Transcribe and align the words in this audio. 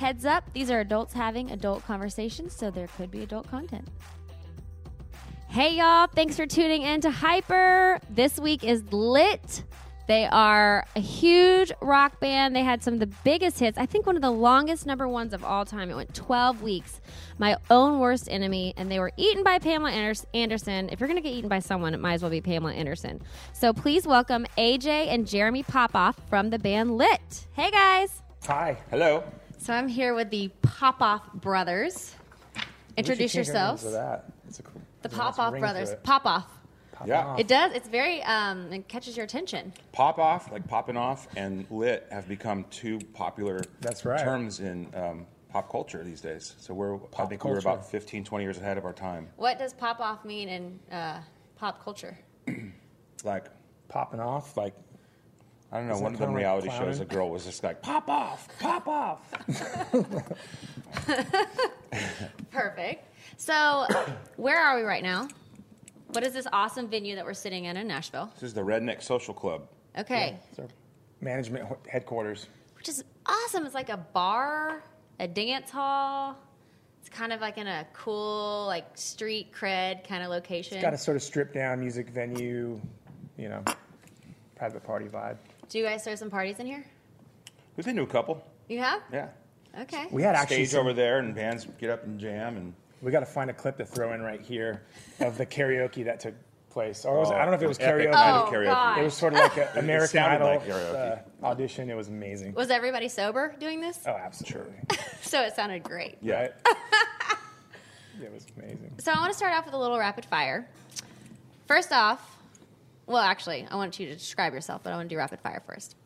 Heads 0.00 0.24
up, 0.24 0.50
these 0.54 0.70
are 0.70 0.80
adults 0.80 1.12
having 1.12 1.50
adult 1.50 1.84
conversations, 1.84 2.56
so 2.56 2.70
there 2.70 2.86
could 2.96 3.10
be 3.10 3.22
adult 3.22 3.50
content. 3.50 3.86
Hey 5.48 5.74
y'all, 5.74 6.06
thanks 6.06 6.36
for 6.36 6.46
tuning 6.46 6.80
in 6.80 7.02
to 7.02 7.10
Hyper. 7.10 8.00
This 8.08 8.40
week 8.40 8.64
is 8.64 8.82
lit. 8.94 9.62
They 10.08 10.24
are 10.24 10.86
a 10.96 11.00
huge 11.00 11.70
rock 11.82 12.18
band. 12.18 12.56
They 12.56 12.62
had 12.62 12.82
some 12.82 12.94
of 12.94 13.00
the 13.00 13.14
biggest 13.24 13.58
hits. 13.60 13.76
I 13.76 13.84
think 13.84 14.06
one 14.06 14.16
of 14.16 14.22
the 14.22 14.30
longest 14.30 14.86
number 14.86 15.06
ones 15.06 15.34
of 15.34 15.44
all 15.44 15.66
time. 15.66 15.90
It 15.90 15.94
went 15.96 16.14
12 16.14 16.62
weeks. 16.62 17.02
My 17.36 17.58
own 17.68 17.98
worst 17.98 18.26
enemy, 18.30 18.72
and 18.78 18.90
they 18.90 19.00
were 19.00 19.12
eaten 19.18 19.44
by 19.44 19.58
Pamela 19.58 19.90
Anderson. 20.32 20.88
If 20.88 20.98
you're 20.98 21.08
going 21.08 21.22
to 21.22 21.28
get 21.28 21.34
eaten 21.34 21.50
by 21.50 21.58
someone, 21.58 21.92
it 21.92 22.00
might 22.00 22.14
as 22.14 22.22
well 22.22 22.30
be 22.30 22.40
Pamela 22.40 22.72
Anderson. 22.72 23.20
So 23.52 23.74
please 23.74 24.06
welcome 24.06 24.46
AJ 24.56 25.08
and 25.12 25.26
Jeremy 25.28 25.62
Popoff 25.62 26.16
from 26.30 26.48
the 26.48 26.58
band 26.58 26.96
Lit. 26.96 27.48
Hey 27.52 27.70
guys. 27.70 28.22
Hi. 28.46 28.78
Hello. 28.88 29.22
So 29.60 29.74
I'm 29.74 29.88
here 29.88 30.14
with 30.14 30.30
the 30.30 30.48
Popoff 30.62 31.34
brothers. 31.34 32.14
Introduce 32.96 33.34
We 33.34 33.44
should 33.44 33.46
change 33.46 33.48
our 33.48 33.54
yourselves. 33.54 33.82
names 33.82 33.94
to 33.94 33.98
that. 34.00 34.24
It's 34.48 34.58
a 34.58 34.62
cool, 34.62 34.80
The 35.02 35.08
there's 35.10 35.20
a 35.20 35.22
nice 35.22 35.36
Popoff 35.36 35.52
ring 35.52 35.60
to 35.62 35.66
brothers. 35.66 35.90
it. 35.90 36.02
Popoff. 36.02 36.46
Pop 36.92 37.06
Yeah. 37.06 37.26
off. 37.26 37.38
It 37.38 37.46
does. 37.46 37.72
It's 37.74 37.86
very 37.88 38.22
um, 38.22 38.72
it 38.72 38.88
catches 38.88 39.18
your 39.18 39.24
attention. 39.24 39.74
Pop 39.92 40.18
off, 40.18 40.50
like 40.50 40.66
popping 40.66 40.96
off, 40.96 41.28
and 41.36 41.66
lit 41.70 42.06
have 42.10 42.26
become 42.26 42.64
two 42.70 43.00
popular 43.12 43.60
That's 43.82 44.06
right. 44.06 44.18
terms 44.18 44.60
in 44.60 44.88
um, 44.94 45.26
pop 45.50 45.70
culture 45.70 46.02
these 46.04 46.22
days. 46.22 46.54
So 46.58 46.72
we're, 46.72 46.96
pop 46.96 47.08
I 47.12 47.16
Pop 47.18 47.28
think 47.28 47.44
we 47.44 47.50
were 47.50 47.56
culture. 47.60 47.68
about 47.68 47.90
15, 47.90 48.24
20 48.24 48.42
years 48.44 48.56
ahead 48.56 48.78
of 48.78 48.86
our 48.86 48.94
time. 48.94 49.28
What 49.36 49.58
does 49.58 49.74
pop 49.74 50.00
off 50.00 50.24
mean 50.24 50.48
in 50.48 50.80
uh, 50.90 51.20
pop 51.56 51.84
culture? 51.84 52.16
Like, 53.24 53.44
Popping 53.88 54.20
off, 54.20 54.56
like 54.56 54.72
I 55.72 55.78
don't 55.78 55.86
know, 55.86 55.92
Isn't 55.94 56.04
one 56.04 56.14
of 56.14 56.18
them 56.18 56.28
kinda 56.30 56.34
like 56.34 56.42
reality 56.64 56.68
shows, 56.70 57.00
a 57.00 57.04
girl 57.04 57.30
was 57.30 57.44
just 57.44 57.62
like, 57.62 57.80
pop 57.80 58.08
off, 58.08 58.48
pop 58.58 58.88
off. 58.88 59.20
Perfect. 62.50 63.06
So, 63.36 63.86
where 64.36 64.58
are 64.58 64.76
we 64.76 64.82
right 64.82 65.02
now? 65.02 65.28
What 66.08 66.24
is 66.24 66.32
this 66.32 66.46
awesome 66.52 66.88
venue 66.88 67.14
that 67.14 67.24
we're 67.24 67.34
sitting 67.34 67.66
in 67.66 67.76
in 67.76 67.86
Nashville? 67.86 68.30
This 68.34 68.42
is 68.42 68.54
the 68.54 68.62
Redneck 68.62 69.02
Social 69.02 69.32
Club. 69.32 69.68
Okay, 69.98 70.36
it's 70.50 70.58
our 70.58 70.66
management 71.20 71.68
headquarters. 71.88 72.46
which 72.76 72.88
is 72.88 73.04
awesome. 73.26 73.64
It's 73.64 73.74
like 73.74 73.90
a 73.90 73.96
bar, 73.96 74.82
a 75.20 75.28
dance 75.28 75.70
hall. 75.70 76.36
It's 77.00 77.08
kind 77.08 77.32
of 77.32 77.40
like 77.40 77.58
in 77.58 77.66
a 77.66 77.86
cool, 77.92 78.64
like 78.66 78.86
street 78.96 79.52
cred 79.52 80.06
kind 80.06 80.22
of 80.22 80.30
location. 80.30 80.80
Got 80.82 80.94
a 80.94 80.98
sort 80.98 81.16
of 81.16 81.22
stripped 81.22 81.54
down 81.54 81.80
music 81.80 82.10
venue, 82.10 82.80
you 83.38 83.48
know, 83.48 83.62
private 84.56 84.84
party 84.84 85.06
vibe. 85.06 85.36
Do 85.70 85.78
you 85.78 85.84
guys 85.84 86.04
throw 86.04 86.14
some 86.16 86.30
parties 86.30 86.58
in 86.58 86.66
here? 86.66 86.84
We've 87.76 87.86
been 87.86 87.96
to 87.96 88.02
a 88.02 88.06
couple. 88.06 88.44
You 88.68 88.80
have? 88.80 89.00
Yeah. 89.12 89.28
Okay. 89.82 90.06
We 90.10 90.22
had 90.22 90.34
actually 90.34 90.56
Stage 90.56 90.70
some- 90.70 90.80
over 90.80 90.92
there, 90.92 91.18
and 91.20 91.34
bands 91.34 91.66
get 91.78 91.90
up 91.90 92.04
and 92.04 92.18
jam. 92.20 92.56
And 92.56 92.74
We 93.02 93.10
got 93.10 93.20
to 93.20 93.26
find 93.26 93.48
a 93.50 93.54
clip 93.54 93.78
to 93.78 93.86
throw 93.86 94.12
in 94.12 94.20
right 94.22 94.40
here 94.40 94.82
of 95.20 95.38
the 95.38 95.46
karaoke 95.46 96.04
that 96.04 96.20
took 96.20 96.34
place. 96.70 97.04
Or 97.04 97.18
was 97.20 97.30
it, 97.30 97.34
I 97.34 97.38
don't 97.38 97.48
know 97.52 97.54
if 97.56 97.62
it 97.62 97.68
was 97.68 97.78
Epic 97.78 98.08
karaoke. 98.08 98.12
night 98.12 98.30
of 98.30 98.48
Oh, 98.48 98.52
karaoke. 98.52 98.64
God. 98.66 98.98
It 98.98 99.02
was 99.04 99.14
sort 99.14 99.32
of 99.34 99.38
like 99.38 99.56
an 99.56 99.68
American 99.78 100.08
sounded 100.08 100.36
Idol 100.44 100.48
like 100.48 100.66
karaoke. 100.66 101.22
uh, 101.42 101.46
audition. 101.46 101.88
It 101.88 101.96
was 101.96 102.08
amazing. 102.08 102.54
Was 102.54 102.70
everybody 102.70 103.08
sober 103.08 103.54
doing 103.58 103.80
this? 103.80 104.00
Oh, 104.06 104.10
absolutely. 104.10 104.74
So 105.22 105.40
it 105.42 105.54
sounded 105.54 105.84
great. 105.84 106.16
Yeah. 106.20 106.40
Right? 106.40 106.52
Yeah, 108.18 108.24
it 108.26 108.32
was 108.32 108.46
amazing. 108.58 108.90
So 108.98 109.12
I 109.12 109.18
want 109.20 109.30
to 109.30 109.36
start 109.36 109.52
off 109.54 109.64
with 109.64 109.74
a 109.74 109.78
little 109.78 109.96
rapid 109.98 110.24
fire. 110.24 110.68
First 111.68 111.92
off, 111.92 112.29
well, 113.10 113.22
actually, 113.22 113.66
I 113.68 113.74
want 113.74 113.98
you 113.98 114.06
to 114.06 114.14
describe 114.14 114.52
yourself, 114.54 114.82
but 114.84 114.92
I 114.92 114.96
want 114.96 115.08
to 115.08 115.14
do 115.14 115.18
rapid 115.18 115.40
fire 115.40 115.62
first. 115.66 115.96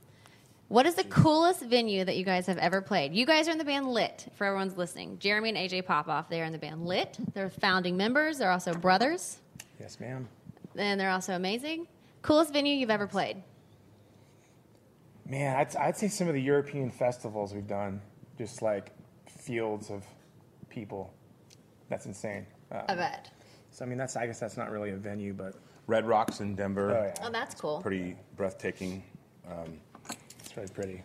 What 0.68 0.86
is 0.86 0.94
the 0.94 1.04
coolest 1.04 1.60
venue 1.62 2.02
that 2.02 2.16
you 2.16 2.24
guys 2.24 2.46
have 2.46 2.56
ever 2.56 2.80
played? 2.80 3.12
You 3.14 3.26
guys 3.26 3.46
are 3.46 3.50
in 3.50 3.58
the 3.58 3.64
band 3.64 3.86
Lit, 3.86 4.26
for 4.36 4.46
everyone's 4.46 4.78
listening. 4.78 5.18
Jeremy 5.18 5.50
and 5.50 5.58
AJ 5.58 5.84
Popoff, 5.84 6.30
they 6.30 6.40
are 6.40 6.44
in 6.44 6.52
the 6.52 6.58
band 6.58 6.86
Lit. 6.86 7.18
They're 7.34 7.50
founding 7.50 7.98
members. 7.98 8.38
They're 8.38 8.50
also 8.50 8.72
brothers, 8.72 9.38
Yes, 9.78 10.00
ma'am. 10.00 10.26
and 10.76 10.98
they're 10.98 11.10
also 11.10 11.34
amazing. 11.34 11.86
Coolest 12.22 12.54
venue 12.54 12.74
you've 12.74 12.88
ever 12.90 13.06
played? 13.06 13.42
Man, 15.26 15.56
I'd, 15.56 15.76
I'd 15.76 15.96
say 15.96 16.08
some 16.08 16.28
of 16.28 16.34
the 16.34 16.40
European 16.42 16.90
festivals 16.90 17.52
we've 17.54 17.66
done, 17.66 18.00
just 18.38 18.62
like 18.62 18.90
fields 19.28 19.90
of 19.90 20.04
people. 20.70 21.12
That's 21.90 22.06
insane. 22.06 22.46
Uh, 22.72 22.82
I 22.88 22.94
bet. 22.94 23.30
so 23.70 23.84
I 23.84 23.88
mean, 23.88 23.98
that's 23.98 24.16
I 24.16 24.26
guess 24.26 24.40
that's 24.40 24.56
not 24.56 24.70
really 24.70 24.90
a 24.90 24.96
venue, 24.96 25.34
but 25.34 25.54
Red 25.86 26.06
Rocks 26.06 26.40
in 26.40 26.54
Denver. 26.54 26.90
oh 26.96 27.02
yeah, 27.04 27.26
Oh, 27.26 27.30
that's 27.30 27.54
cool. 27.54 27.80
Pretty 27.80 28.16
breathtaking. 28.36 29.02
it's 30.40 30.52
very 30.52 30.68
pretty. 30.68 31.02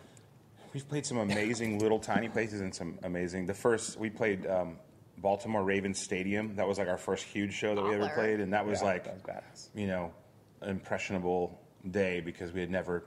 We've 0.72 0.88
played 0.88 1.04
some 1.04 1.18
amazing 1.18 1.78
little 1.80 1.98
tiny 1.98 2.28
places 2.28 2.60
and 2.60 2.74
some 2.74 2.98
amazing. 3.02 3.46
The 3.46 3.54
first 3.54 3.98
we 3.98 4.08
played 4.08 4.46
um, 4.46 4.76
Baltimore 5.18 5.64
Ravens 5.64 5.98
Stadium. 5.98 6.54
That 6.56 6.66
was 6.68 6.78
like 6.78 6.88
our 6.88 6.96
first 6.98 7.24
huge 7.24 7.52
show 7.52 7.74
that 7.74 7.82
we 7.82 7.94
ever 7.94 8.04
Baller. 8.04 8.14
played, 8.14 8.40
and 8.40 8.52
that 8.52 8.64
was 8.64 8.80
Yeah, 8.80 8.86
like 8.86 9.04
that 9.04 9.14
was 9.14 9.22
badass. 9.22 9.68
you 9.74 9.86
know 9.88 10.12
an 10.60 10.70
impressionable 10.70 11.60
day 11.90 12.20
because 12.20 12.52
we 12.52 12.60
had 12.60 12.70
never 12.70 13.04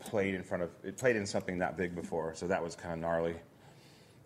played 0.00 0.34
in 0.34 0.42
front 0.42 0.62
of 0.64 0.70
it 0.82 0.96
played 0.96 1.14
in 1.16 1.26
something 1.26 1.58
that 1.58 1.76
big 1.76 1.94
before. 1.94 2.34
So 2.34 2.46
that 2.48 2.62
was 2.62 2.74
kind 2.74 2.92
of 2.92 2.98
gnarly. 2.98 3.36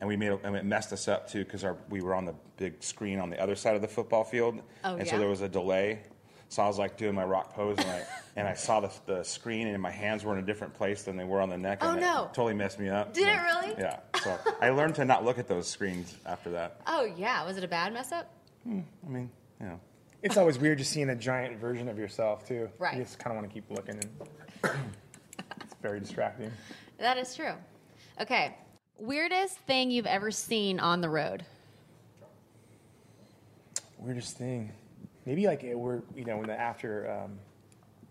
And 0.01 0.09
we 0.09 0.17
made 0.17 0.29
a- 0.33 0.41
and 0.45 0.57
it 0.57 0.65
messed 0.65 0.93
us 0.93 1.07
up 1.09 1.29
too 1.29 1.45
because 1.45 1.65
we 1.91 2.01
were 2.01 2.15
on 2.15 2.25
the 2.25 2.35
big 2.57 2.83
screen 2.83 3.19
on 3.19 3.29
the 3.31 3.41
other 3.41 3.55
side 3.57 3.75
of 3.77 3.83
the 3.83 3.89
football 3.89 4.25
field, 4.25 4.61
Oh, 4.85 4.95
and 4.97 5.05
yeah? 5.07 5.13
so 5.13 5.19
there 5.19 5.29
was 5.29 5.41
a 5.43 5.49
delay. 5.49 6.01
So 6.49 6.63
I 6.63 6.67
was 6.69 6.79
like 6.79 6.97
doing 6.97 7.15
my 7.15 7.25
rock 7.25 7.55
pose, 7.55 7.79
and 7.79 7.89
I 7.89 8.05
and 8.37 8.47
I 8.49 8.55
saw 8.55 8.81
the, 8.81 8.91
the 9.07 9.23
screen, 9.25 9.67
and 9.69 9.81
my 9.83 9.91
hands 9.91 10.25
were 10.25 10.33
in 10.33 10.43
a 10.43 10.47
different 10.47 10.75
place 10.75 11.03
than 11.03 11.17
they 11.17 11.25
were 11.25 11.41
on 11.41 11.49
the 11.49 11.59
neck. 11.59 11.79
Oh, 11.83 11.91
and 11.93 12.01
no. 12.01 12.25
It 12.25 12.35
totally 12.35 12.55
messed 12.55 12.79
me 12.79 12.89
up. 12.89 13.13
Did 13.15 13.29
it 13.29 13.41
really? 13.41 13.75
Yeah. 13.79 14.01
So 14.23 14.39
I 14.61 14.71
learned 14.71 14.95
to 14.97 15.05
not 15.05 15.25
look 15.25 15.39
at 15.39 15.49
those 15.49 15.69
screens 15.69 16.17
after 16.27 16.51
that. 16.51 16.81
Oh, 16.87 17.05
yeah. 17.17 17.45
Was 17.45 17.57
it 17.57 17.65
a 17.65 17.69
bad 17.69 17.93
mess 17.93 18.13
up? 18.13 18.31
Hmm, 18.65 18.81
I 19.07 19.11
mean, 19.11 19.31
you 19.61 19.67
know, 19.67 19.81
It's 20.23 20.37
always 20.37 20.59
weird 20.59 20.79
just 20.79 20.91
seeing 20.91 21.11
a 21.11 21.17
giant 21.17 21.59
version 21.59 21.89
of 21.89 21.99
yourself 21.99 22.47
too. 22.47 22.69
Right. 22.79 22.97
You 22.97 23.03
just 23.05 23.19
kind 23.19 23.37
of 23.37 23.43
want 23.43 23.53
to 23.53 23.55
keep 23.55 23.71
looking, 23.71 23.97
and 23.97 24.11
it's 25.61 25.75
very 25.83 26.01
distracting. 26.01 26.51
That 26.99 27.19
is 27.19 27.35
true. 27.35 27.53
Okay. 28.21 28.57
Weirdest 28.99 29.59
thing 29.61 29.91
you've 29.91 30.07
ever 30.07 30.31
seen 30.31 30.79
on 30.81 31.01
the 31.01 31.09
road? 31.09 31.45
Weirdest 33.99 34.37
thing, 34.37 34.71
maybe 35.27 35.47
like 35.47 35.65
it, 35.65 35.79
we're 35.79 36.03
you 36.15 36.25
know 36.25 36.41
in 36.41 36.47
the 36.47 36.59
after 36.59 37.11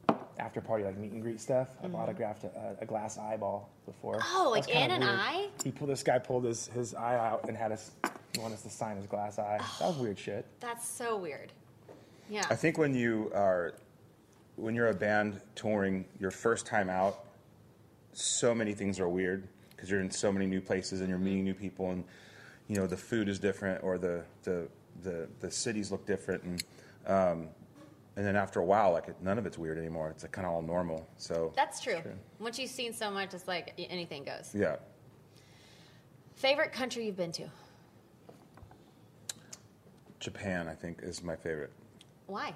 um, 0.09 0.18
after 0.40 0.62
party 0.62 0.84
like 0.84 0.97
meet 0.97 1.12
and 1.12 1.22
greet 1.22 1.40
stuff. 1.40 1.69
I've 1.84 1.94
autographed 1.96 2.44
a, 2.44 2.78
a 2.81 2.85
glass 2.85 3.18
eyeball 3.18 3.69
before. 3.85 4.16
Mm-hmm. 4.19 4.38
Oh, 4.38 4.50
like 4.50 4.66
That's 4.66 4.78
kinda 4.78 4.96
in 4.96 5.01
an 5.01 5.07
weird. 5.07 5.19
eye? 5.19 5.47
He 5.63 5.72
pulled 5.72 5.90
this 5.90 6.03
guy 6.03 6.19
pulled 6.19 6.45
his 6.45 6.68
his 6.68 6.94
eye 6.95 7.15
out 7.15 7.48
and 7.48 7.57
had 7.57 7.71
us 7.71 7.92
he 8.33 8.42
wanted 8.42 8.56
us 8.56 8.63
to 8.63 8.69
sign 8.69 8.98
his 8.98 9.06
glass 9.06 9.38
eye. 9.39 9.60
That 9.80 9.88
was 9.88 9.98
weird 9.98 10.18
shit. 10.18 10.45
That's 10.60 10.88
so 10.88 11.18
weird. 11.18 11.51
Yeah. 12.30 12.45
I 12.50 12.56
think 12.56 12.77
when 12.77 12.95
you 12.95 13.31
are 13.36 13.74
when 14.56 14.75
you're 14.75 14.89
a 14.89 14.94
band 14.94 15.42
touring 15.56 16.06
your 16.19 16.31
first 16.31 16.65
time 16.65 16.89
out, 16.89 17.25
so 18.13 18.54
many 18.54 18.74
things 18.74 19.00
are 19.00 19.10
weird 19.10 19.48
because 19.71 19.89
you're 19.89 20.00
in 20.01 20.12
so 20.12 20.31
many 20.31 20.45
new 20.45 20.62
places 20.62 21.01
and 21.01 21.10
you're 21.10 21.18
meeting 21.18 21.44
new 21.44 21.54
people 21.54 21.92
and 21.92 22.04
you 22.68 22.75
know 22.75 22.88
the 22.88 22.98
food 22.98 23.27
is 23.27 23.39
different 23.39 23.83
or 23.83 23.98
the 23.98 24.24
the 24.44 24.68
the, 25.04 25.27
the 25.42 25.50
cities 25.50 25.92
look 25.92 26.06
different 26.06 26.44
and 26.44 26.63
um, 27.07 27.50
and 28.15 28.25
then 28.25 28.35
after 28.35 28.59
a 28.59 28.65
while 28.65 28.91
like 28.91 29.07
it, 29.07 29.15
none 29.21 29.38
of 29.38 29.45
it's 29.45 29.57
weird 29.57 29.77
anymore. 29.77 30.09
It's 30.09 30.23
like 30.23 30.31
kind 30.31 30.45
of 30.45 30.53
all 30.53 30.61
normal. 30.61 31.07
So 31.17 31.51
That's 31.55 31.81
true. 31.81 32.00
Once 32.39 32.59
you've 32.59 32.69
seen 32.69 32.94
so 32.94 33.09
much, 33.09 33.33
it's 33.33 33.47
like 33.47 33.73
anything 33.77 34.23
goes. 34.23 34.51
yeah, 34.53 34.75
Favorite 36.35 36.71
country 36.71 37.05
you've 37.05 37.17
been 37.17 37.31
to? 37.33 37.47
Japan 40.19 40.67
I 40.67 40.73
think 40.73 41.00
is 41.03 41.23
my 41.23 41.35
favorite. 41.35 41.71
Why? 42.27 42.53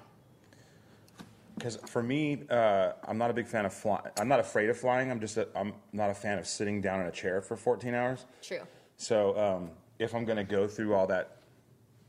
Because 1.54 1.76
for 1.88 2.02
me, 2.02 2.44
uh, 2.50 2.92
I'm 3.06 3.18
not 3.18 3.30
a 3.30 3.34
big 3.34 3.48
fan 3.48 3.66
of 3.66 3.74
flying. 3.74 4.02
I'm 4.18 4.28
not 4.28 4.38
afraid 4.38 4.70
of 4.70 4.76
flying. 4.78 5.10
I'm 5.10 5.20
just 5.20 5.36
a, 5.36 5.48
I'm 5.56 5.74
not 5.92 6.08
a 6.08 6.14
fan 6.14 6.38
of 6.38 6.46
sitting 6.46 6.80
down 6.80 7.00
in 7.00 7.06
a 7.06 7.10
chair 7.10 7.40
for 7.42 7.56
14 7.56 7.94
hours. 7.94 8.26
True. 8.42 8.60
So 8.96 9.36
um, 9.36 9.70
if 9.98 10.14
I'm 10.14 10.24
going 10.24 10.36
to 10.36 10.44
go 10.44 10.68
through 10.68 10.94
all 10.94 11.06
that 11.08 11.38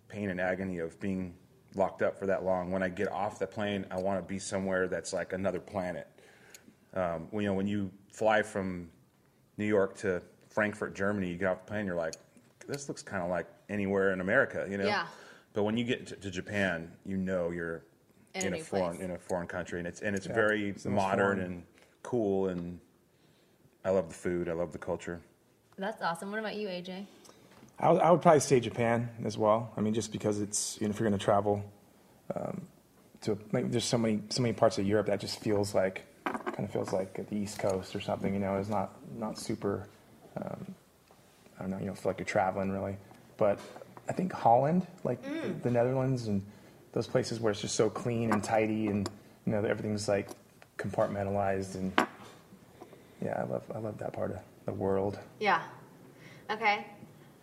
pain 0.08 0.30
and 0.30 0.40
agony 0.40 0.78
of 0.80 1.00
being 1.00 1.34
locked 1.76 2.02
up 2.02 2.18
for 2.18 2.26
that 2.28 2.44
long, 2.44 2.72
when 2.72 2.82
I 2.84 2.90
get 2.90 3.12
off 3.12 3.40
the 3.40 3.48
plane, 3.48 3.86
I 3.92 3.98
want 3.98 4.20
to 4.22 4.28
be 4.28 4.40
somewhere 4.40 4.88
that's 4.88 5.14
like 5.14 5.34
another 5.34 5.60
planet. 5.60 6.08
Um, 6.94 7.28
you 7.34 7.42
know, 7.44 7.54
when 7.54 7.68
you 7.68 7.92
fly 8.12 8.42
from 8.42 8.90
New 9.58 9.66
York 9.66 9.96
to 9.98 10.22
Frankfurt, 10.50 10.96
Germany, 10.96 11.30
you 11.30 11.36
get 11.38 11.48
off 11.50 11.66
the 11.66 11.72
plane, 11.72 11.86
you're 11.86 11.96
like, 11.96 12.16
this 12.68 12.88
looks 12.88 13.02
kind 13.04 13.24
of 13.24 13.30
like 13.30 13.48
anywhere 13.70 14.14
in 14.14 14.22
America, 14.22 14.68
you 14.70 14.78
know. 14.78 14.86
Yeah. 14.86 15.06
But 15.54 15.64
when 15.64 15.78
you 15.78 15.84
get 15.84 16.08
to, 16.08 16.16
to 16.16 16.32
Japan, 16.32 16.92
you 17.06 17.18
know 17.18 17.52
you're 17.52 17.84
In 18.36 18.44
a 18.44 18.48
in, 18.48 18.54
a 18.54 18.58
new 18.58 18.64
foreign 18.64 18.96
place. 18.98 19.06
in 19.06 19.12
a 19.12 19.18
foreign 19.18 19.48
country, 19.48 19.80
and 19.80 19.88
it's 19.88 20.02
and 20.02 20.16
it's 20.16 20.28
Yeah, 20.28 20.34
very 20.34 20.70
it's 20.70 20.86
modern 20.86 21.38
foreign. 21.38 21.40
and 21.42 21.64
cool, 22.04 22.48
and 22.50 22.80
I 23.86 23.90
love 23.92 24.08
the 24.10 24.16
food, 24.16 24.50
I 24.50 24.54
love 24.54 24.72
the 24.72 24.78
culture. 24.78 25.22
That's 25.78 26.02
awesome. 26.02 26.30
What 26.32 26.40
about 26.40 26.56
you, 26.56 26.68
AJ? 26.68 27.06
I 27.80 27.92
would, 27.92 28.02
I 28.02 28.12
would 28.12 28.22
probably 28.22 28.42
say 28.42 28.60
Japan 28.60 29.10
as 29.24 29.38
well. 29.38 29.72
I 29.78 29.82
mean, 29.82 29.94
just 29.94 30.12
because 30.12 30.40
it's 30.40 30.78
you 30.82 30.88
know 30.88 30.92
if 30.92 31.00
you're 31.00 31.10
going 31.10 31.18
to 31.18 31.24
travel 31.24 31.64
um, 32.36 32.68
to 33.22 33.38
like, 33.52 33.72
there's 33.72 33.86
so 33.86 33.98
many 33.98 34.22
so 34.30 34.42
many 34.42 34.54
parts 34.54 34.78
of 34.78 34.86
Europe 34.86 35.08
that 35.08 35.20
just 35.20 35.40
feels 35.40 35.74
like 35.74 36.06
kind 36.26 36.60
of 36.60 36.72
feels 36.72 36.92
like 36.92 37.30
the 37.30 37.36
East 37.36 37.60
Coast 37.60 37.96
or 37.96 38.02
something. 38.02 38.34
You 38.34 38.40
know, 38.40 38.56
it's 38.58 38.70
not 38.70 38.94
not 39.18 39.38
super. 39.38 39.88
Um, 40.38 40.76
I 41.58 41.64
don't 41.64 41.72
know. 41.72 41.80
You 41.80 41.86
don't 41.86 41.98
feel 41.98 42.10
like 42.12 42.20
you're 42.20 42.26
traveling 42.26 42.72
really, 42.72 42.98
but 43.38 43.60
I 44.08 44.14
think 44.14 44.32
Holland, 44.32 44.88
like 45.04 45.20
the 45.64 45.72
Netherlands 45.72 46.28
and 46.28 46.42
those 46.94 47.08
places 47.08 47.40
where 47.40 47.52
it's 47.52 47.62
just 47.62 47.76
so 47.76 47.90
clean 47.90 48.32
and 48.32 48.44
tidy 48.44 48.88
and 48.88 49.10
you 49.46 49.52
know 49.52 49.60
everything's 49.64 50.08
like 50.08 50.30
compartmentalized 50.78 51.76
and 51.76 51.94
yeah, 53.22 53.42
I 53.42 53.44
love 53.44 53.64
I 53.74 53.80
love 53.80 53.98
that 54.00 54.14
part 54.14 54.32
of 54.32 54.40
the 54.66 54.74
world. 54.74 55.20
Yeah. 55.40 55.62
Okay. 56.50 56.86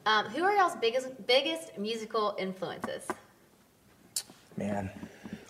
Um, 0.07 0.27
who 0.27 0.45
are 0.45 0.55
y'all's 0.55 0.77
biggest 0.77 1.27
biggest 1.27 1.77
musical 1.79 2.35
influences? 2.39 3.07
man, 4.57 4.91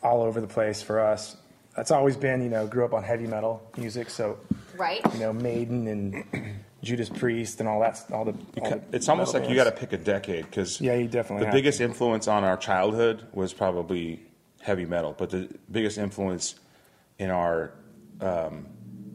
all 0.02 0.20
over 0.22 0.40
the 0.40 0.46
place 0.48 0.82
for 0.82 0.98
us. 0.98 1.36
That's 1.76 1.92
always 1.92 2.16
been, 2.16 2.42
you 2.42 2.48
know, 2.48 2.66
grew 2.66 2.84
up 2.84 2.92
on 2.92 3.04
heavy 3.04 3.26
metal 3.28 3.62
music, 3.76 4.10
so 4.10 4.38
Right. 4.76 5.00
you 5.14 5.20
know, 5.20 5.32
Maiden 5.32 5.86
and 5.86 6.58
Judas 6.82 7.08
Priest 7.08 7.60
and 7.60 7.68
all 7.68 7.78
that, 7.80 8.02
all 8.10 8.24
the. 8.24 8.32
all 8.62 8.70
the 8.70 8.82
It's 8.92 9.08
almost 9.08 9.32
metal 9.34 9.42
like 9.48 9.50
you 9.50 9.54
got 9.62 9.64
to 9.70 9.72
pick 9.78 9.92
a 9.92 9.96
decade 9.98 10.46
because 10.46 10.80
Yeah, 10.80 10.94
you 10.94 11.06
definitely 11.06 11.40
the 11.40 11.46
have 11.46 11.54
biggest 11.54 11.78
to. 11.78 11.84
influence 11.84 12.26
on 12.26 12.42
our 12.42 12.56
childhood 12.56 13.26
was 13.32 13.52
probably 13.52 14.22
heavy 14.62 14.86
metal, 14.86 15.14
but 15.16 15.30
the 15.30 15.48
biggest 15.70 15.98
influence 15.98 16.56
in 17.20 17.30
our 17.30 17.72
um, 18.20 18.66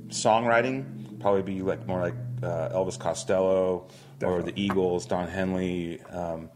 songwriting 0.07 1.19
probably 1.19 1.41
be 1.41 1.61
like 1.63 1.85
more 1.85 1.99
like 1.99 2.15
uh, 2.43 2.69
Elvis 2.69 2.97
Costello 2.97 3.87
or 4.23 4.41
the 4.41 4.53
Eagles, 4.55 5.05
Don 5.05 5.27
Henley, 5.27 6.01
um, 6.03 6.49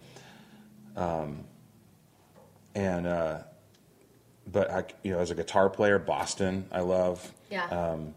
um, 0.96 1.44
and 2.74 3.08
uh, 3.08 3.40
but 4.52 4.72
I, 4.72 4.84
you 5.04 5.12
know, 5.12 5.20
as 5.20 5.32
a 5.32 5.36
guitar 5.36 5.70
player, 5.70 6.00
Boston, 6.00 6.66
I 6.72 6.82
love. 6.82 7.34
Yeah. 7.50 7.66
Um, 7.66 8.14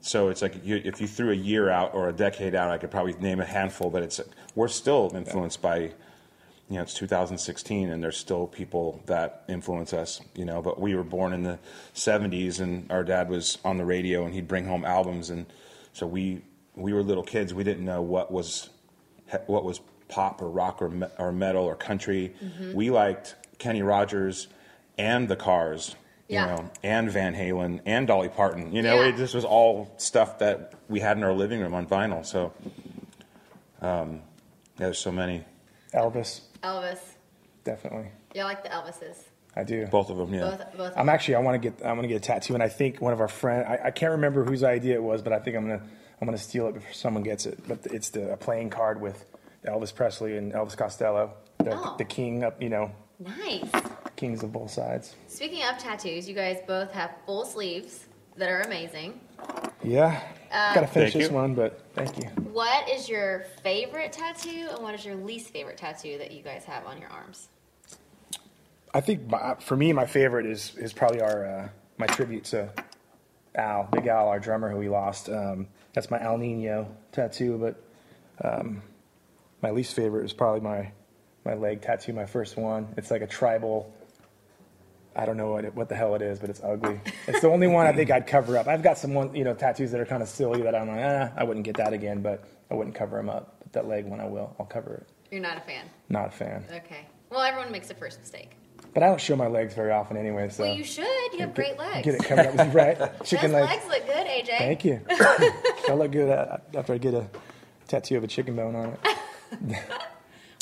so 0.00 0.28
it's 0.28 0.42
like 0.42 0.64
you, 0.64 0.80
if 0.84 1.00
you 1.00 1.06
threw 1.06 1.32
a 1.32 1.36
year 1.36 1.68
out 1.68 1.94
or 1.94 2.08
a 2.08 2.12
decade 2.12 2.54
out, 2.54 2.70
I 2.70 2.78
could 2.78 2.90
probably 2.90 3.14
name 3.14 3.40
a 3.40 3.44
handful. 3.44 3.90
But 3.90 4.02
it's 4.02 4.20
we're 4.54 4.68
still 4.68 5.10
influenced 5.14 5.60
by, 5.60 5.78
you 5.78 6.76
know, 6.76 6.82
it's 6.82 6.94
2016, 6.94 7.90
and 7.90 8.02
there's 8.02 8.16
still 8.16 8.46
people 8.46 9.02
that 9.06 9.44
influence 9.48 9.92
us. 9.92 10.20
You 10.34 10.44
know, 10.44 10.62
but 10.62 10.80
we 10.80 10.94
were 10.94 11.04
born 11.04 11.32
in 11.32 11.42
the 11.42 11.58
70s, 11.94 12.60
and 12.60 12.90
our 12.92 13.02
dad 13.02 13.28
was 13.28 13.58
on 13.64 13.78
the 13.78 13.84
radio, 13.84 14.24
and 14.24 14.34
he'd 14.34 14.48
bring 14.48 14.66
home 14.66 14.84
albums, 14.84 15.30
and 15.30 15.46
so 15.92 16.06
we 16.06 16.42
we 16.76 16.92
were 16.92 17.02
little 17.02 17.22
kids. 17.24 17.52
We 17.52 17.64
didn't 17.64 17.84
know 17.84 18.02
what 18.02 18.30
was 18.30 18.70
what 19.46 19.64
was 19.64 19.80
pop 20.08 20.40
or 20.40 20.48
rock 20.48 20.80
or 20.80 20.88
me- 20.88 21.06
or 21.18 21.32
metal 21.32 21.64
or 21.64 21.74
country. 21.74 22.32
We 22.74 22.90
liked 22.90 23.34
Kenny 23.58 23.82
Rogers 23.82 24.46
and 24.96 25.28
the 25.28 25.36
Cars. 25.36 25.96
You 26.28 26.36
Yeah. 26.36 26.46
know, 26.56 26.70
and 26.82 27.08
Van 27.10 27.34
Halen 27.34 27.80
and 27.86 28.06
Dolly 28.06 28.28
Parton. 28.28 28.72
You 28.72 28.82
know, 28.82 29.00
Yeah. 29.00 29.08
it 29.10 29.16
just 29.16 29.32
was 29.34 29.44
all 29.44 29.92
stuff 29.96 30.38
that 30.40 30.72
we 30.88 30.98
had 31.00 31.16
in 31.16 31.22
our 31.24 31.32
living 31.32 31.60
room 31.60 31.72
on 31.74 31.86
vinyl. 31.86 32.26
So, 32.26 32.52
um, 33.80 34.14
yeah, 34.78 34.86
there's 34.86 34.98
so 34.98 35.12
many. 35.12 35.44
Elvis, 35.94 36.40
Elvis. 36.62 36.98
definitely. 37.64 38.08
Y'all 38.34 38.44
like 38.44 38.62
the 38.62 38.68
Elvises? 38.70 39.16
I 39.54 39.64
do. 39.64 39.86
Both 39.86 40.10
of 40.10 40.18
them, 40.18 40.34
yeah. 40.34 40.40
Both. 40.50 40.76
Both. 40.76 40.92
I'm 40.96 41.08
actually. 41.08 41.36
I 41.36 41.38
want 41.40 41.62
to 41.62 41.70
get. 41.70 41.82
I 41.86 41.88
want 41.92 42.02
to 42.02 42.08
get 42.08 42.16
a 42.16 42.20
tattoo, 42.20 42.54
and 42.54 42.62
I 42.62 42.68
think 42.68 43.00
one 43.00 43.12
of 43.14 43.20
our 43.20 43.28
friends. 43.28 43.66
I, 43.68 43.86
I 43.86 43.90
can't 43.90 44.12
remember 44.12 44.44
whose 44.44 44.62
idea 44.62 44.94
it 44.96 45.02
was, 45.02 45.22
but 45.22 45.32
I 45.32 45.38
think 45.38 45.56
I'm 45.56 45.62
gonna. 45.66 45.82
I'm 46.20 46.26
gonna 46.26 46.38
steal 46.38 46.68
it 46.68 46.74
before 46.74 46.92
someone 46.92 47.22
gets 47.22 47.46
it. 47.46 47.58
But 47.68 47.86
it's 47.86 48.10
the 48.10 48.32
a 48.32 48.36
playing 48.36 48.70
card 48.70 49.00
with 49.00 49.24
Elvis 49.64 49.94
Presley 49.94 50.36
and 50.38 50.52
Elvis 50.52 50.76
Costello, 50.76 51.32
the, 51.58 51.72
Oh. 51.74 51.94
the 51.98 52.04
king 52.04 52.44
up. 52.44 52.60
You 52.62 52.70
know, 52.70 52.90
nice. 53.18 53.64
kings 54.16 54.42
of 54.42 54.52
both 54.52 54.70
sides. 54.70 55.14
Speaking 55.28 55.62
of 55.64 55.78
tattoos, 55.78 56.28
you 56.28 56.34
guys 56.34 56.58
both 56.66 56.90
have 56.92 57.10
full 57.26 57.44
sleeves 57.44 58.06
that 58.36 58.48
are 58.48 58.60
amazing. 58.62 59.20
Yeah, 59.82 60.20
gotta 60.74 60.86
finish 60.86 61.12
this 61.12 61.28
you. 61.28 61.34
one, 61.34 61.54
but 61.54 61.80
thank 61.94 62.16
you. 62.16 62.28
What 62.52 62.88
is 62.88 63.08
your 63.08 63.44
favorite 63.62 64.12
tattoo, 64.12 64.68
and 64.70 64.82
what 64.82 64.94
is 64.94 65.04
your 65.04 65.14
least 65.16 65.50
favorite 65.50 65.76
tattoo 65.76 66.16
that 66.18 66.32
you 66.32 66.42
guys 66.42 66.64
have 66.64 66.86
on 66.86 66.98
your 67.00 67.10
arms? 67.10 67.48
I 68.94 69.00
think 69.02 69.28
my, 69.28 69.54
for 69.56 69.76
me, 69.76 69.92
my 69.92 70.06
favorite 70.06 70.46
is 70.46 70.74
is 70.76 70.92
probably 70.92 71.20
our 71.20 71.44
uh, 71.46 71.68
my 71.98 72.06
tribute 72.06 72.44
to 72.44 72.70
Al, 73.54 73.88
Big 73.92 74.06
Al, 74.06 74.28
our 74.28 74.38
drummer 74.40 74.70
who 74.70 74.78
we 74.78 74.88
lost. 74.88 75.28
Um, 75.28 75.66
that's 75.96 76.10
my 76.10 76.22
El 76.22 76.36
Nino 76.36 76.94
tattoo, 77.10 77.56
but 77.56 77.82
um, 78.46 78.82
my 79.62 79.70
least 79.70 79.94
favorite 79.94 80.26
is 80.26 80.32
probably 80.34 80.60
my 80.60 80.92
my 81.46 81.54
leg 81.54 81.80
tattoo, 81.80 82.12
my 82.12 82.26
first 82.26 82.58
one. 82.58 82.86
It's 82.98 83.10
like 83.10 83.22
a 83.22 83.26
tribal. 83.26 83.92
I 85.14 85.24
don't 85.24 85.38
know 85.38 85.52
what 85.52 85.64
it, 85.64 85.74
what 85.74 85.88
the 85.88 85.94
hell 85.94 86.14
it 86.14 86.20
is, 86.20 86.38
but 86.38 86.50
it's 86.50 86.60
ugly. 86.62 87.00
It's 87.26 87.40
the 87.40 87.48
only 87.48 87.66
one 87.66 87.86
I 87.86 87.92
think 87.94 88.10
I'd 88.10 88.26
cover 88.26 88.58
up. 88.58 88.66
I've 88.68 88.82
got 88.82 88.98
some 88.98 89.14
one, 89.14 89.34
you 89.34 89.44
know 89.44 89.54
tattoos 89.54 89.90
that 89.92 90.00
are 90.00 90.04
kind 90.04 90.22
of 90.22 90.28
silly 90.28 90.60
that 90.62 90.74
I'm 90.74 90.86
like, 90.86 91.00
ah, 91.02 91.30
I 91.34 91.44
wouldn't 91.44 91.64
get 91.64 91.78
that 91.78 91.94
again, 91.94 92.20
but 92.20 92.44
I 92.70 92.74
wouldn't 92.74 92.94
cover 92.94 93.16
them 93.16 93.30
up. 93.30 93.56
But 93.60 93.72
that 93.72 93.88
leg 93.88 94.04
one, 94.04 94.20
I 94.20 94.26
will. 94.26 94.54
I'll 94.60 94.66
cover 94.66 94.96
it. 94.96 95.08
You're 95.30 95.40
not 95.40 95.56
a 95.56 95.62
fan. 95.62 95.86
Not 96.10 96.28
a 96.28 96.30
fan, 96.30 96.64
Okay. 96.70 97.06
Well, 97.30 97.40
everyone 97.40 97.72
makes 97.72 97.88
a 97.88 97.94
first 97.94 98.20
mistake. 98.20 98.50
But 98.96 99.02
I 99.02 99.08
don't 99.08 99.20
show 99.20 99.36
my 99.36 99.46
legs 99.46 99.74
very 99.74 99.90
often 99.90 100.16
anyway. 100.16 100.48
So 100.48 100.62
Well, 100.64 100.74
you 100.74 100.82
should. 100.82 101.04
You 101.34 101.40
have 101.40 101.54
great 101.54 101.76
legs. 101.76 102.02
Get 102.02 102.14
it 102.14 102.24
covered 102.24 102.58
up, 102.58 102.74
right? 102.74 102.96
Chicken 103.24 103.52
Those 103.52 103.60
legs. 103.60 103.84
legs 103.84 103.86
look 103.88 104.06
good, 104.06 104.26
AJ. 104.26 104.56
Thank 104.56 104.84
you. 104.86 105.00
I 105.10 105.92
look 105.92 106.12
good 106.12 106.30
uh, 106.30 106.56
after 106.74 106.94
I 106.94 106.98
get 106.98 107.12
a 107.12 107.28
tattoo 107.88 108.16
of 108.16 108.24
a 108.24 108.26
chicken 108.26 108.56
bone 108.56 108.74
on 108.74 108.96
it. 109.04 109.78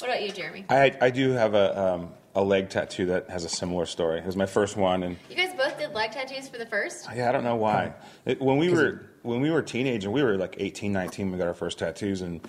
What 0.01 0.11
about 0.11 0.23
you, 0.25 0.33
Jeremy? 0.33 0.65
I, 0.69 0.93
I 1.01 1.11
do 1.11 1.31
have 1.31 1.55
a, 1.55 1.81
um, 1.81 2.09
a 2.35 2.43
leg 2.43 2.69
tattoo 2.69 3.07
that 3.07 3.31
has 3.31 3.45
a 3.45 3.49
similar 3.49 3.87
story. 3.87 4.19
It 4.19 4.27
was 4.27 4.37
my 4.37 4.45
first 4.45 4.77
one, 4.77 5.05
and 5.05 5.17
You 5.31 5.37
guys 5.37 5.55
both 5.57 5.79
did 5.79 5.95
leg 5.95 6.11
tattoos 6.11 6.49
for 6.49 6.59
the 6.59 6.67
first? 6.67 7.07
Yeah, 7.15 7.29
I 7.29 7.33
don't 7.33 7.45
know 7.45 7.55
why. 7.55 7.95
It, 8.27 8.43
when 8.43 8.59
we 8.59 8.69
were 8.69 9.07
when 9.23 9.41
we 9.41 9.51
were 9.53 9.63
teenagers, 9.63 10.09
we 10.09 10.23
were 10.25 10.37
like 10.37 10.57
18, 10.59 10.93
19, 10.93 11.31
we 11.31 11.39
got 11.39 11.47
our 11.47 11.55
first 11.55 11.79
tattoos, 11.79 12.21
and 12.21 12.41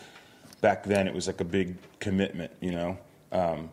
back 0.60 0.84
then 0.84 1.08
it 1.08 1.14
was 1.14 1.28
like 1.28 1.40
a 1.40 1.46
big 1.46 1.78
commitment. 2.00 2.52
You 2.60 2.72
know, 2.72 2.98
um, 3.32 3.70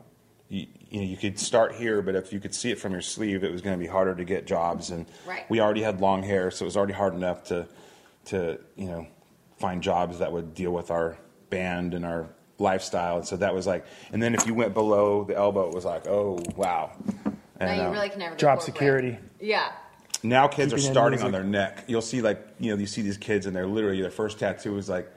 you, 0.49 0.66
you 0.92 1.00
know, 1.00 1.06
you 1.06 1.16
could 1.16 1.38
start 1.38 1.75
here, 1.75 2.02
but 2.02 2.14
if 2.14 2.34
you 2.34 2.38
could 2.38 2.54
see 2.54 2.70
it 2.70 2.78
from 2.78 2.92
your 2.92 3.00
sleeve, 3.00 3.42
it 3.44 3.50
was 3.50 3.62
going 3.62 3.75
to 3.75 3.82
be 3.82 3.87
harder 3.88 4.14
to 4.14 4.25
get 4.25 4.46
jobs. 4.46 4.90
And 4.90 5.06
Right. 5.26 5.49
we 5.49 5.58
already 5.58 5.80
had 5.80 6.02
long 6.02 6.22
hair, 6.22 6.50
so 6.50 6.64
it 6.64 6.66
was 6.66 6.76
already 6.76 6.92
hard 6.92 7.14
enough 7.14 7.44
to 7.44 7.66
to 8.26 8.61
you 8.76 8.87
know 8.87 9.06
find 9.58 9.82
jobs 9.82 10.18
that 10.18 10.30
would 10.30 10.54
deal 10.54 10.70
with 10.70 10.90
our 10.90 11.16
band 11.50 11.94
and 11.94 12.04
our 12.04 12.28
lifestyle. 12.58 13.16
And 13.16 13.26
so 13.26 13.37
that 13.38 13.54
was 13.54 13.66
like, 13.66 13.87
and 14.12 14.22
then 14.22 14.34
if 14.34 14.46
you 14.46 14.52
went 14.54 14.75
below 14.75 15.25
the 15.25 15.34
elbow, 15.34 15.66
it 15.68 15.75
was 15.75 15.84
like, 15.87 16.06
oh 16.06 16.38
wow. 16.56 16.92
Now 17.58 17.75
you 17.75 17.82
um, 17.82 17.92
really 17.92 18.11
can 18.11 18.18
never 18.18 18.34
go 18.34 18.38
Job 18.38 18.61
security. 18.61 19.16
Yeah. 19.40 19.72
now 20.22 20.46
kids 20.46 20.75
are 20.75 20.76
Keeping 20.76 20.88
in 20.88 20.94
starting 20.94 21.22
on 21.22 21.32
their 21.32 21.42
neck. 21.44 21.84
You'll 21.87 22.02
see 22.02 22.20
like 22.20 22.46
you 22.61 22.70
know 22.70 22.78
you 22.78 22.87
see 22.87 23.00
these 23.00 23.16
kids 23.16 23.46
and 23.46 23.56
they're 23.56 23.66
literally 23.66 24.02
their 24.02 24.11
first 24.11 24.38
tattoo 24.38 24.76
is 24.76 24.90
like 24.90 25.11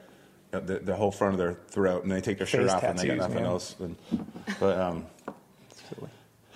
uh, 0.54 0.60
the, 0.60 0.78
the 0.78 0.96
whole 0.96 1.10
front 1.10 1.34
of 1.34 1.38
their 1.38 1.54
throat, 1.68 2.02
and 2.02 2.10
they 2.10 2.22
take 2.22 2.38
their 2.38 2.46
shirt 2.46 2.62
Face 2.62 2.70
off 2.70 2.82
and 2.82 2.98
they 2.98 3.08
got 3.08 3.18
nothing 3.18 3.34
man. 3.36 3.44
else. 3.44 3.74
And, 3.78 3.96
but 4.58 4.78
um, 4.80 5.06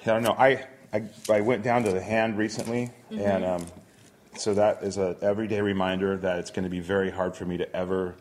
I 0.03 0.05
don't 0.07 0.23
know. 0.23 0.35
I, 0.39 0.65
I 0.93 1.03
I 1.31 1.41
went 1.41 1.63
down 1.63 1.85
to 1.85 1.93
the 1.93 2.01
hand 2.01 2.37
recently, 2.39 2.91
Mm-hmm. 3.11 3.21
and 3.23 3.45
um, 3.45 3.67
so 4.37 4.55
that 4.55 4.83
is 4.85 4.97
a 4.99 5.17
everyday 5.23 5.61
reminder 5.61 6.17
that 6.19 6.39
it's 6.39 6.51
going 6.51 6.63
to 6.65 6.71
be 6.71 6.81
very 6.81 7.11
hard 7.11 7.37
for 7.37 7.45
me 7.45 7.57
to 7.59 7.77
ever 7.77 8.15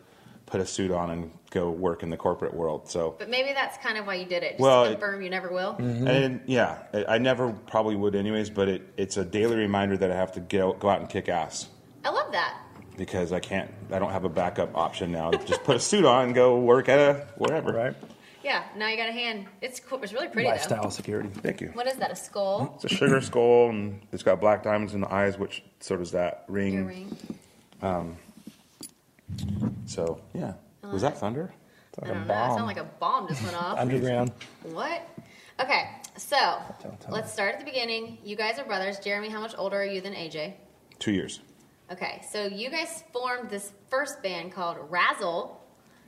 put 0.48 0.60
a 0.60 0.66
suit 0.66 0.90
on 0.90 1.12
and 1.12 1.32
go 1.52 1.70
work 1.70 2.02
in 2.02 2.10
the 2.10 2.18
corporate 2.18 2.54
world. 2.56 2.90
So 2.90 3.16
But 3.20 3.30
maybe 3.30 3.54
that's 3.54 3.78
kind 3.78 4.00
of 4.00 4.08
why 4.08 4.16
you 4.16 4.26
did 4.26 4.42
it. 4.42 4.52
Just 4.54 4.62
Well, 4.62 4.86
to 4.86 4.90
it- 4.90 4.94
confirm 4.94 5.22
you 5.22 5.30
never 5.30 5.50
will. 5.52 5.76
and 5.78 6.42
yeah, 6.48 6.80
I, 6.94 7.06
I 7.06 7.18
never 7.20 7.52
probably 7.68 7.96
would 7.96 8.16
anyways. 8.16 8.50
But 8.50 8.68
it, 8.68 8.94
it's 8.98 9.18
a 9.18 9.24
daily 9.26 9.56
reminder 9.58 9.96
that 9.98 10.12
I 10.12 10.16
have 10.16 10.32
to 10.34 10.40
go 10.40 10.74
go 10.74 10.90
out 10.90 11.00
and 11.02 11.10
kick 11.10 11.30
ass. 11.30 11.68
I 12.04 12.10
love 12.10 12.32
that. 12.32 12.58
because 12.98 13.32
I 13.32 13.40
can't. 13.40 13.70
I 13.92 14.00
don't 14.00 14.12
have 14.12 14.24
a 14.26 14.30
backup 14.30 14.76
option 14.76 15.12
now. 15.12 15.32
Just 15.32 15.64
put 15.64 15.76
a 15.76 15.80
suit 15.80 16.04
on 16.06 16.26
and 16.26 16.36
go 16.36 16.58
work 16.60 16.90
at 16.90 17.00
a 17.00 17.28
wherever. 17.38 17.72
Right? 17.72 17.96
Yeah. 18.44 18.64
Now 18.76 18.88
you 18.88 18.98
got 18.98 19.10
a 19.10 19.14
hand. 19.14 19.48
It's 19.62 19.80
cool. 19.80 20.02
It's 20.02 20.14
really 20.14 20.28
pretty 20.28 20.48
Lifestyle 20.50 20.90
security. 20.90 21.30
Thank 21.30 21.62
you. 21.62 21.70
What 21.74 21.88
is 21.88 21.96
that? 21.96 22.12
A 22.12 22.16
skull? 22.16 22.74
It's 22.76 22.86
a 22.86 22.96
sugar 22.96 23.22
skull 23.22 23.70
and 23.70 24.02
it's 24.12 24.24
got 24.24 24.40
black 24.40 24.64
diamonds 24.64 24.94
in 24.94 25.02
the 25.02 25.14
eyes, 25.14 25.38
which 25.38 25.64
so 25.80 25.98
does 25.98 26.12
that 26.12 26.46
ring. 26.48 26.74
Your 26.74 26.84
ring. 26.86 27.18
Um, 27.82 28.18
So 29.86 30.22
yeah, 30.34 30.54
was 30.84 31.02
that 31.02 31.18
thunder? 31.18 31.54
It's 31.90 32.00
I 32.00 32.02
like 32.08 32.12
a 32.12 32.14
don't 32.20 32.28
know. 32.28 32.34
It 32.34 32.48
sounded 32.48 32.66
like 32.66 32.78
a 32.78 32.84
bomb 33.00 33.28
just 33.28 33.44
went 33.44 33.56
off. 33.62 33.78
Underground. 33.78 34.32
What? 34.64 35.02
Okay, 35.60 35.90
so 36.16 36.36
Tell- 36.38 36.76
tell 36.80 36.98
let's 37.10 37.32
start 37.34 37.54
at 37.56 37.60
the 37.60 37.66
beginning. 37.66 38.18
You 38.24 38.36
guys 38.36 38.58
are 38.60 38.64
brothers. 38.66 39.00
Jeremy, 39.00 39.30
how 39.30 39.40
much 39.42 39.56
older 39.58 39.78
are 39.82 39.86
you 39.86 40.00
than 40.02 40.14
AJ? 40.14 40.54
Two 41.00 41.12
years. 41.12 41.42
Okay, 41.92 42.22
so 42.32 42.46
you 42.46 42.70
guys 42.70 43.04
formed 43.12 43.50
this 43.50 43.74
first 43.90 44.22
band 44.22 44.52
called 44.54 44.78
Razzle 44.90 45.60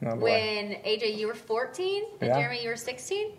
Oh, 0.03 0.15
when 0.15 0.73
AJ 0.83 1.17
you 1.17 1.27
were 1.27 1.33
14 1.35 2.03
and 2.21 2.27
Yeah. 2.29 2.39
Jeremy 2.39 2.63
you 2.63 2.69
were 2.69 2.75
16? 2.75 3.33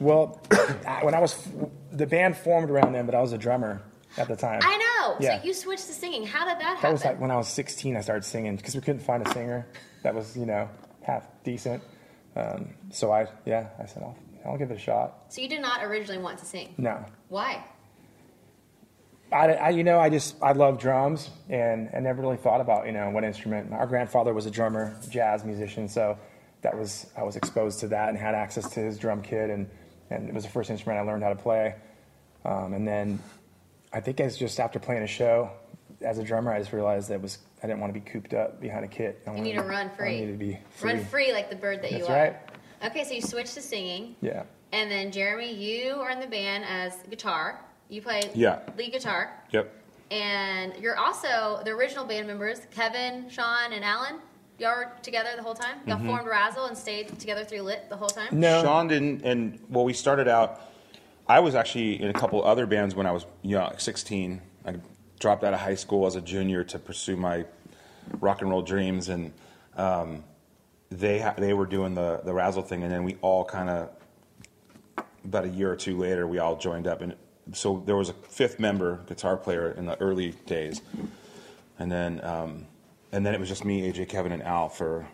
Well, 0.00 0.40
when 1.02 1.14
I 1.14 1.20
was, 1.20 1.48
the 1.92 2.06
band 2.06 2.36
formed 2.36 2.70
around 2.70 2.92
then, 2.92 3.06
but 3.06 3.14
I 3.14 3.20
was 3.20 3.32
a 3.32 3.38
drummer 3.38 3.82
at 4.16 4.28
the 4.28 4.36
time. 4.36 4.60
I 4.62 4.76
know. 4.76 5.16
Yeah. 5.20 5.40
So 5.40 5.46
you 5.46 5.54
switched 5.54 5.86
to 5.86 5.92
singing. 5.92 6.26
How 6.26 6.44
did 6.44 6.58
that 6.58 6.62
happen? 6.62 6.82
That 6.82 6.92
was 6.92 7.04
like 7.04 7.20
when 7.20 7.30
I 7.30 7.36
was 7.36 7.48
16. 7.48 7.96
I 7.96 8.00
started 8.00 8.24
singing 8.24 8.56
because 8.56 8.74
we 8.74 8.80
couldn't 8.80 9.02
find 9.02 9.26
a 9.26 9.30
singer 9.32 9.66
that 10.02 10.14
was, 10.14 10.36
you 10.36 10.46
know, 10.46 10.68
half 11.02 11.24
decent. 11.44 11.82
Um, 12.36 12.74
so 12.90 13.12
I, 13.12 13.26
yeah, 13.44 13.68
I 13.78 13.86
said 13.86 14.02
I'll, 14.02 14.16
I'll 14.44 14.56
give 14.58 14.70
it 14.70 14.74
a 14.74 14.78
shot. 14.78 15.24
so 15.28 15.40
you 15.40 15.48
did 15.48 15.60
not 15.60 15.84
originally 15.84 16.22
want 16.22 16.38
to 16.38 16.44
sing. 16.44 16.74
No, 16.78 17.04
Why? 17.28 17.62
I, 19.32 19.52
I, 19.52 19.68
you 19.70 19.84
know, 19.84 19.98
I 19.98 20.10
just 20.10 20.36
I 20.42 20.52
love 20.52 20.78
drums, 20.78 21.30
and 21.48 21.88
I 21.94 22.00
never 22.00 22.20
really 22.22 22.36
thought 22.36 22.60
about 22.60 22.86
you 22.86 22.92
know 22.92 23.10
what 23.10 23.24
instrument. 23.24 23.72
Our 23.72 23.86
grandfather 23.86 24.34
was 24.34 24.46
a 24.46 24.50
drummer, 24.50 24.96
jazz 25.08 25.44
musician, 25.44 25.88
so 25.88 26.18
that 26.62 26.76
was 26.76 27.06
I 27.16 27.22
was 27.22 27.36
exposed 27.36 27.80
to 27.80 27.88
that 27.88 28.08
and 28.08 28.18
had 28.18 28.34
access 28.34 28.68
to 28.70 28.80
his 28.80 28.98
drum 28.98 29.22
kit, 29.22 29.50
and 29.50 29.68
and 30.10 30.28
it 30.28 30.34
was 30.34 30.44
the 30.44 30.50
first 30.50 30.70
instrument 30.70 31.00
I 31.00 31.10
learned 31.10 31.22
how 31.22 31.30
to 31.30 31.36
play. 31.36 31.74
Um, 32.44 32.74
and 32.74 32.86
then 32.86 33.18
I 33.92 34.00
think 34.00 34.20
it's 34.20 34.36
just 34.36 34.60
after 34.60 34.78
playing 34.78 35.02
a 35.02 35.06
show 35.06 35.50
as 36.00 36.18
a 36.18 36.22
drummer, 36.24 36.52
I 36.52 36.58
just 36.58 36.72
realized 36.72 37.08
that 37.08 37.14
it 37.14 37.22
was 37.22 37.38
I 37.62 37.66
didn't 37.66 37.80
want 37.80 37.94
to 37.94 38.00
be 38.00 38.04
cooped 38.04 38.34
up 38.34 38.60
behind 38.60 38.84
a 38.84 38.88
kit. 38.88 39.22
I 39.26 39.34
You 39.36 39.42
need 39.42 39.52
to 39.54 39.62
run 39.62 39.90
free. 39.96 40.16
I 40.16 40.20
needed 40.20 40.32
to 40.32 40.38
be 40.38 40.58
free. 40.70 40.92
Run 40.94 41.04
free 41.04 41.32
like 41.32 41.48
the 41.50 41.56
bird 41.56 41.82
that 41.82 41.92
you 41.92 41.98
That's 41.98 42.10
are. 42.10 42.16
right. 42.16 42.36
Okay, 42.84 43.04
so 43.04 43.12
you 43.14 43.22
switched 43.22 43.54
to 43.54 43.62
singing, 43.62 44.16
Yeah. 44.20 44.42
and 44.72 44.90
then 44.90 45.12
Jeremy, 45.12 45.54
you 45.54 45.92
are 45.94 46.10
in 46.10 46.18
the 46.18 46.26
band 46.26 46.64
as 46.64 46.96
guitar. 47.08 47.60
You 47.92 48.00
play 48.00 48.22
Yeah. 48.34 48.60
lead 48.78 48.90
guitar, 48.90 49.30
Yep. 49.50 49.70
and 50.10 50.72
you're 50.80 50.96
also 50.98 51.60
the 51.62 51.72
original 51.72 52.06
band 52.06 52.26
members, 52.26 52.62
Kevin, 52.70 53.28
Sean, 53.28 53.70
and 53.74 53.84
Alan. 53.84 54.14
Y'all 54.58 54.76
were 54.76 54.92
together 55.02 55.28
the 55.36 55.42
whole 55.42 55.52
time. 55.54 55.78
Y'all 55.86 55.98
formed 55.98 56.26
Razzle 56.26 56.64
and 56.64 56.76
stayed 56.78 57.18
together 57.18 57.44
through 57.44 57.62
Lit 57.62 57.90
the 57.90 57.96
whole 57.96 58.08
time. 58.08 58.28
No. 58.32 58.62
Sean 58.62 58.88
didn't, 58.88 59.22
and 59.24 59.58
well, 59.68 59.84
we 59.84 59.92
started 59.92 60.26
out. 60.26 60.60
I 61.28 61.40
was 61.40 61.54
actually 61.54 62.00
in 62.00 62.08
a 62.08 62.12
couple 62.14 62.42
other 62.42 62.64
bands 62.66 62.94
when 62.94 63.06
I 63.06 63.12
was 63.12 63.26
young, 63.42 63.76
16. 63.76 64.40
I 64.64 64.76
dropped 65.20 65.44
out 65.44 65.52
of 65.52 65.60
high 65.60 65.74
school 65.74 66.06
as 66.06 66.16
a 66.16 66.20
junior 66.22 66.64
to 66.64 66.78
pursue 66.78 67.16
my 67.16 67.44
rock 68.20 68.40
and 68.40 68.50
roll 68.50 68.62
dreams, 68.62 69.10
and 69.10 69.32
um, 69.76 70.24
they 70.90 71.18
ha- 71.20 71.34
they 71.36 71.52
were 71.52 71.66
doing 71.66 71.94
the 71.94 72.20
the 72.24 72.32
Razzle 72.32 72.62
thing, 72.62 72.82
and 72.84 72.90
then 72.90 73.04
we 73.04 73.16
all 73.20 73.44
kind 73.44 73.68
of 73.68 73.90
about 75.24 75.44
a 75.44 75.48
year 75.48 75.70
or 75.70 75.76
two 75.76 75.98
later, 75.98 76.26
we 76.26 76.38
all 76.38 76.56
joined 76.56 76.86
up, 76.86 77.00
and 77.02 77.14
so 77.52 77.82
there 77.84 77.96
was 77.96 78.08
a 78.08 78.12
fifth 78.14 78.60
member, 78.60 79.00
guitar 79.06 79.36
player, 79.36 79.72
in 79.72 79.86
the 79.86 80.00
early 80.00 80.32
days, 80.46 80.80
and 81.78 81.90
then 81.90 82.24
um, 82.24 82.66
and 83.12 83.26
then 83.26 83.34
it 83.34 83.40
was 83.40 83.48
just 83.48 83.64
me, 83.64 83.92
AJ, 83.92 84.08
Kevin, 84.08 84.32
and 84.32 84.42
Al 84.42 84.68
for 84.68 85.06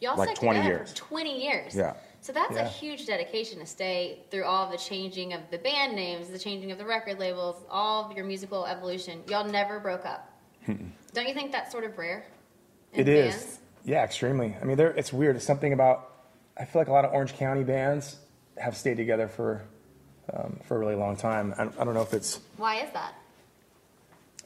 Y'all 0.00 0.16
Like 0.16 0.34
20 0.36 0.62
years. 0.62 0.94
20 0.94 1.42
years. 1.44 1.74
Yeah. 1.74 1.94
So 2.20 2.32
that's 2.32 2.56
a 2.56 2.64
huge 2.64 3.06
dedication 3.06 3.58
to 3.60 3.66
stay 3.66 4.20
through 4.30 4.44
all 4.44 4.70
the 4.70 4.76
changing 4.76 5.32
of 5.32 5.40
the 5.50 5.58
band 5.58 5.94
names, 5.94 6.28
the 6.28 6.38
changing 6.38 6.72
of 6.72 6.78
the 6.78 6.84
record 6.84 7.18
labels, 7.18 7.64
all 7.70 8.04
of 8.10 8.16
your 8.16 8.26
musical 8.26 8.66
evolution. 8.66 9.22
Y'all 9.28 9.48
never 9.48 9.78
broke 9.80 10.04
up. 10.04 10.30
Don't 10.66 11.26
you 11.28 11.32
think 11.34 11.52
that's 11.52 11.72
sort 11.72 11.84
of 11.84 11.96
rare? 11.96 12.26
in 12.92 13.00
It 13.00 13.08
is. 13.08 13.34
bands? 13.34 13.58
Yeah, 13.84 14.04
extremely. 14.04 14.54
I 14.60 14.64
mean, 14.64 14.76
there, 14.76 14.90
it's 14.90 15.12
weird. 15.12 15.36
It's 15.36 15.44
something 15.44 15.72
about. 15.72 16.10
I 16.58 16.64
feel 16.64 16.80
like 16.80 16.88
a 16.88 16.92
lot 16.92 17.04
of 17.04 17.12
Orange 17.12 17.34
County 17.34 17.62
bands 17.62 18.16
have 18.58 18.76
stayed 18.76 18.96
together 18.96 19.28
for 19.28 19.62
um, 20.32 20.58
for 20.64 20.76
a 20.76 20.78
really 20.78 20.94
long 20.94 21.16
time. 21.16 21.54
I, 21.58 21.64
I 21.80 21.84
don't 21.84 21.94
know 21.94 22.02
if 22.02 22.12
it's 22.14 22.40
Why 22.56 22.76
is 22.82 22.90
that? 22.92 23.14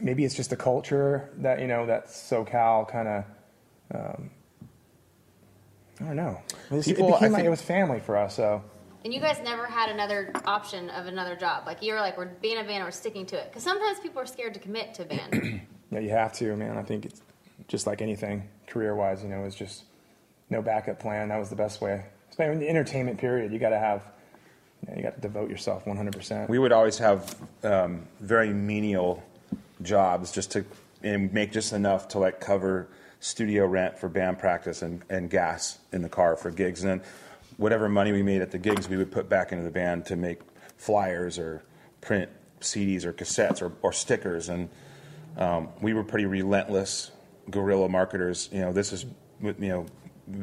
maybe 0.00 0.24
it's 0.24 0.34
just 0.34 0.50
the 0.50 0.56
culture 0.56 1.30
that 1.38 1.60
you 1.60 1.66
know 1.66 1.86
that 1.86 2.08
SoCal 2.08 2.88
kind 2.88 3.08
of. 3.08 3.24
Um, 3.94 4.30
I 6.00 6.04
don't 6.04 6.16
know. 6.16 6.40
It's- 6.66 6.86
People, 6.86 7.08
it 7.08 7.12
I 7.12 7.18
became 7.18 7.32
like 7.32 7.44
it 7.44 7.50
was 7.50 7.62
family 7.62 8.00
for 8.00 8.16
us. 8.16 8.34
So 8.36 8.62
And 9.04 9.12
you 9.14 9.20
guys 9.20 9.38
never 9.44 9.66
had 9.66 9.90
another 9.90 10.32
option 10.46 10.90
of 10.90 11.06
another 11.06 11.36
job. 11.36 11.64
Like 11.66 11.82
you 11.82 11.92
were 11.92 12.00
like, 12.00 12.16
we're 12.16 12.26
being 12.26 12.58
a 12.58 12.64
band, 12.64 12.84
we're 12.84 12.90
sticking 12.90 13.26
to 13.26 13.36
it. 13.36 13.48
Because 13.50 13.62
sometimes 13.62 14.00
people 14.00 14.20
are 14.20 14.26
scared 14.26 14.54
to 14.54 14.60
commit 14.60 14.94
to 14.94 15.02
a 15.02 15.04
band. 15.04 15.60
yeah, 15.90 15.98
you 16.00 16.10
have 16.10 16.32
to, 16.34 16.56
man. 16.56 16.76
I 16.78 16.82
think 16.82 17.04
it's 17.04 17.20
just 17.68 17.86
like 17.86 18.02
anything 18.02 18.48
career 18.66 18.94
wise. 18.96 19.22
You 19.22 19.28
know, 19.28 19.44
it's 19.44 19.54
just 19.54 19.84
no 20.50 20.62
backup 20.62 20.98
plan. 20.98 21.28
That 21.28 21.38
was 21.38 21.50
the 21.50 21.56
best 21.56 21.80
way. 21.80 22.04
Especially 22.30 22.54
in 22.54 22.58
the 22.60 22.68
entertainment 22.68 23.18
period, 23.18 23.52
you 23.52 23.58
got 23.58 23.70
to 23.70 23.78
have. 23.78 24.02
You, 24.88 24.96
you 24.96 25.02
got 25.02 25.14
to 25.14 25.20
devote 25.20 25.50
yourself 25.50 25.86
100. 25.86 26.14
percent 26.14 26.50
We 26.50 26.58
would 26.58 26.72
always 26.72 26.98
have 26.98 27.36
um, 27.62 28.06
very 28.20 28.52
menial 28.52 29.22
jobs 29.82 30.32
just 30.32 30.52
to 30.52 30.64
and 31.02 31.32
make 31.32 31.52
just 31.52 31.72
enough 31.72 32.08
to 32.08 32.18
like 32.18 32.40
cover 32.40 32.88
studio 33.20 33.66
rent 33.66 33.98
for 33.98 34.08
band 34.08 34.38
practice 34.38 34.82
and, 34.82 35.02
and 35.08 35.30
gas 35.30 35.78
in 35.92 36.02
the 36.02 36.08
car 36.08 36.36
for 36.36 36.50
gigs. 36.50 36.82
And 36.82 36.90
then 36.90 37.02
whatever 37.56 37.88
money 37.88 38.12
we 38.12 38.22
made 38.22 38.42
at 38.42 38.50
the 38.50 38.58
gigs, 38.58 38.88
we 38.88 38.96
would 38.96 39.10
put 39.10 39.28
back 39.28 39.52
into 39.52 39.64
the 39.64 39.70
band 39.70 40.06
to 40.06 40.16
make 40.16 40.40
flyers 40.76 41.38
or 41.38 41.62
print 42.00 42.30
CDs 42.60 43.04
or 43.04 43.12
cassettes 43.12 43.62
or, 43.62 43.72
or 43.82 43.92
stickers. 43.92 44.48
And 44.48 44.68
um, 45.36 45.68
we 45.80 45.94
were 45.94 46.04
pretty 46.04 46.26
relentless 46.26 47.10
guerrilla 47.50 47.88
marketers. 47.88 48.48
You 48.52 48.60
know, 48.60 48.72
this 48.72 48.92
is 48.92 49.06
you 49.40 49.54
know 49.58 49.86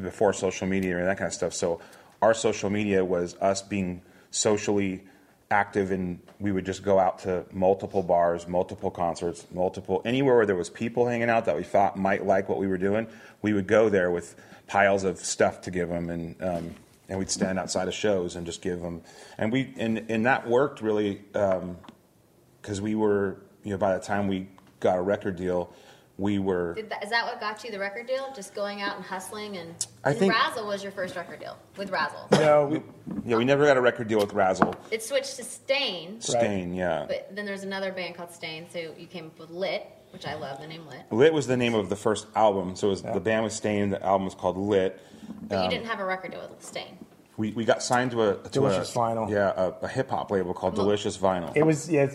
before 0.02 0.32
social 0.32 0.66
media 0.66 0.98
and 0.98 1.06
that 1.06 1.18
kind 1.18 1.28
of 1.28 1.34
stuff. 1.34 1.54
So 1.54 1.80
our 2.22 2.34
social 2.34 2.70
media 2.70 3.04
was 3.04 3.34
us 3.36 3.62
being 3.62 4.02
socially 4.30 5.02
active, 5.50 5.90
and 5.90 6.20
we 6.38 6.52
would 6.52 6.64
just 6.64 6.82
go 6.82 6.98
out 6.98 7.20
to 7.20 7.44
multiple 7.52 8.02
bars, 8.02 8.46
multiple 8.46 8.90
concerts, 8.90 9.46
multiple 9.52 10.00
anywhere 10.04 10.36
where 10.36 10.46
there 10.46 10.56
was 10.56 10.70
people 10.70 11.08
hanging 11.08 11.28
out 11.28 11.44
that 11.46 11.56
we 11.56 11.64
thought 11.64 11.96
might 11.98 12.24
like 12.24 12.48
what 12.48 12.58
we 12.58 12.66
were 12.66 12.78
doing. 12.78 13.06
We 13.42 13.52
would 13.52 13.66
go 13.66 13.88
there 13.88 14.10
with 14.10 14.36
piles 14.66 15.04
of 15.04 15.18
stuff 15.18 15.62
to 15.62 15.70
give 15.70 15.88
them, 15.88 16.10
and 16.10 16.42
um, 16.42 16.74
and 17.08 17.18
we'd 17.18 17.30
stand 17.30 17.58
outside 17.58 17.88
of 17.88 17.94
shows 17.94 18.36
and 18.36 18.46
just 18.46 18.62
give 18.62 18.80
them. 18.80 19.02
And 19.38 19.50
we 19.50 19.74
and 19.76 20.06
and 20.08 20.26
that 20.26 20.48
worked 20.48 20.80
really. 20.80 21.22
Um, 21.34 21.76
because 22.60 22.80
we 22.80 22.94
were, 22.94 23.36
you 23.64 23.70
know, 23.70 23.78
by 23.78 23.94
the 23.96 24.04
time 24.04 24.28
we 24.28 24.48
got 24.80 24.98
a 24.98 25.02
record 25.02 25.36
deal, 25.36 25.72
we 26.20 26.38
were. 26.38 26.74
Did 26.74 26.90
that, 26.90 27.02
is 27.02 27.10
that 27.10 27.24
what 27.24 27.40
got 27.40 27.64
you 27.64 27.70
the 27.70 27.78
record 27.78 28.06
deal? 28.06 28.30
Just 28.36 28.54
going 28.54 28.82
out 28.82 28.96
and 28.96 29.04
hustling 29.04 29.56
and. 29.56 29.74
I 30.04 30.12
think- 30.12 30.32
Razzle 30.32 30.66
was 30.66 30.82
your 30.82 30.92
first 30.92 31.16
record 31.16 31.40
deal 31.40 31.56
with 31.76 31.90
Razzle. 31.90 32.28
No, 32.32 32.66
we, 32.66 32.82
Yeah, 33.24 33.36
we 33.36 33.44
never 33.44 33.64
got 33.64 33.76
a 33.76 33.80
record 33.80 34.08
deal 34.08 34.18
with 34.18 34.32
Razzle. 34.32 34.74
It 34.90 35.02
switched 35.02 35.36
to 35.36 35.44
Stain, 35.44 36.20
Stain, 36.20 36.74
yeah. 36.74 37.06
but 37.08 37.34
then 37.34 37.44
there's 37.46 37.64
another 37.64 37.90
band 37.92 38.14
called 38.14 38.32
Stain, 38.32 38.66
so 38.70 38.78
you 38.98 39.06
came 39.06 39.26
up 39.26 39.38
with 39.38 39.50
Lit, 39.50 39.86
which 40.12 40.26
I 40.26 40.34
love 40.34 40.60
the 40.60 40.66
name 40.66 40.86
Lit. 40.86 41.00
Lit 41.10 41.32
was 41.32 41.46
the 41.46 41.56
name 41.56 41.74
of 41.74 41.88
the 41.88 41.96
first 41.96 42.26
album, 42.36 42.76
so 42.76 42.88
it 42.88 42.90
was, 42.90 43.02
the 43.02 43.20
band 43.20 43.44
was 43.44 43.54
Stain. 43.54 43.90
The 43.90 44.02
album 44.04 44.26
was 44.26 44.34
called 44.34 44.56
Lit. 44.56 45.00
But 45.48 45.56
Um, 45.58 45.64
you 45.64 45.70
didn't 45.70 45.86
have 45.86 46.00
a 46.00 46.04
record 46.04 46.32
deal 46.32 46.40
with 46.48 46.64
Stain. 46.64 46.98
We, 47.36 47.52
we 47.52 47.64
got 47.64 47.82
signed 47.82 48.10
to 48.10 48.22
a 48.22 48.34
to 48.36 48.48
Delicious 48.50 48.94
a, 48.94 48.98
Vinyl. 48.98 49.30
Yeah, 49.30 49.52
a, 49.56 49.84
a 49.84 49.88
hip 49.88 50.10
hop 50.10 50.30
label 50.30 50.52
called 50.52 50.74
Delicious 50.74 51.16
Vinyl. 51.16 51.52
it 51.56 51.62
was 51.64 51.88
yeah. 51.88 52.10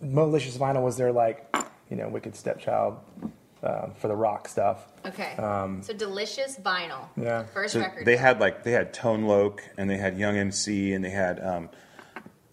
Malicious 0.00 0.56
Vinyl 0.56 0.82
was 0.82 0.96
their 0.96 1.12
like, 1.12 1.54
you 1.90 1.96
know, 1.96 2.08
Wicked 2.08 2.34
Stepchild 2.34 2.96
um, 3.62 3.92
for 3.98 4.08
the 4.08 4.16
rock 4.16 4.48
stuff. 4.48 4.86
Okay. 5.06 5.34
Um, 5.36 5.82
so 5.82 5.92
Delicious 5.92 6.56
Vinyl. 6.58 7.08
Yeah. 7.16 7.44
First 7.44 7.74
So 7.74 7.80
record. 7.80 8.04
they 8.04 8.16
had 8.16 8.40
like 8.40 8.62
they 8.64 8.72
had 8.72 8.92
Tone 8.92 9.24
Loc 9.24 9.62
and 9.78 9.88
they 9.88 9.96
had 9.96 10.18
Young 10.18 10.36
MC 10.36 10.92
and 10.94 11.04
they 11.04 11.10
had 11.10 11.38
um, 11.44 11.68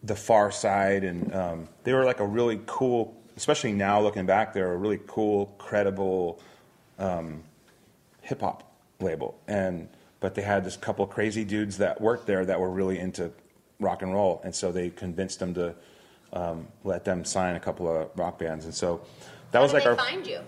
the 0.03 0.13
Pharcyde 0.13 1.07
and 1.07 1.33
um, 1.35 1.69
they 1.83 1.93
were 1.93 2.05
like 2.05 2.19
a 2.19 2.25
really 2.27 2.59
cool. 2.65 3.15
Especially 3.37 3.71
now 3.71 4.01
looking 4.01 4.25
back, 4.25 4.53
they're 4.53 4.73
a 4.73 4.77
really 4.77 4.99
cool, 5.07 5.45
credible 5.57 6.41
um, 6.97 7.43
hip 8.21 8.41
hop 8.41 8.69
label. 8.99 9.39
And 9.47 9.87
but 10.19 10.35
they 10.35 10.41
had 10.41 10.65
this 10.65 10.75
couple 10.75 11.07
crazy 11.07 11.45
dudes 11.45 11.77
that 11.77 12.01
worked 12.01 12.27
there 12.27 12.45
that 12.45 12.59
were 12.59 12.69
really 12.69 12.99
into 12.99 13.31
rock 13.79 14.01
and 14.01 14.13
roll, 14.13 14.41
and 14.43 14.53
so 14.53 14.73
they 14.73 14.89
convinced 14.89 15.39
them 15.39 15.53
to 15.53 15.73
um, 16.33 16.67
let 16.83 17.05
them 17.05 17.23
sign 17.23 17.55
a 17.55 17.59
couple 17.61 17.87
of 17.89 18.09
rock 18.17 18.37
bands. 18.37 18.65
And 18.65 18.73
so 18.73 18.99
that 19.51 19.59
How 19.59 19.63
was 19.63 19.71
did 19.71 19.75
like 19.77 19.83
they 19.85 19.89
our. 19.91 19.95
find 19.95 20.27
you? 20.27 20.39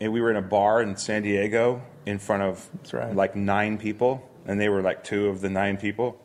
And 0.00 0.12
we 0.12 0.20
were 0.20 0.30
in 0.30 0.36
a 0.36 0.42
bar 0.42 0.80
in 0.82 0.96
San 0.96 1.22
Diego 1.22 1.82
in 2.06 2.18
front 2.18 2.42
of 2.42 2.68
right. 2.92 3.14
like 3.14 3.34
nine 3.34 3.78
people, 3.78 4.28
and 4.46 4.60
they 4.60 4.68
were 4.68 4.80
like 4.82 5.02
two 5.04 5.26
of 5.28 5.40
the 5.40 5.50
nine 5.50 5.76
people. 5.76 6.20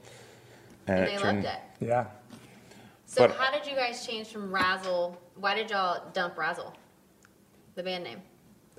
And 0.88 1.00
it 1.00 1.12
they 1.12 1.18
turned- 1.18 1.44
loved 1.44 1.58
it. 1.82 1.86
Yeah. 1.88 2.06
So 3.06 3.28
But- 3.28 3.36
how 3.38 3.52
did 3.52 3.66
you 3.70 3.76
guys 3.76 4.06
change 4.06 4.28
from 4.32 4.54
Razzle? 4.54 5.18
Why 5.36 5.56
did 5.56 5.70
y'all 5.72 6.04
dump 6.14 6.38
Razzle? 6.38 6.74
The 7.76 7.84
band 7.84 8.04
name. 8.04 8.22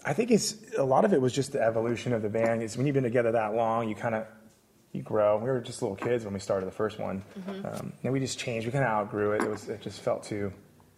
I 0.05 0.13
think 0.13 0.31
it's 0.31 0.57
a 0.77 0.83
lot 0.85 1.05
of 1.05 1.13
it 1.13 1.21
was 1.21 1.33
just 1.33 1.53
the 1.53 1.63
evolution 1.63 2.13
of 2.13 2.23
the 2.23 2.29
band. 2.29 2.63
It's 2.63 2.77
when 2.77 2.87
you've 2.87 2.95
been 2.95 3.03
together 3.05 3.33
that 3.33 3.55
long, 3.55 3.89
you 3.89 3.95
kind 3.95 4.15
of 4.15 4.27
you 4.93 5.03
grow. 5.03 5.39
We 5.39 5.45
were 5.49 5.61
just 5.61 5.83
little 5.83 5.97
kids 5.97 6.25
when 6.25 6.35
we 6.35 6.39
started 6.41 6.67
the 6.67 6.71
first 6.73 7.01
one, 7.01 7.25
Mm-hmm. 7.41 7.67
um, 7.67 7.93
and 8.05 8.13
we 8.13 8.21
just 8.21 8.39
changed. 8.39 8.67
We 8.67 8.71
kind 8.73 8.85
of 8.85 8.91
outgrew 8.91 9.33
it. 9.33 9.43
It 9.43 9.51
was 9.51 9.69
it 9.69 9.81
just 9.81 10.01
felt 10.03 10.23
too 10.23 10.53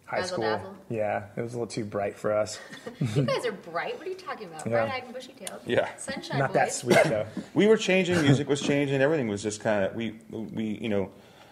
high 0.07 0.17
Razzle 0.17 0.35
school. 0.37 0.43
dazzle? 0.45 0.75
Yeah, 0.89 1.25
it 1.35 1.41
was 1.41 1.53
a 1.53 1.57
little 1.57 1.67
too 1.71 1.85
bright 1.85 2.17
for 2.17 2.31
us. 2.33 2.59
You 3.15 3.23
guys 3.23 3.45
are 3.45 3.51
bright. 3.51 3.97
What 3.97 4.07
are 4.07 4.09
you 4.09 4.15
talking 4.15 4.47
about? 4.47 4.65
Yeah. 4.65 4.71
Bright 4.85 4.91
eyed 4.91 5.03
and 5.03 5.13
bushy 5.13 5.33
tailed. 5.33 5.61
Yeah. 5.65 5.93
Sunshine 5.97 6.39
Not 6.39 6.49
boys. 6.49 6.53
that 6.55 6.73
sweet 6.73 7.03
though. 7.03 7.25
we 7.53 7.67
were 7.67 7.77
changing 7.77 8.19
music 8.23 8.47
was 8.49 8.61
changing 8.61 9.01
everything 9.01 9.27
was 9.27 9.43
just 9.43 9.61
kind 9.61 9.83
of 9.85 9.93
we 9.95 10.15
we 10.31 10.79
you 10.81 10.89
know 10.89 11.11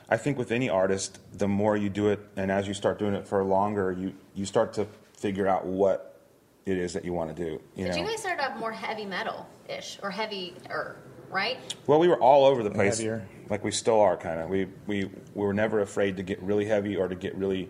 i 0.09 0.17
think 0.17 0.37
with 0.37 0.51
any 0.51 0.69
artist 0.69 1.19
the 1.37 1.47
more 1.47 1.75
you 1.77 1.89
do 1.89 2.09
it 2.09 2.19
and 2.35 2.51
as 2.51 2.67
you 2.67 2.73
start 2.73 2.97
doing 2.99 3.13
it 3.13 3.27
for 3.27 3.43
longer 3.43 3.91
you 3.91 4.13
you 4.33 4.45
start 4.45 4.73
to 4.73 4.87
figure 5.17 5.47
out 5.47 5.65
what 5.65 6.19
it 6.65 6.77
is 6.77 6.93
that 6.93 7.05
you 7.05 7.13
want 7.13 7.35
to 7.35 7.43
do 7.43 7.51
you 7.75 7.85
But 7.87 7.95
know 7.95 8.01
you 8.03 8.07
guys 8.07 8.19
started 8.21 8.43
off 8.43 8.57
more 8.57 8.71
heavy 8.71 9.05
metal 9.05 9.47
ish 9.69 9.99
or 10.01 10.09
heavy 10.11 10.55
or 10.69 10.95
right? 11.31 11.57
Well, 11.87 11.99
we 11.99 12.07
were 12.07 12.19
all 12.21 12.45
over 12.45 12.61
the 12.63 12.69
place, 12.69 12.97
Heavier. 12.99 13.27
like 13.49 13.63
we 13.63 13.71
still 13.71 13.99
are, 13.99 14.15
kind 14.15 14.39
of. 14.39 14.47
We, 14.49 14.67
we 14.87 15.05
we 15.33 15.45
were 15.45 15.53
never 15.53 15.81
afraid 15.81 16.17
to 16.17 16.23
get 16.23 16.41
really 16.41 16.65
heavy 16.65 16.95
or 16.95 17.07
to 17.07 17.15
get 17.15 17.35
really 17.35 17.67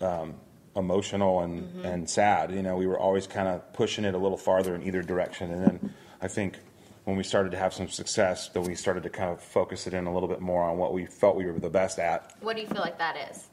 um, 0.00 0.34
emotional 0.76 1.40
and, 1.40 1.62
Mm-hmm. 1.62 1.84
and 1.84 2.08
sad. 2.10 2.52
You 2.52 2.62
know, 2.62 2.76
we 2.76 2.86
were 2.86 2.98
always 2.98 3.26
kind 3.26 3.48
of 3.48 3.72
pushing 3.72 4.04
it 4.04 4.14
a 4.14 4.18
little 4.18 4.38
farther 4.38 4.74
in 4.74 4.82
either 4.82 5.02
direction. 5.02 5.50
And 5.52 5.64
then 5.66 5.94
I 6.22 6.28
think 6.28 6.58
when 7.04 7.16
we 7.16 7.22
started 7.22 7.50
to 7.52 7.58
have 7.58 7.72
some 7.74 7.88
success, 7.88 8.48
then 8.50 8.62
we 8.62 8.74
started 8.74 9.02
to 9.02 9.10
kind 9.10 9.30
of 9.30 9.42
focus 9.42 9.86
it 9.86 9.94
in 9.94 10.06
a 10.06 10.12
little 10.14 10.28
bit 10.28 10.40
more 10.40 10.62
on 10.62 10.78
what 10.78 10.92
we 10.92 11.06
felt 11.06 11.36
we 11.36 11.44
were 11.46 11.58
the 11.58 11.70
best 11.70 11.98
at. 11.98 12.32
What 12.40 12.56
do 12.56 12.62
you 12.62 12.68
feel 12.68 12.80
like 12.82 12.98
that 12.98 13.16
is? 13.30 13.48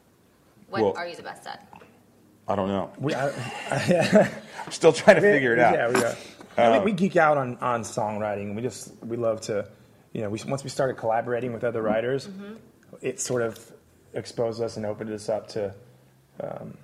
What 0.69 0.81
Well- 0.83 0.93
are 0.97 1.07
you 1.07 1.15
the 1.15 1.23
best 1.23 1.47
at? 1.47 1.67
I 2.49 2.55
don't 2.55 2.69
know. 2.69 2.91
We, 2.97 3.13
I, 3.13 3.29
I'm 4.65 4.71
still 4.71 4.93
trying 4.93 5.17
to 5.17 5.21
figure 5.21 5.51
it 5.51 5.59
out. 5.59 5.73
Yeah, 5.73 5.89
we, 5.89 6.01
are. 6.03 6.15
Yeah, 6.57 6.79
we, 6.79 6.85
we 6.85 6.91
geek 6.93 7.17
out 7.17 7.37
on, 7.37 7.57
on 7.57 7.81
songwriting. 7.81 8.55
We 8.55 8.61
just 8.61 8.93
we 9.03 9.17
love 9.17 9.41
to, 9.41 9.67
you 10.13 10.21
know, 10.21 10.29
we, 10.29 10.39
once 10.47 10.63
we 10.63 10.69
started 10.69 10.95
collaborating 10.95 11.51
with 11.51 11.65
other 11.65 11.81
writers, 11.81 12.29
it 13.01 13.19
sort 13.19 13.41
of 13.41 13.59
exposed 14.13 14.61
us 14.61 14.77
and 14.77 14.85
opened 14.85 15.09
us 15.11 15.27
up 15.27 15.49
to, 15.49 15.75
um, 16.41 16.77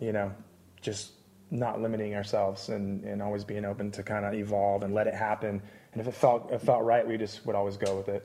you 0.00 0.12
know, 0.12 0.32
just 0.80 1.12
not 1.50 1.80
limiting 1.80 2.14
ourselves 2.14 2.68
and, 2.68 3.04
and 3.04 3.22
always 3.22 3.44
being 3.44 3.64
open 3.64 3.90
to 3.90 4.02
kind 4.02 4.24
of 4.24 4.34
evolve 4.34 4.82
and 4.82 4.94
let 4.94 5.06
it 5.06 5.14
happen. 5.14 5.62
And 5.92 6.00
if 6.00 6.06
it 6.06 6.14
felt 6.14 6.50
it 6.52 6.60
felt 6.60 6.84
right, 6.84 7.06
we 7.06 7.16
just 7.16 7.44
would 7.46 7.56
always 7.56 7.76
go 7.76 7.96
with 7.96 8.08
it. 8.08 8.24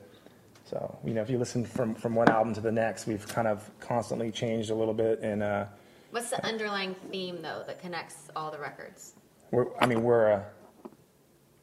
So 0.64 0.98
you 1.04 1.14
know, 1.14 1.22
if 1.22 1.30
you 1.30 1.38
listen 1.38 1.64
from 1.64 1.94
from 1.94 2.14
one 2.14 2.28
album 2.28 2.54
to 2.54 2.60
the 2.60 2.72
next, 2.72 3.06
we've 3.06 3.26
kind 3.26 3.48
of 3.48 3.68
constantly 3.80 4.30
changed 4.30 4.70
a 4.70 4.74
little 4.74 4.94
bit 4.94 5.20
and. 5.20 5.42
Uh, 5.42 5.66
What's 6.10 6.30
the 6.30 6.44
underlying 6.46 6.94
theme 7.10 7.42
though 7.42 7.64
that 7.66 7.80
connects 7.80 8.28
all 8.36 8.50
the 8.52 8.58
records? 8.58 9.14
We're, 9.50 9.66
I 9.80 9.86
mean, 9.86 10.04
we're 10.04 10.32
uh, 10.32 10.42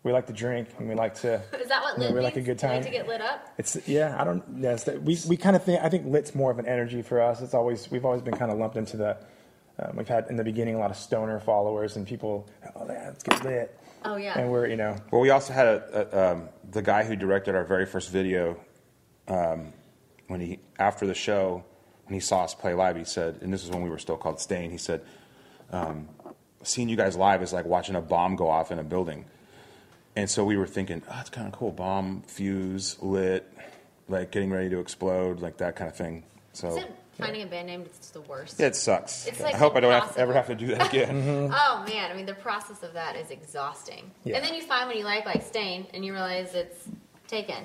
we 0.03 0.12
like 0.12 0.27
to 0.27 0.34
drink 0.34 0.70
and 0.79 0.89
we 0.89 0.96
like 0.96 1.15
to. 1.22 1.36
Is 1.60 1.67
that 1.70 1.81
what 1.84 1.98
you 1.98 2.03
know, 2.03 2.05
lit 2.08 2.15
we 2.15 2.22
like 2.22 2.34
a 2.34 2.38
means? 2.38 2.48
good 2.48 2.62
You 2.62 2.67
like 2.70 2.77
time. 2.77 2.84
to 2.84 2.89
get 2.89 3.08
lit 3.08 3.22
up? 3.22 3.48
It's 3.58 3.77
yeah. 3.88 4.15
I 4.20 4.24
don't. 4.24 4.43
Yes, 4.58 4.84
that, 4.86 5.01
we 5.03 5.17
we 5.27 5.38
kind 5.38 5.55
of 5.55 5.63
think. 5.63 5.84
I 5.84 5.89
think 5.89 6.05
lit's 6.08 6.34
more 6.34 6.51
of 6.51 6.60
an 6.60 6.65
energy 6.67 7.01
for 7.01 7.22
us. 7.22 7.41
It's 7.41 7.53
always 7.53 7.89
we've 7.91 8.05
always 8.05 8.22
been 8.22 8.36
kind 8.36 8.51
of 8.51 8.58
lumped 8.58 8.77
into 8.77 8.98
the. 8.98 9.17
Um, 9.79 9.96
we've 9.96 10.08
had 10.08 10.27
in 10.29 10.36
the 10.36 10.43
beginning 10.43 10.75
a 10.75 10.79
lot 10.79 10.91
of 10.91 10.98
stoner 10.98 11.39
followers 11.39 11.96
and 11.96 12.05
people. 12.05 12.48
Oh, 12.75 12.86
yeah, 12.88 13.05
let's 13.08 13.24
get 13.24 13.43
lit. 13.43 13.77
Oh 14.03 14.15
yeah. 14.15 14.38
And 14.38 14.51
we're 14.51 14.67
you 14.67 14.75
know 14.75 14.96
Well, 15.12 15.22
we 15.22 15.29
also 15.29 15.53
had 15.53 15.67
a, 15.67 16.08
a, 16.12 16.31
um, 16.31 16.50
the 16.72 16.81
guy 16.81 17.03
who 17.03 17.15
directed 17.15 17.55
our 17.55 17.63
very 17.63 17.86
first 17.86 18.10
video. 18.10 18.58
Um, 19.27 19.72
when 20.27 20.39
he 20.41 20.60
after 20.79 21.05
the 21.05 21.13
show, 21.13 21.63
when 22.05 22.13
he 22.15 22.20
saw 22.20 22.43
us 22.43 22.55
play 22.55 22.74
live, 22.74 22.96
he 22.98 23.03
said, 23.03 23.39
and 23.41 23.53
this 23.53 23.63
is 23.63 23.70
when 23.70 23.81
we 23.84 23.89
were 23.89 24.00
still 24.00 24.17
called 24.17 24.39
Stain. 24.39 24.72
He 24.72 24.77
said, 24.77 25.01
um, 25.72 26.10
"Seeing 26.63 26.89
you 26.89 26.96
guys 26.96 27.15
live 27.15 27.43
is 27.43 27.53
like 27.53 27.65
watching 27.65 27.96
a 27.96 28.01
bomb 28.01 28.36
go 28.36 28.50
off 28.50 28.72
in 28.72 28.79
a 28.79 28.84
building." 28.84 29.25
And 30.15 30.30
so 30.30 30.44
we 30.44 30.58
were 30.58 30.68
thinking, 30.68 31.01
"Oh, 31.10 31.18
it's 31.22 31.30
kind 31.30 31.48
of 31.48 31.53
cool. 31.53 31.72
Bomb, 31.72 32.24
fuse, 32.27 32.98
lit, 33.01 33.48
like 34.10 34.32
getting 34.32 34.51
ready 34.51 34.70
to 34.70 34.80
explode, 34.80 35.39
like 35.39 35.58
that 35.58 35.75
kind 35.75 35.89
of 35.89 35.96
thing." 35.96 36.24
So 36.53 36.70
Isn't 36.77 36.91
finding 37.18 37.44
a 37.44 37.46
band 37.46 37.68
name 37.68 37.82
it's 37.86 38.10
the 38.10 38.20
worst? 38.22 38.60
it 38.60 38.75
sucks. 38.75 39.25
It's, 39.27 39.39
like, 39.39 39.56
I 39.56 39.58
hope 39.58 39.75
I 39.75 39.80
don't 39.80 39.91
have, 39.94 40.18
ever 40.18 40.34
have 40.34 40.48
to 40.48 40.56
do 40.56 40.68
that 40.68 40.89
again. 40.89 41.50
Oh 41.53 41.86
man, 41.88 42.12
I 42.12 42.13
mean 42.13 42.25
the 42.25 42.34
process 42.34 42.84
of 42.84 42.94
that 42.94 43.15
is 43.15 43.32
exhausting. 43.32 44.12
Yeah. 44.25 44.36
And 44.38 44.46
then 44.46 44.53
you 44.53 44.62
find 44.63 44.89
when 44.89 44.98
you 44.98 45.06
like 45.06 45.25
like 45.25 45.44
Stain 45.44 45.88
and 45.94 46.03
you 46.03 46.12
realize 46.12 46.53
it's 46.56 46.88
taken. 47.27 47.63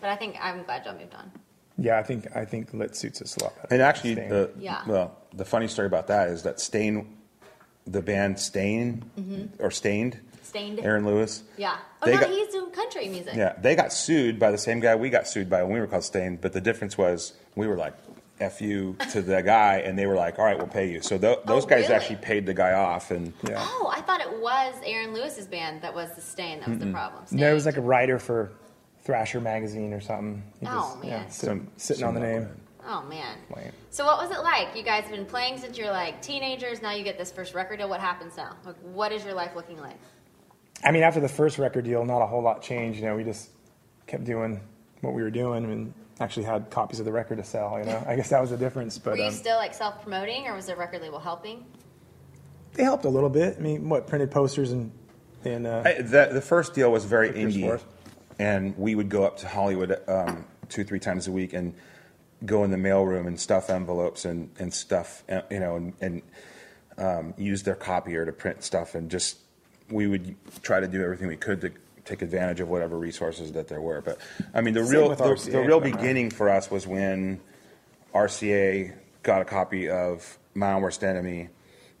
But 0.00 0.10
I 0.10 0.16
think 0.16 0.36
I'm 0.40 0.64
glad 0.64 0.84
y'all 0.84 0.98
moved 0.98 1.14
on. 1.14 1.30
yeah. 1.76 1.96
I 1.98 2.02
think 2.02 2.26
I 2.36 2.44
think 2.44 2.74
lit 2.74 2.96
suits 2.96 3.22
us 3.22 3.36
a 3.36 3.44
lot 3.44 3.54
better. 3.54 3.68
And 3.74 3.82
actually, 3.82 4.14
Stain. 4.14 4.28
the, 4.30 4.50
Yeah. 4.58 4.82
well, 4.86 5.16
the 5.32 5.44
funny 5.44 5.68
story 5.68 5.86
about 5.86 6.08
that 6.08 6.28
is 6.30 6.42
that 6.42 6.58
Stain, 6.58 7.16
the 7.86 8.02
band 8.02 8.40
Stain, 8.40 9.04
or 9.60 9.70
Staind, 9.70 10.14
Mm-hmm. 10.14 10.18
Staind. 10.48 10.80
Aaron 10.80 11.04
Lewis, 11.06 11.42
Yeah. 11.56 11.76
Oh 12.02 12.06
They 12.06 12.14
no, 12.14 12.20
got- 12.20 12.30
he's 12.30 12.48
doing 12.48 12.70
country 12.70 13.08
music. 13.08 13.34
yeah, 13.36 13.54
they 13.60 13.74
got 13.76 13.92
sued 13.92 14.38
by 14.38 14.50
the 14.50 14.58
same 14.58 14.80
guy 14.80 14.94
we 14.96 15.10
got 15.10 15.26
sued 15.28 15.48
by 15.50 15.62
when 15.62 15.72
we 15.72 15.80
were 15.80 15.86
called 15.86 16.04
Stained, 16.04 16.40
but 16.40 16.52
the 16.52 16.60
difference 16.60 16.96
was 16.98 17.32
we 17.54 17.66
were 17.66 17.76
like, 17.76 17.94
F 18.40 18.60
you 18.62 18.96
to 19.10 19.20
the 19.20 19.42
guy, 19.56 19.78
and 19.78 19.98
they 19.98 20.06
were 20.06 20.14
like, 20.14 20.38
all 20.38 20.44
right, 20.44 20.56
we'll 20.56 20.68
pay 20.68 20.88
you. 20.90 21.00
So 21.02 21.18
th- 21.18 21.38
oh, 21.38 21.42
those 21.46 21.66
guys 21.66 21.82
really? 21.84 21.94
actually 21.94 22.16
paid 22.16 22.46
the 22.46 22.54
guy 22.54 22.72
off, 22.72 23.10
and 23.10 23.32
yeah. 23.48 23.56
Oh, 23.58 23.92
I 23.92 24.00
thought 24.00 24.20
it 24.20 24.30
was 24.40 24.74
Aaron 24.84 25.12
Lewis's 25.12 25.46
band 25.48 25.82
that 25.82 25.92
was 25.94 26.08
the 26.14 26.20
Stain 26.20 26.60
that 26.60 26.68
was 26.68 26.78
the 26.78 26.86
problem. 26.92 27.24
No, 27.32 27.50
it 27.50 27.54
was 27.54 27.66
like 27.66 27.76
a 27.78 27.80
writer 27.80 28.18
for 28.20 28.52
Thrasher 29.02 29.40
magazine 29.40 29.92
or 29.92 30.00
something. 30.00 30.42
He 30.60 30.66
Oh, 30.66 30.92
just, 31.00 31.04
man. 31.04 31.30
sit- 31.30 31.46
Some- 31.46 31.68
sitting 31.76 32.04
on 32.04 32.14
the 32.14 32.20
some- 32.20 32.28
name. 32.30 32.48
Oh 32.90 33.02
man. 33.02 33.36
Lame. 33.54 33.72
So 33.90 34.06
what 34.06 34.16
was 34.18 34.30
it 34.34 34.40
like? 34.42 34.74
You 34.74 34.82
guys 34.82 35.02
have 35.04 35.10
been 35.12 35.26
playing 35.26 35.58
since 35.58 35.76
you're 35.76 35.90
like 35.90 36.22
teenagers. 36.22 36.80
Now 36.80 36.92
you 36.92 37.04
get 37.04 37.18
this 37.18 37.30
first 37.30 37.52
record 37.54 37.78
deal. 37.80 37.88
What 37.88 38.00
happens 38.00 38.34
now? 38.36 38.56
Like, 38.64 38.76
what 38.82 39.12
is 39.12 39.24
your 39.24 39.34
life 39.34 39.54
looking 39.54 39.78
like? 39.78 39.96
I 40.84 40.92
mean, 40.92 41.02
after 41.02 41.20
the 41.20 41.28
first 41.28 41.58
record 41.58 41.84
deal, 41.84 42.04
not 42.04 42.22
a 42.22 42.26
whole 42.26 42.42
lot 42.42 42.62
changed. 42.62 43.00
You 43.00 43.06
know, 43.06 43.16
we 43.16 43.24
just 43.24 43.50
kept 44.06 44.24
doing 44.24 44.60
what 45.00 45.14
we 45.14 45.22
were 45.22 45.30
doing 45.30 45.64
and 45.64 45.94
actually 46.20 46.44
had 46.44 46.70
copies 46.70 47.00
of 47.00 47.06
the 47.06 47.12
record 47.12 47.38
to 47.38 47.44
sell. 47.44 47.78
You 47.78 47.84
know, 47.84 48.04
I 48.06 48.16
guess 48.16 48.30
that 48.30 48.40
was 48.40 48.50
the 48.50 48.56
difference. 48.56 48.98
But 48.98 49.12
were 49.12 49.16
you 49.16 49.24
um, 49.24 49.32
still 49.32 49.56
like 49.56 49.74
self 49.74 50.02
promoting, 50.02 50.46
or 50.46 50.54
was 50.54 50.66
the 50.66 50.76
record 50.76 51.02
label 51.02 51.18
helping? 51.18 51.64
they 52.78 52.84
helped 52.84 53.04
a 53.04 53.08
little 53.08 53.28
bit. 53.28 53.56
I 53.58 53.60
mean, 53.60 53.88
what 53.88 54.06
printed 54.06 54.30
posters 54.30 54.72
and 54.72 54.92
and 55.44 55.66
uh, 55.66 55.82
I, 55.84 56.02
the, 56.02 56.30
the 56.32 56.40
first 56.40 56.74
deal 56.74 56.90
was 56.90 57.04
very 57.04 57.28
Pictures 57.28 57.56
indie, 57.56 57.72
us. 57.72 57.84
and 58.38 58.76
we 58.76 58.94
would 58.94 59.08
go 59.08 59.24
up 59.24 59.36
to 59.38 59.48
Hollywood 59.48 60.00
um, 60.08 60.44
two, 60.68 60.82
three 60.84 60.98
times 60.98 61.28
a 61.28 61.32
week 61.32 61.52
and 61.52 61.74
go 62.44 62.64
in 62.64 62.70
the 62.70 62.76
mailroom 62.76 63.26
and 63.28 63.38
stuff 63.38 63.70
envelopes 63.70 64.24
and, 64.24 64.50
and 64.58 64.74
stuff, 64.74 65.22
uh, 65.28 65.42
you 65.50 65.60
know, 65.60 65.76
and, 65.76 65.92
and 66.00 66.22
um, 66.98 67.34
use 67.36 67.62
their 67.62 67.76
copier 67.76 68.26
to 68.26 68.32
print 68.32 68.64
stuff, 68.64 68.96
and 68.96 69.10
just 69.10 69.38
we 69.90 70.06
would 70.06 70.36
try 70.62 70.80
to 70.80 70.88
do 70.88 71.02
everything 71.02 71.28
we 71.28 71.36
could 71.36 71.60
to 71.62 71.72
take 72.04 72.22
advantage 72.22 72.60
of 72.60 72.68
whatever 72.68 72.98
resources 72.98 73.52
that 73.52 73.68
there 73.68 73.80
were. 73.80 74.00
But 74.00 74.18
I 74.54 74.60
mean, 74.60 74.74
the 74.74 74.84
Same 74.84 74.92
real 74.92 75.08
the, 75.10 75.16
RCA 75.16 75.52
the 75.52 75.60
real 75.60 75.80
for 75.80 75.88
that. 75.88 75.96
beginning 75.96 76.30
for 76.30 76.48
us 76.48 76.70
was 76.70 76.86
when 76.86 77.40
RCA 78.14 78.94
got 79.22 79.42
a 79.42 79.44
copy 79.44 79.88
of 79.88 80.38
My 80.54 80.72
Own 80.72 80.82
Worst 80.82 81.04
Enemy. 81.04 81.48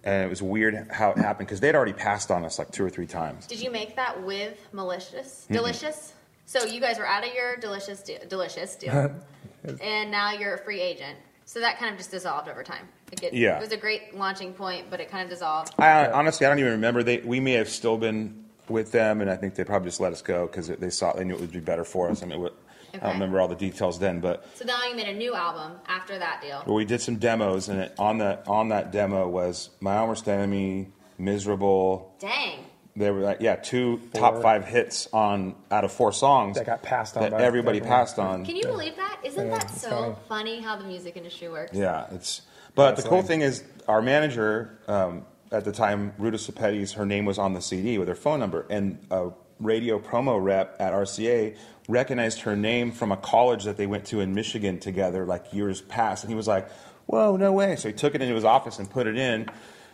And 0.04 0.24
it 0.24 0.30
was 0.30 0.40
weird 0.40 0.74
how 0.90 1.10
it 1.10 1.18
happened 1.18 1.48
because 1.48 1.60
they'd 1.60 1.74
already 1.74 1.92
passed 1.92 2.30
on 2.30 2.44
us 2.44 2.58
like 2.58 2.70
two 2.70 2.84
or 2.84 2.88
three 2.88 3.06
times. 3.06 3.46
Did 3.46 3.60
you 3.60 3.70
make 3.70 3.96
that 3.96 4.22
with 4.22 4.56
Malicious? 4.72 5.46
Delicious? 5.50 6.14
So 6.46 6.64
you 6.64 6.80
guys 6.80 6.98
were 6.98 7.06
out 7.06 7.26
of 7.26 7.34
your 7.34 7.56
Delicious 7.56 8.00
deal, 8.00 8.20
Delicious 8.26 8.76
deal, 8.76 9.14
and 9.82 10.10
now 10.10 10.32
you're 10.32 10.54
a 10.54 10.58
free 10.58 10.80
agent. 10.80 11.18
So 11.48 11.60
that 11.60 11.78
kind 11.78 11.90
of 11.90 11.96
just 11.96 12.10
dissolved 12.10 12.46
over 12.46 12.62
time. 12.62 12.86
Like 13.10 13.22
it, 13.22 13.32
Yeah. 13.32 13.56
it 13.56 13.60
was 13.62 13.72
a 13.72 13.76
great 13.78 14.14
launching 14.14 14.52
point, 14.52 14.90
but 14.90 15.00
it 15.00 15.10
kind 15.10 15.22
of 15.24 15.30
dissolved. 15.30 15.72
I 15.78 16.06
honestly, 16.10 16.44
I 16.46 16.50
don't 16.50 16.58
even 16.58 16.72
remember. 16.72 17.02
They 17.02 17.20
we 17.20 17.40
may 17.40 17.52
have 17.52 17.70
still 17.70 17.96
been 17.96 18.44
with 18.68 18.92
them, 18.92 19.22
and 19.22 19.30
I 19.30 19.36
think 19.36 19.54
they 19.54 19.64
probably 19.64 19.88
just 19.88 19.98
let 19.98 20.12
us 20.12 20.20
go 20.20 20.46
because 20.46 20.68
they 20.68 20.90
saw 20.90 21.14
they 21.14 21.24
knew 21.24 21.32
it 21.34 21.40
would 21.40 21.50
be 21.50 21.60
better 21.60 21.84
for 21.84 22.10
us. 22.10 22.22
I 22.22 22.26
mean, 22.26 22.42
what, 22.42 22.52
I 22.92 22.96
Okay. 22.98 23.06
don't 23.06 23.14
remember 23.14 23.40
all 23.40 23.48
the 23.48 23.54
details 23.56 23.98
then, 23.98 24.20
but 24.20 24.44
So 24.56 24.66
now 24.66 24.84
you 24.86 24.94
made 24.94 25.08
a 25.08 25.14
new 25.14 25.34
album 25.34 25.78
after 25.86 26.18
that 26.18 26.42
deal. 26.42 26.62
but 26.66 26.74
we 26.74 26.84
did 26.84 27.00
some 27.00 27.16
demos, 27.16 27.70
and 27.70 27.80
it, 27.80 27.94
on 27.98 28.18
that 28.18 28.44
on 28.46 28.68
that 28.68 28.92
demo 28.92 29.26
was 29.26 29.70
My 29.80 30.04
Worst 30.04 30.28
Enemy, 30.28 30.88
Miserable. 31.16 32.14
Dang. 32.20 32.66
There 32.98 33.14
were 33.14 33.20
like 33.20 33.40
yeah, 33.40 33.56
two 33.56 34.00
top 34.12 34.42
five 34.42 34.64
hits 34.64 35.08
on 35.12 35.54
out 35.70 35.84
of 35.84 35.92
four 35.92 36.12
songs 36.12 36.56
That 36.56 36.66
got 36.66 36.82
passed 36.82 37.16
on 37.16 37.22
that 37.22 37.32
by 37.32 37.42
everybody 37.42 37.78
everyone. 37.78 37.96
passed 37.98 38.18
on. 38.18 38.44
Can 38.44 38.56
you 38.56 38.64
believe 38.64 38.96
that? 38.96 39.20
Isn't 39.24 39.46
Yeah, 39.46 39.58
that 39.58 39.70
so 39.70 39.88
funny. 39.90 40.16
funny 40.28 40.60
how 40.60 40.76
the 40.76 40.84
music 40.84 41.16
industry 41.16 41.48
works? 41.48 41.72
Yeah, 41.76 42.06
it's. 42.12 42.42
But 42.74 42.90
That's 42.90 43.02
the 43.04 43.08
cool 43.08 43.18
lame. 43.18 43.26
thing 43.26 43.40
is, 43.42 43.64
our 43.88 44.02
manager 44.02 44.78
um, 44.88 45.24
at 45.50 45.64
the 45.64 45.72
time, 45.72 46.12
Ruta 46.18 46.36
Sepetys, 46.38 46.94
her 46.94 47.06
name 47.06 47.24
was 47.24 47.38
on 47.38 47.54
the 47.54 47.60
CD 47.62 47.98
with 47.98 48.08
her 48.08 48.14
phone 48.14 48.38
number, 48.40 48.66
and 48.70 48.98
a 49.10 49.30
radio 49.60 49.98
promo 49.98 50.40
rep 50.42 50.76
at 50.80 50.92
RCA 50.92 51.56
recognized 51.88 52.40
her 52.40 52.54
name 52.54 52.92
from 52.92 53.10
a 53.12 53.16
college 53.16 53.64
that 53.64 53.76
they 53.76 53.86
went 53.86 54.04
to 54.06 54.20
in 54.20 54.34
Michigan 54.34 54.78
together, 54.78 55.24
like 55.24 55.52
years 55.52 55.80
past, 55.82 56.22
and 56.24 56.30
he 56.30 56.36
was 56.36 56.46
like, 56.46 56.68
"Whoa, 57.06 57.36
no 57.36 57.52
way!" 57.52 57.76
So 57.76 57.88
he 57.88 57.94
took 57.94 58.14
it 58.14 58.22
into 58.22 58.34
his 58.34 58.44
office 58.44 58.78
and 58.78 58.88
put 58.90 59.06
it 59.06 59.16
in, 59.16 59.48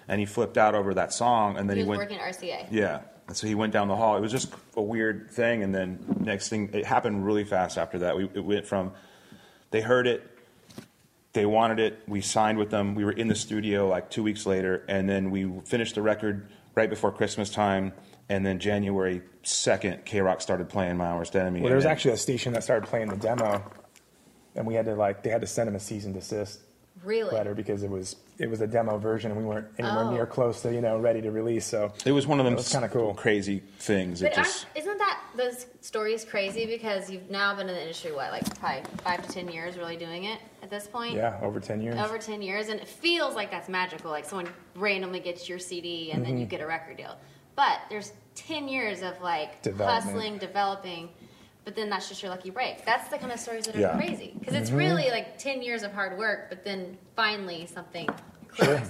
and 0.09 0.21
he 0.21 0.27
flipped 0.27 0.59
out 0.59 0.75
over 0.75 0.95
that 0.95 1.13
song, 1.13 1.57
and 1.57 1.69
then 1.69 1.77
He 1.77 1.83
he, 1.83 1.89
went. 1.89 1.99
working 2.01 2.19
at 2.19 2.35
RCA. 2.35 2.67
Yeah. 2.71 3.01
And 3.27 3.37
so 3.37 3.47
he 3.47 3.55
went 3.55 3.73
down 3.73 3.89
the 3.89 3.97
hall. 3.97 4.17
It 4.17 4.21
was 4.21 4.31
just 4.33 4.53
a 4.77 4.83
weird 4.83 5.31
thing. 5.31 5.63
And 5.63 5.75
then 5.75 5.99
next 6.21 6.51
thing, 6.51 6.69
it 6.75 6.85
happened 6.85 7.25
really 7.25 7.45
fast 7.45 7.79
after 7.79 8.01
that. 8.01 8.17
We, 8.17 8.25
it 8.35 8.45
went 8.45 8.67
from 8.67 8.93
they 9.71 9.81
heard 9.81 10.07
it, 10.07 10.23
they 11.33 11.47
wanted 11.47 11.81
it, 11.81 12.01
we 12.07 12.21
signed 12.21 12.59
with 12.59 12.71
them. 12.71 12.95
We 12.95 13.05
were 13.05 13.13
in 13.13 13.29
the 13.29 13.35
studio 13.35 13.89
like 13.89 14.11
two 14.11 14.23
weeks 14.23 14.45
later, 14.47 14.85
and 14.89 15.09
then 15.09 15.31
we 15.31 15.51
finished 15.65 15.95
the 15.95 16.03
record 16.03 16.49
right 16.75 16.89
before 16.91 17.11
Christmas 17.13 17.51
time. 17.51 17.93
And 18.29 18.45
then 18.47 18.59
January 18.59 19.21
2nd, 19.43 20.05
KROQ 20.05 20.41
started 20.41 20.69
playing 20.69 20.97
My 20.97 21.15
Worst 21.17 21.35
Enemy. 21.37 21.61
Well, 21.61 21.69
there 21.69 21.77
was 21.77 21.85
then- 21.85 21.93
actually 21.93 22.13
a 22.13 22.17
station 22.19 22.53
that 22.55 22.63
started 22.63 22.87
playing 22.89 23.09
the 23.09 23.17
demo, 23.17 23.63
and 24.55 24.67
we 24.67 24.75
had 24.75 24.85
to 24.87 24.95
like 24.95 25.23
they 25.23 25.31
had 25.31 25.41
to 25.41 25.47
send 25.47 25.69
him 25.69 25.75
a 25.75 25.81
cease 25.81 26.05
and 26.05 26.15
desist 26.15 26.61
Really? 27.03 27.35
letter 27.35 27.55
because 27.55 27.83
it 27.83 27.91
was 27.91 28.17
it 28.39 28.51
was 28.51 28.61
a 28.61 28.67
demo 28.67 28.99
version, 28.99 29.31
and 29.31 29.41
we 29.41 29.47
weren't 29.47 29.67
anywhere 29.79 30.05
Oh. 30.05 30.11
near 30.11 30.27
close 30.27 30.63
to 30.63 30.73
you 30.73 30.81
know 30.81 30.99
ready 30.99 31.21
to 31.23 31.31
release. 31.31 31.65
So 31.67 31.93
It 32.05 32.13
was 32.13 32.27
one 32.27 32.41
of 32.41 32.45
them 32.45 32.55
That 32.55 32.59
was 32.59 32.73
kinda 32.73 32.89
cool. 32.89 33.15
crazy 33.15 33.63
things. 33.79 34.23
It 34.23 34.27
But 34.35 34.35
just, 34.43 34.67
isn't 34.75 34.99
that 34.99 35.21
those 35.37 35.67
stories 35.81 36.25
crazy 36.25 36.67
because 36.67 37.11
you've 37.11 37.31
now 37.31 37.55
been 37.55 37.69
in 37.69 37.75
the 37.75 37.81
industry 37.81 38.13
what 38.13 38.31
like 38.33 38.59
probably 38.59 38.83
five 39.05 39.27
to 39.27 39.33
ten 39.33 39.49
years 39.49 39.77
really 39.77 39.97
doing 39.97 40.25
it 40.25 40.41
at 40.63 40.71
this 40.71 40.87
point? 40.87 41.15
yeah, 41.15 41.39
over 41.43 41.61
ten 41.61 41.81
years. 41.81 41.99
Over 41.99 42.19
ten 42.19 42.43
years, 42.43 42.69
and 42.69 42.81
it 42.81 42.89
feels 42.89 43.35
like 43.35 43.51
that's 43.51 43.69
magical. 43.69 44.11
Like 44.11 44.25
someone 44.25 44.49
randomly 44.75 45.21
gets 45.21 45.49
your 45.49 45.59
CD 45.59 46.11
and 46.11 46.23
then 46.25 46.33
Mm-hmm. 46.33 46.41
you 46.41 46.47
get 46.47 46.61
a 46.61 46.67
record 46.67 46.97
deal. 46.97 47.17
But 47.57 47.79
there's 47.89 48.13
10 48.35 48.67
years 48.67 49.03
of 49.03 49.21
like 49.23 49.63
Development. 49.63 50.05
hustling, 50.05 50.39
developing, 50.39 51.09
but 51.65 51.75
then 51.75 51.89
that's 51.91 52.09
just 52.09 52.23
your 52.23 52.31
lucky 52.31 52.51
break. 52.51 52.85
That's 52.85 53.09
the 53.09 53.19
kind 53.19 53.33
of 53.33 53.41
stories 53.41 53.65
that 53.67 53.77
are 53.77 53.81
Yeah. 53.81 53.97
crazy. 53.97 54.35
Because 54.39 54.55
it's 54.55 54.69
Mm-hmm. 54.71 54.79
really 54.79 55.11
like 55.11 55.39
10 55.39 55.63
years 55.63 55.83
of 55.83 55.93
hard 55.93 56.19
work, 56.19 56.49
but 56.49 56.65
then 56.65 56.97
finally 57.17 57.67
something 57.67 58.09
Sure. 58.55 58.81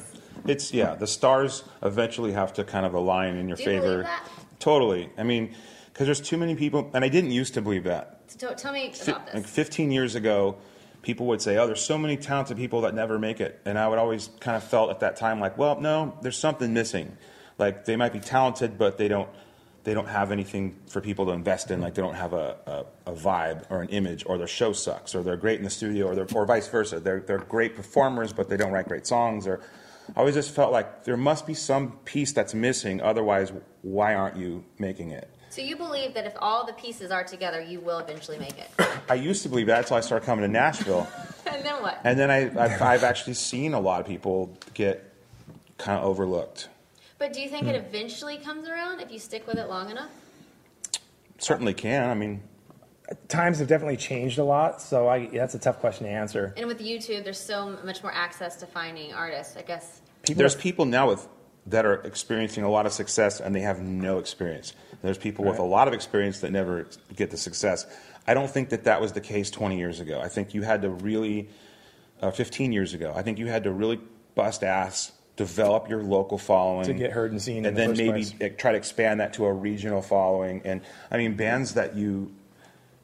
It's 0.46 0.74
yeah. 0.74 0.94
The 0.94 1.06
stars 1.06 1.64
eventually 1.82 2.32
have 2.32 2.52
to 2.54 2.64
kind 2.64 2.84
of 2.84 2.92
align 2.92 3.36
in 3.36 3.48
your 3.48 3.56
Do 3.56 3.62
you 3.62 3.68
favor. 3.70 3.82
believe 3.82 4.04
that? 4.04 4.28
Totally. 4.58 5.08
I 5.16 5.22
mean, 5.22 5.54
because 5.90 6.06
there's 6.06 6.20
too 6.20 6.36
many 6.36 6.54
people, 6.54 6.90
and 6.92 7.02
I 7.02 7.08
didn't 7.08 7.30
used 7.30 7.54
to 7.54 7.62
believe 7.62 7.84
that. 7.84 8.20
So 8.26 8.52
tell 8.52 8.72
me 8.72 8.92
about 9.02 9.32
like 9.32 9.44
this. 9.44 9.50
15 9.50 9.90
years 9.90 10.14
ago, 10.16 10.56
people 11.00 11.24
would 11.28 11.40
say, 11.40 11.56
"Oh, 11.56 11.66
there's 11.66 11.80
so 11.82 11.96
many 11.96 12.18
talented 12.18 12.58
people 12.58 12.82
that 12.82 12.94
never 12.94 13.18
make 13.18 13.40
it," 13.40 13.58
and 13.64 13.78
I 13.78 13.88
would 13.88 13.98
always 13.98 14.28
kind 14.40 14.54
of 14.56 14.62
felt 14.64 14.90
at 14.90 15.00
that 15.00 15.16
time 15.16 15.40
like, 15.40 15.56
"Well, 15.56 15.80
no, 15.80 16.12
there's 16.20 16.36
something 16.36 16.74
missing. 16.74 17.16
Like 17.56 17.86
they 17.86 17.96
might 17.96 18.12
be 18.12 18.20
talented, 18.20 18.76
but 18.76 18.98
they 18.98 19.08
don't." 19.08 19.30
They 19.84 19.94
don't 19.94 20.08
have 20.08 20.32
anything 20.32 20.76
for 20.88 21.00
people 21.00 21.26
to 21.26 21.32
invest 21.32 21.70
in. 21.70 21.80
Like 21.80 21.94
they 21.94 22.02
don't 22.02 22.14
have 22.14 22.32
a, 22.32 22.56
a, 23.06 23.10
a 23.10 23.14
vibe 23.14 23.64
or 23.70 23.82
an 23.82 23.90
image, 23.90 24.24
or 24.26 24.38
their 24.38 24.46
show 24.46 24.72
sucks, 24.72 25.14
or 25.14 25.22
they're 25.22 25.36
great 25.36 25.58
in 25.58 25.64
the 25.64 25.70
studio, 25.70 26.06
or, 26.08 26.14
they're, 26.14 26.26
or 26.34 26.46
vice 26.46 26.68
versa. 26.68 27.00
They're, 27.00 27.20
they're 27.20 27.38
great 27.38 27.76
performers, 27.76 28.32
but 28.32 28.48
they 28.48 28.56
don't 28.56 28.72
write 28.72 28.88
great 28.88 29.06
songs. 29.06 29.46
Or 29.46 29.60
I 30.16 30.20
always 30.20 30.34
just 30.34 30.54
felt 30.54 30.72
like 30.72 31.04
there 31.04 31.16
must 31.16 31.46
be 31.46 31.54
some 31.54 31.92
piece 32.04 32.32
that's 32.32 32.54
missing. 32.54 33.00
Otherwise, 33.02 33.52
why 33.82 34.14
aren't 34.14 34.36
you 34.36 34.64
making 34.78 35.10
it? 35.10 35.30
So 35.50 35.62
you 35.62 35.76
believe 35.76 36.14
that 36.14 36.26
if 36.26 36.32
all 36.38 36.66
the 36.66 36.72
pieces 36.72 37.12
are 37.12 37.22
together, 37.22 37.60
you 37.60 37.80
will 37.80 37.98
eventually 37.98 38.38
make 38.38 38.58
it. 38.58 38.68
I 39.08 39.14
used 39.14 39.44
to 39.44 39.48
believe 39.48 39.66
that 39.68 39.78
until 39.78 39.98
I 39.98 40.00
started 40.00 40.26
coming 40.26 40.42
to 40.44 40.50
Nashville. 40.50 41.06
and 41.46 41.64
then 41.64 41.80
what? 41.80 42.00
And 42.02 42.18
then 42.18 42.30
I, 42.30 42.46
I've, 42.60 42.82
I've 42.82 43.04
actually 43.04 43.34
seen 43.34 43.72
a 43.72 43.80
lot 43.80 44.00
of 44.00 44.06
people 44.06 44.58
get 44.74 45.14
kind 45.78 45.98
of 45.98 46.06
overlooked. 46.06 46.68
But 47.24 47.32
do 47.32 47.40
you 47.40 47.48
think 47.48 47.62
Hmm. 47.62 47.70
it 47.70 47.76
eventually 47.76 48.36
comes 48.36 48.68
around 48.68 49.00
if 49.00 49.10
you 49.10 49.18
stick 49.18 49.46
with 49.46 49.56
it 49.56 49.66
long 49.66 49.88
enough? 49.88 50.10
Certainly 51.38 51.72
can. 51.72 52.10
I 52.10 52.12
mean, 52.12 52.42
Times 53.28 53.60
have 53.60 53.68
definitely 53.68 53.96
changed 53.96 54.38
a 54.38 54.44
lot, 54.44 54.82
so 54.82 55.08
I, 55.08 55.28
that's 55.28 55.54
a 55.54 55.58
tough 55.58 55.78
question 55.80 56.04
to 56.06 56.12
answer. 56.12 56.52
And 56.58 56.66
with 56.66 56.80
YouTube, 56.80 57.24
there's 57.24 57.40
so 57.40 57.78
much 57.82 58.02
more 58.02 58.12
access 58.12 58.56
to 58.56 58.66
finding 58.66 59.14
artists. 59.14 59.56
I 59.56 59.62
guess 59.62 60.02
People 60.22 60.38
there's 60.40 60.52
have- 60.52 60.62
people 60.62 60.84
now 60.84 61.08
with 61.08 61.26
that 61.66 61.86
are 61.86 61.94
experiencing 62.02 62.62
a 62.62 62.68
lot 62.70 62.84
of 62.84 62.92
success 62.92 63.40
and 63.40 63.54
they 63.54 63.60
have 63.60 63.80
no 63.80 64.18
experience. 64.18 64.74
There's 65.00 65.16
people 65.16 65.46
with 65.46 65.58
a 65.58 65.62
lot 65.64 65.88
of 65.88 65.94
experience 65.94 66.40
that 66.40 66.50
never 66.52 66.88
get 67.16 67.30
the 67.30 67.38
success. 67.38 67.86
I 68.26 68.34
don't 68.34 68.50
think 68.50 68.68
that 68.68 68.84
that 68.84 69.00
was 69.00 69.12
the 69.12 69.22
case 69.22 69.50
20 69.50 69.78
years 69.78 69.98
ago. 69.98 70.20
I 70.20 70.28
think 70.28 70.52
you 70.52 70.60
had 70.60 70.82
to 70.82 70.90
really, 70.90 71.48
uh, 72.20 72.30
15 72.32 72.70
years 72.72 72.92
ago, 72.92 73.14
I 73.16 73.22
think 73.22 73.38
you 73.38 73.46
had 73.46 73.64
to 73.64 73.72
really 73.72 73.98
bust 74.34 74.62
ass, 74.62 75.12
develop 75.36 75.88
your 75.88 76.02
local 76.02 76.38
following 76.38 76.86
To 76.86 76.94
get 76.94 77.10
heard 77.12 77.32
and 77.32 77.42
seen 77.42 77.58
in 77.58 77.66
and 77.66 77.76
the 77.76 77.80
then 77.80 77.88
first 77.90 77.98
maybe 78.00 78.24
place. 78.24 78.52
try 78.58 78.72
to 78.72 78.78
expand 78.78 79.20
that 79.20 79.32
to 79.34 79.46
a 79.46 79.52
regional 79.52 80.00
following. 80.02 80.62
And 80.64 80.80
I 81.10 81.16
mean, 81.16 81.34
bands 81.36 81.74
that 81.74 81.96
you, 81.96 82.32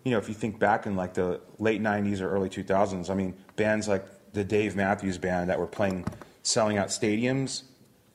you 0.04 0.12
know, 0.12 0.18
if 0.18 0.28
you 0.28 0.34
think 0.34 0.58
back 0.58 0.86
in 0.86 0.94
like 0.96 1.14
the 1.14 1.40
late 1.58 1.82
90s 1.82 2.20
or 2.20 2.30
early 2.30 2.48
2000s, 2.48 3.10
I 3.10 3.14
mean, 3.14 3.34
bands 3.56 3.88
like 3.88 4.04
the 4.32 4.44
Dave 4.44 4.76
Matthews 4.76 5.18
Band 5.18 5.50
that 5.50 5.58
were 5.58 5.66
playing, 5.66 6.06
selling 6.42 6.78
out 6.78 6.88
stadiums, 6.88 7.64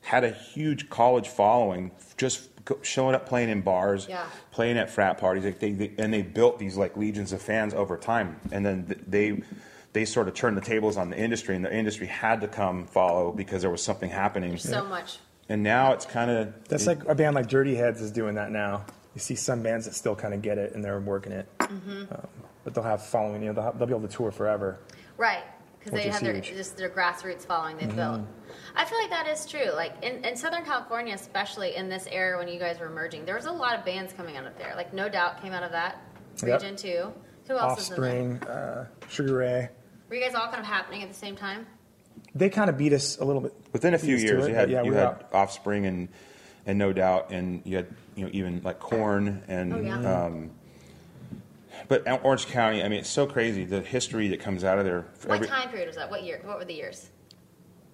had 0.00 0.24
a 0.24 0.30
huge 0.30 0.88
college 0.88 1.28
following, 1.28 1.90
just 2.16 2.48
showing 2.82 3.14
up 3.14 3.28
playing 3.28 3.48
in 3.50 3.60
bars, 3.60 4.06
Yeah. 4.08 4.24
playing 4.50 4.78
at 4.78 4.88
frat 4.88 5.18
parties. 5.18 5.44
Like 5.44 5.58
they, 5.60 5.72
they, 5.72 5.92
and 5.98 6.12
they 6.12 6.22
built 6.22 6.58
these 6.58 6.76
like 6.76 6.96
legions 6.96 7.32
of 7.32 7.42
fans 7.42 7.74
over 7.74 7.96
time. 7.98 8.40
And 8.50 8.64
then 8.64 8.86
th- 8.86 9.00
they, 9.06 9.42
they 9.96 10.04
sort 10.04 10.28
of 10.28 10.34
turned 10.34 10.58
the 10.58 10.60
tables 10.60 10.98
on 10.98 11.08
the 11.08 11.16
industry, 11.18 11.56
and 11.56 11.64
the 11.64 11.74
industry 11.74 12.06
had 12.06 12.42
to 12.42 12.48
come 12.48 12.86
follow 12.86 13.32
because 13.32 13.62
there 13.62 13.70
was 13.70 13.82
something 13.82 14.10
happening. 14.10 14.50
there's 14.50 14.62
so 14.68 14.84
much. 14.84 15.18
And 15.48 15.62
now 15.62 15.92
it's 15.92 16.04
kind 16.04 16.30
of 16.30 16.52
That's 16.68 16.86
like 16.86 17.02
a 17.08 17.14
band 17.14 17.34
like 17.34 17.48
Dirty 17.48 17.74
Heads 17.74 18.02
is 18.02 18.10
doing 18.10 18.34
that 18.34 18.50
now. 18.50 18.84
You 19.14 19.20
see 19.20 19.36
some 19.36 19.62
bands 19.62 19.86
that 19.86 19.94
still 19.94 20.14
kind 20.14 20.34
of 20.34 20.42
get 20.42 20.58
it 20.58 20.74
and 20.74 20.84
they're 20.84 21.00
working 21.00 21.32
it, 21.32 21.48
Mm-hmm. 21.60 22.12
um, 22.12 22.26
but 22.62 22.74
they'll 22.74 22.84
have 22.84 23.06
following. 23.06 23.40
You 23.42 23.48
know, 23.48 23.54
they'll, 23.54 23.64
have, 23.64 23.78
they'll 23.78 23.88
be 23.88 23.94
able 23.94 24.06
to 24.06 24.14
tour 24.14 24.30
forever. 24.30 24.80
Right. 25.16 25.44
Because 25.78 25.92
they 26.02 26.10
have 26.10 26.20
their 26.20 26.34
huge. 26.34 26.48
Mm-hmm. 26.48 26.56
just 26.58 26.76
their 26.76 26.90
grassroots 26.90 27.46
following 27.46 27.78
they've 27.78 27.94
built. 27.96 28.20
I 28.74 28.84
feel 28.84 28.98
like 28.98 29.08
that 29.10 29.26
is 29.28 29.46
true. 29.46 29.70
Like 29.72 29.94
in, 30.04 30.22
in 30.26 30.36
Southern 30.36 30.64
California, 30.64 31.14
especially 31.14 31.74
in 31.76 31.88
this 31.88 32.06
era 32.10 32.36
when 32.36 32.48
you 32.48 32.58
guys 32.58 32.78
were 32.80 32.86
emerging, 32.88 33.24
there 33.24 33.36
was 33.36 33.46
a 33.46 33.52
lot 33.52 33.78
of 33.78 33.84
bands 33.84 34.12
coming 34.12 34.36
out 34.36 34.46
of 34.46 34.58
there. 34.58 34.74
Like 34.76 34.92
No 34.92 35.08
Doubt 35.08 35.40
came 35.40 35.52
out 35.54 35.62
of 35.62 35.70
that 35.72 36.02
Yep. 36.42 36.60
region 36.60 36.76
too. 36.76 37.12
Who 37.48 37.56
else 37.56 37.78
is 37.80 37.90
in 37.90 38.02
there? 38.02 38.10
Offspring, 38.10 38.42
uh, 38.50 38.86
Sugar 39.08 39.36
Ray. 39.36 39.68
Were 40.08 40.16
you 40.16 40.22
guys 40.22 40.34
all 40.34 40.46
kind 40.48 40.60
of 40.60 40.66
happening 40.66 41.02
at 41.02 41.08
the 41.08 41.14
same 41.14 41.36
time? 41.36 41.66
They 42.34 42.48
kind 42.48 42.70
of 42.70 42.78
beat 42.78 42.92
us 42.92 43.18
a 43.18 43.24
little 43.24 43.42
bit. 43.42 43.54
Within 43.72 43.94
a 43.94 43.98
few 43.98 44.16
years, 44.16 44.46
it, 44.46 44.50
you 44.50 44.54
had 44.54 44.70
yeah, 44.70 44.82
you 44.82 44.90
we 44.90 44.96
had 44.96 45.06
out. 45.06 45.28
Offspring 45.32 45.86
and 45.86 46.08
and 46.66 46.78
No 46.78 46.92
Doubt, 46.92 47.30
and 47.30 47.62
you 47.64 47.76
had 47.76 47.86
you 48.14 48.24
know 48.24 48.30
even 48.32 48.60
like 48.62 48.78
Korn 48.78 49.42
and. 49.48 49.72
Oh, 49.74 49.80
yeah. 49.80 50.24
um, 50.26 50.50
but 51.88 52.08
Orange 52.24 52.46
County, 52.46 52.82
I 52.82 52.88
mean, 52.88 53.00
it's 53.00 53.08
so 53.10 53.26
crazy 53.26 53.64
the 53.64 53.80
history 53.82 54.28
that 54.28 54.40
comes 54.40 54.64
out 54.64 54.78
of 54.78 54.84
there. 54.84 55.06
What 55.26 55.36
every- 55.36 55.46
time 55.48 55.68
period 55.68 55.88
was 55.88 55.96
that? 55.96 56.10
What 56.10 56.24
year? 56.24 56.40
What 56.44 56.58
were 56.58 56.64
the 56.64 56.74
years? 56.74 57.10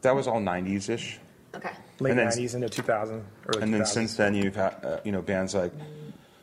that 0.02 0.14
was 0.16 0.26
all 0.26 0.40
'90s 0.40 0.88
ish, 0.88 1.18
Okay. 1.54 1.70
late 2.00 2.10
and 2.10 2.18
then- 2.18 2.26
'90s 2.28 2.54
into 2.54 2.68
2000, 2.68 3.24
early 3.46 3.62
and 3.62 3.72
then 3.74 3.82
2000s. 3.82 3.86
since 3.92 4.16
then 4.16 4.34
you've 4.34 4.56
had 4.56 4.74
uh, 4.84 4.98
you 5.04 5.12
know 5.12 5.22
bands 5.22 5.54
like 5.54 5.72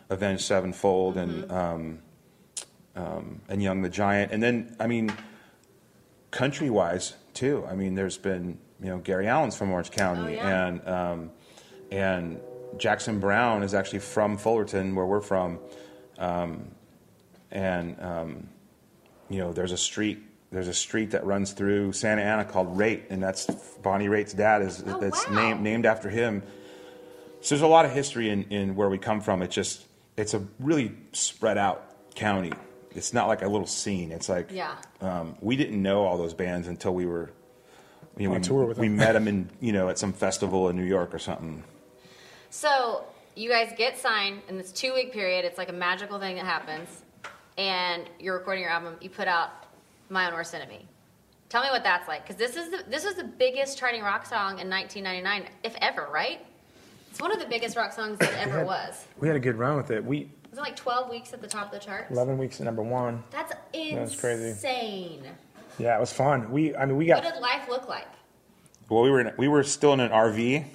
Avenged 0.09 0.43
Sevenfold 0.43 1.15
Mm-hmm. 1.15 1.41
and 1.43 1.51
um, 1.51 1.99
um, 2.95 3.41
and 3.49 3.61
Young 3.63 3.81
the 3.81 3.89
Giant, 3.89 4.31
and 4.31 4.41
then 4.43 4.75
I 4.79 4.87
mean, 4.87 5.11
country 6.31 6.69
wise 6.69 7.15
too. 7.33 7.65
I 7.69 7.75
mean, 7.75 7.95
there's 7.95 8.17
been 8.17 8.57
you 8.81 8.89
know 8.89 8.97
Gary 8.99 9.27
Allan's 9.27 9.55
from 9.57 9.71
Orange 9.71 9.91
County, 9.91 10.21
Oh, 10.21 10.43
yeah. 10.43 10.65
and 10.67 10.87
um, 10.87 11.31
and 11.91 12.39
Jackson 12.77 13.19
Browne 13.19 13.63
is 13.63 13.73
actually 13.73 13.99
from 13.99 14.37
Fullerton, 14.37 14.95
where 14.95 15.05
we're 15.05 15.21
from, 15.21 15.59
um, 16.17 16.69
and 17.51 17.99
um, 18.01 18.47
you 19.29 19.39
know 19.39 19.53
there's 19.53 19.71
a 19.71 19.77
street. 19.77 20.19
There's 20.51 20.67
a 20.67 20.73
street 20.73 21.11
that 21.11 21.25
runs 21.25 21.51
through 21.51 21.91
Santa 21.93 22.23
Ana 22.23 22.43
called 22.43 22.75
Raitt, 22.75 23.03
and 23.11 23.21
that's 23.21 23.45
Bonnie 23.83 24.07
Raitt's 24.07 24.33
dad 24.33 24.63
is 24.63 24.83
Oh, 24.85 24.99
that's 24.99 25.27
wow. 25.29 25.35
named 25.35 25.61
named 25.61 25.85
after 25.85 26.09
him. 26.09 26.41
So 27.41 27.55
there's 27.55 27.61
a 27.61 27.67
lot 27.67 27.85
of 27.85 27.91
history 27.91 28.29
in, 28.31 28.43
in 28.45 28.75
where 28.75 28.89
we 28.89 28.97
come 28.97 29.21
from. 29.21 29.41
It's 29.43 29.53
just 29.53 29.85
it's 30.17 30.33
a 30.33 30.41
really 30.59 30.91
spread 31.13 31.57
out 31.57 31.83
county. 32.15 32.51
It's 32.95 33.13
not 33.13 33.27
like 33.27 33.41
a 33.41 33.47
little 33.47 33.67
scene. 33.67 34.11
It's 34.11 34.29
like 34.29 34.49
Yeah. 34.51 34.75
um, 35.01 35.35
we 35.41 35.55
didn't 35.55 35.81
know 35.81 36.05
all 36.05 36.17
those 36.17 36.33
bands 36.33 36.67
until 36.67 36.93
we 36.93 37.05
were 37.05 37.29
you 38.17 38.27
know, 38.27 38.33
On 38.35 38.41
we, 38.41 38.47
tour 38.47 38.65
with 38.65 38.77
we 38.77 38.87
them. 38.87 38.97
met 38.97 39.13
them 39.13 39.27
in 39.27 39.49
you 39.61 39.71
know 39.71 39.87
at 39.89 39.97
some 39.97 40.11
festival 40.13 40.67
in 40.69 40.75
New 40.75 40.83
York 40.83 41.13
or 41.13 41.19
something. 41.19 41.63
So 42.49 43.03
you 43.35 43.49
guys 43.49 43.73
get 43.77 43.97
signed 43.97 44.41
in 44.49 44.57
this 44.57 44.71
two 44.71 44.93
week 44.93 45.13
period. 45.13 45.45
It's 45.45 45.57
like 45.57 45.69
a 45.69 45.73
magical 45.73 46.19
thing 46.19 46.35
that 46.35 46.45
happens, 46.45 46.89
and 47.57 48.09
you're 48.19 48.37
recording 48.37 48.63
your 48.63 48.71
album. 48.71 48.95
You 49.01 49.09
put 49.09 49.27
out 49.27 49.51
"My 50.09 50.27
Own 50.27 50.33
Worst 50.33 50.53
Enemy." 50.53 50.85
Tell 51.49 51.63
me 51.63 51.69
what 51.69 51.83
that's 51.83 52.07
like, 52.07 52.23
because 52.27 52.35
this 52.35 52.55
is 52.55 52.69
the, 52.69 52.83
this 52.89 53.03
was 53.05 53.15
the 53.15 53.23
biggest 53.23 53.77
charting 53.77 54.03
rock 54.03 54.25
song 54.27 54.59
in 54.59 54.69
1999, 54.69 55.45
if 55.63 55.75
ever, 55.81 56.07
right? 56.13 56.45
It's 57.09 57.19
one 57.19 57.31
of 57.31 57.39
the 57.39 57.47
biggest 57.47 57.75
rock 57.75 57.91
songs 57.91 58.19
that 58.19 58.33
ever 58.39 58.57
had- 58.59 58.67
was. 58.67 59.05
we 59.19 59.27
had 59.27 59.35
a 59.35 59.39
good 59.39 59.55
run 59.55 59.75
with 59.75 59.89
it. 59.89 60.03
We 60.05 60.29
Was 60.49 60.57
it 60.57 60.61
like 60.61 60.75
12 60.75 61.09
weeks 61.09 61.33
at 61.33 61.41
the 61.41 61.47
top 61.47 61.67
of 61.73 61.79
the 61.79 61.85
charts? 61.85 62.11
11 62.11 62.37
weeks 62.37 62.59
at 62.59 62.65
number 62.65 62.81
one. 62.83 63.23
That's 63.31 63.53
insane. 63.73 63.95
That's 63.95 64.19
crazy. 64.19 65.21
Yeah, 65.77 65.95
it 65.95 65.99
was 65.99 66.11
fun. 66.11 66.51
We, 66.51 66.75
I 66.75 66.85
mean, 66.85 66.97
we 66.97 67.05
got. 67.05 67.23
What 67.23 67.33
did 67.33 67.41
life 67.41 67.69
look 67.69 67.87
like? 67.87 68.07
Well, 68.89 69.03
we 69.03 69.11
were 69.11 69.21
in, 69.21 69.31
we 69.37 69.47
were 69.47 69.63
still 69.63 69.93
in 69.93 69.99
an 69.99 70.09
RV, 70.11 70.65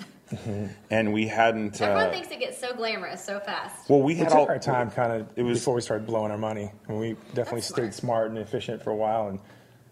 and 0.91 1.13
we 1.13 1.27
hadn't. 1.27 1.81
Everyone 1.81 2.07
Uh, 2.07 2.11
thinks 2.11 2.31
it 2.31 2.39
gets 2.39 2.59
so 2.59 2.73
glamorous 2.73 3.23
so 3.23 3.41
fast. 3.41 3.91
well, 3.91 4.01
we 4.01 4.15
we 4.15 4.19
had 4.21 4.29
took 4.29 4.37
all 4.39 4.47
our 4.49 4.59
time 4.59 4.91
kind 4.91 5.13
of 5.13 5.29
It 5.37 5.43
was- 5.43 5.59
before 5.59 5.75
we 5.75 5.81
started 5.81 6.07
blowing 6.07 6.31
our 6.31 6.39
money, 6.39 6.71
and 6.89 6.99
we 7.01 7.15
definitely 7.35 7.61
That's 7.61 7.69
stayed 7.69 7.93
smart 7.95 8.31
and 8.31 8.39
efficient 8.39 8.83
for 8.83 8.91
a 8.91 8.97
while, 8.97 9.29
and 9.29 9.41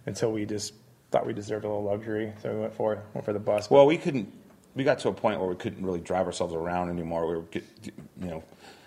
until 0.07 0.33
we 0.33 0.47
just 0.47 0.73
thought 1.11 1.27
we 1.27 1.33
deserved 1.33 1.65
a 1.65 1.69
little 1.69 1.83
luxury, 1.85 2.33
so 2.41 2.55
we 2.55 2.61
went 2.61 2.75
for 2.75 3.03
went 3.13 3.25
for 3.25 3.33
the 3.33 3.39
bus. 3.41 3.69
Well, 3.71 3.87
we 3.87 3.99
couldn't. 3.99 4.33
We 4.75 4.85
got 4.85 4.99
to 5.01 5.09
a 5.09 5.13
point 5.13 5.39
where 5.41 5.49
we 5.49 5.57
couldn't 5.57 5.85
really 5.85 6.01
drive 6.01 6.25
ourselves 6.27 6.55
around 6.55 6.89
anymore. 6.89 7.27
We 7.27 7.35
were, 7.37 7.43
get, 7.43 7.65
you 7.85 7.93
know, 8.29 8.43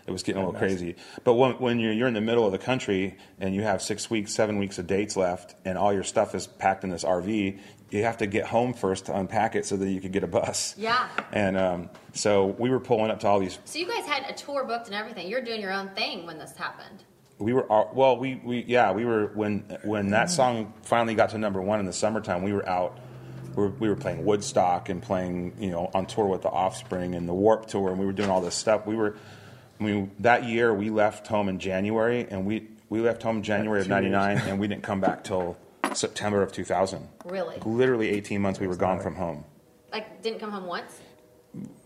it 0.07 0.11
was 0.11 0.21
getting 0.23 0.41
a 0.41 0.45
little 0.45 0.59
crazy. 0.59 0.95
But 1.23 1.33
when, 1.33 1.53
when 1.53 1.79
you're, 1.79 1.91
you're 1.91 2.07
in 2.07 2.13
the 2.13 2.21
middle 2.21 2.45
of 2.45 2.51
the 2.51 2.59
country 2.59 3.17
and 3.39 3.55
you 3.55 3.63
have 3.63 3.81
six 3.81 4.09
weeks, 4.09 4.33
seven 4.33 4.59
weeks 4.59 4.77
of 4.77 4.85
dates 4.85 5.17
left, 5.17 5.55
and 5.65 5.77
all 5.77 5.91
your 5.91 6.03
stuff 6.03 6.35
is 6.35 6.45
packed 6.45 6.83
in 6.83 6.91
this 6.91 7.03
RV, 7.03 7.59
you 7.89 8.03
have 8.03 8.17
to 8.17 8.27
get 8.27 8.45
home 8.45 8.73
first 8.73 9.07
to 9.07 9.17
unpack 9.17 9.55
it 9.55 9.65
so 9.65 9.77
that 9.77 9.89
you 9.89 10.01
could 10.01 10.11
get 10.11 10.23
a 10.23 10.27
bus. 10.27 10.75
Yeah. 10.77 11.07
And 11.31 11.57
um, 11.57 11.89
so 12.13 12.47
we 12.47 12.69
were 12.69 12.79
pulling 12.79 13.09
up 13.09 13.19
to 13.21 13.27
all 13.27 13.39
these. 13.39 13.57
So 13.65 13.79
you 13.79 13.87
guys 13.87 14.05
had 14.05 14.29
a 14.29 14.33
tour 14.33 14.63
booked 14.63 14.87
and 14.87 14.95
everything. 14.95 15.27
You're 15.27 15.41
doing 15.41 15.61
your 15.61 15.71
own 15.73 15.89
thing 15.89 16.25
when 16.25 16.37
this 16.37 16.55
happened. 16.55 17.03
We 17.37 17.53
were 17.53 17.69
all, 17.69 17.91
well. 17.93 18.17
We, 18.17 18.35
we 18.35 18.63
yeah. 18.63 18.93
We 18.93 19.03
were 19.03 19.27
when 19.33 19.79
when 19.83 20.11
that 20.11 20.29
song 20.29 20.73
finally 20.83 21.15
got 21.15 21.31
to 21.31 21.37
number 21.37 21.61
one 21.61 21.81
in 21.81 21.85
the 21.85 21.91
summertime. 21.91 22.43
We 22.43 22.53
were 22.53 22.67
out. 22.67 22.97
We 23.55 23.63
were, 23.63 23.69
we 23.71 23.89
were 23.89 23.97
playing 23.97 24.23
Woodstock 24.23 24.87
and 24.87 25.03
playing 25.03 25.53
you 25.59 25.69
know 25.69 25.91
on 25.93 26.05
tour 26.05 26.27
with 26.27 26.43
the 26.43 26.49
Offspring 26.49 27.13
and 27.13 27.27
the 27.27 27.33
Warped 27.33 27.67
Tour, 27.67 27.89
and 27.89 27.99
we 27.99 28.05
were 28.05 28.13
doing 28.13 28.29
all 28.29 28.39
this 28.39 28.55
stuff. 28.55 28.85
We 28.85 28.95
were. 28.95 29.17
I 29.79 29.83
mean, 29.83 30.11
that 30.19 30.45
year 30.45 30.73
we 30.73 30.89
left 30.89 31.27
home 31.27 31.49
in 31.49 31.59
January, 31.59 32.25
and 32.29 32.45
we 32.45 32.67
we 32.89 33.01
left 33.01 33.23
home 33.23 33.37
in 33.37 33.43
January 33.43 33.81
of 33.81 33.89
'99, 33.89 34.37
and 34.39 34.59
we 34.59 34.67
didn't 34.67 34.83
come 34.83 35.01
back 35.01 35.23
till 35.23 35.57
September 35.93 36.41
of 36.41 36.51
2000. 36.51 37.07
Really? 37.25 37.57
Literally 37.65 38.09
18 38.09 38.41
months 38.41 38.59
we 38.59 38.67
were 38.67 38.75
gone 38.75 38.99
from 38.99 39.15
home. 39.15 39.43
Like, 39.91 40.21
didn't 40.21 40.39
come 40.39 40.51
home 40.51 40.65
once? 40.65 40.99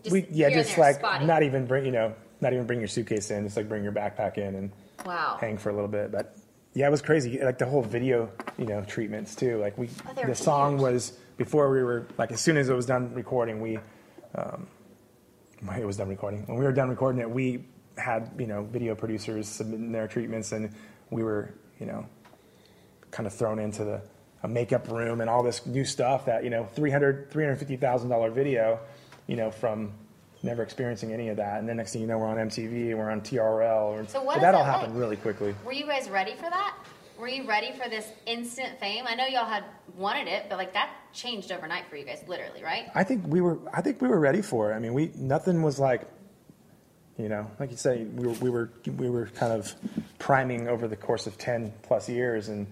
Just 0.02 0.12
we 0.12 0.20
yeah, 0.30 0.48
here 0.48 0.58
and 0.58 0.66
just 0.66 0.76
there, 0.76 0.84
like 0.86 0.96
spotty. 0.96 1.24
not 1.26 1.42
even 1.42 1.66
bring 1.66 1.84
you 1.84 1.92
know 1.92 2.14
not 2.40 2.52
even 2.52 2.66
bring 2.66 2.78
your 2.80 2.88
suitcase 2.88 3.30
in, 3.30 3.44
just 3.44 3.56
like 3.56 3.68
bring 3.68 3.82
your 3.84 3.92
backpack 3.92 4.36
in 4.38 4.54
and 4.54 4.70
Wow. 5.06 5.38
hang 5.40 5.58
for 5.58 5.70
a 5.70 5.72
little 5.74 5.88
bit. 5.88 6.10
But 6.12 6.36
yeah, 6.74 6.86
it 6.86 6.90
was 6.90 7.02
crazy. 7.02 7.38
Like 7.42 7.58
the 7.58 7.66
whole 7.66 7.82
video, 7.82 8.30
you 8.58 8.66
know, 8.66 8.82
treatments 8.82 9.34
too. 9.34 9.58
Like 9.58 9.76
we, 9.78 9.88
Oh, 10.08 10.26
the 10.26 10.34
song 10.34 10.72
huge. 10.72 10.82
was 10.82 11.12
before 11.36 11.70
we 11.70 11.82
were 11.82 12.06
like 12.18 12.32
as 12.32 12.40
soon 12.40 12.56
as 12.56 12.68
it 12.68 12.74
was 12.74 12.86
done 12.86 13.12
recording, 13.14 13.60
we, 13.60 13.78
um, 14.34 14.66
it 15.78 15.84
was 15.86 15.96
done 15.96 16.08
recording. 16.08 16.44
When 16.46 16.58
we 16.58 16.64
were 16.64 16.72
done 16.72 16.88
recording 16.88 17.20
it, 17.20 17.30
we 17.30 17.64
had 18.00 18.30
you 18.38 18.46
know 18.46 18.62
video 18.64 18.94
producers 18.94 19.48
submitting 19.48 19.92
their 19.92 20.08
treatments, 20.08 20.52
and 20.52 20.74
we 21.10 21.22
were 21.22 21.54
you 21.78 21.86
know 21.86 22.06
kind 23.10 23.26
of 23.26 23.34
thrown 23.34 23.58
into 23.58 23.84
the 23.84 24.00
a 24.42 24.48
makeup 24.48 24.88
room 24.88 25.20
and 25.20 25.28
all 25.28 25.42
this 25.42 25.66
new 25.66 25.84
stuff 25.84 26.24
that 26.26 26.44
you 26.44 26.50
know 26.50 26.64
300 26.74 27.30
350000 27.30 28.08
dollar 28.08 28.30
video 28.30 28.78
you 29.26 29.36
know 29.36 29.50
from 29.50 29.92
never 30.42 30.62
experiencing 30.62 31.12
any 31.12 31.28
of 31.28 31.36
that 31.36 31.58
and 31.58 31.68
then 31.68 31.76
next 31.76 31.92
thing 31.92 32.00
you 32.00 32.08
know 32.08 32.16
we're 32.16 32.26
on 32.26 32.38
mtv 32.38 32.96
we're 32.96 33.10
on 33.10 33.20
trl 33.20 33.82
or, 33.90 34.06
So 34.06 34.22
what 34.22 34.40
that 34.40 34.54
all 34.54 34.62
like? 34.62 34.70
happened 34.70 34.98
really 34.98 35.16
quickly 35.16 35.54
Were 35.64 35.72
you 35.72 35.84
guys 35.86 36.08
ready 36.08 36.34
for 36.36 36.48
that? 36.48 36.74
Were 37.18 37.28
you 37.28 37.46
ready 37.46 37.72
for 37.72 37.90
this 37.90 38.06
instant 38.24 38.80
fame? 38.80 39.04
I 39.06 39.14
know 39.14 39.26
y'all 39.26 39.44
had 39.44 39.64
wanted 39.94 40.26
it, 40.26 40.46
but 40.48 40.56
like 40.56 40.72
that 40.72 40.88
changed 41.12 41.52
overnight 41.52 41.84
for 41.90 41.96
you 41.96 42.06
guys, 42.06 42.24
literally, 42.26 42.62
right? 42.62 42.86
i 42.94 43.04
think 43.04 43.22
we 43.26 43.42
were 43.42 43.58
i 43.74 43.82
think 43.82 44.00
we 44.00 44.08
were 44.08 44.18
ready 44.20 44.40
for 44.40 44.72
it 44.72 44.74
i 44.74 44.78
mean 44.78 44.94
we 44.94 45.10
nothing 45.16 45.60
was 45.60 45.78
like 45.78 46.02
you 47.20 47.28
know 47.28 47.50
like 47.58 47.70
you 47.70 47.76
say 47.76 48.04
we 48.04 48.26
were 48.26 48.34
we 48.34 48.50
were 48.50 48.70
we 48.96 49.10
were 49.10 49.26
kind 49.26 49.52
of 49.52 49.74
priming 50.18 50.68
over 50.68 50.88
the 50.88 50.96
course 50.96 51.26
of 51.26 51.36
10 51.38 51.72
plus 51.82 52.08
years 52.08 52.48
and 52.48 52.66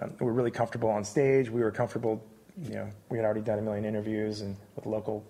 um, 0.00 0.12
we 0.20 0.26
were 0.26 0.32
really 0.32 0.50
comfortable 0.50 0.88
on 0.88 1.04
stage 1.04 1.50
we 1.50 1.60
were 1.60 1.70
comfortable 1.70 2.22
you 2.62 2.74
know 2.74 2.88
we 3.08 3.18
had 3.18 3.24
already 3.24 3.40
done 3.40 3.58
a 3.58 3.62
million 3.62 3.84
interviews 3.84 4.40
and 4.40 4.56
with 4.76 4.86
local 4.86 5.24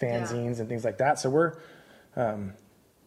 fanzines 0.00 0.60
and 0.60 0.68
things 0.68 0.84
like 0.84 0.98
that 0.98 1.18
so 1.18 1.28
we're 1.28 1.54
um, 2.16 2.52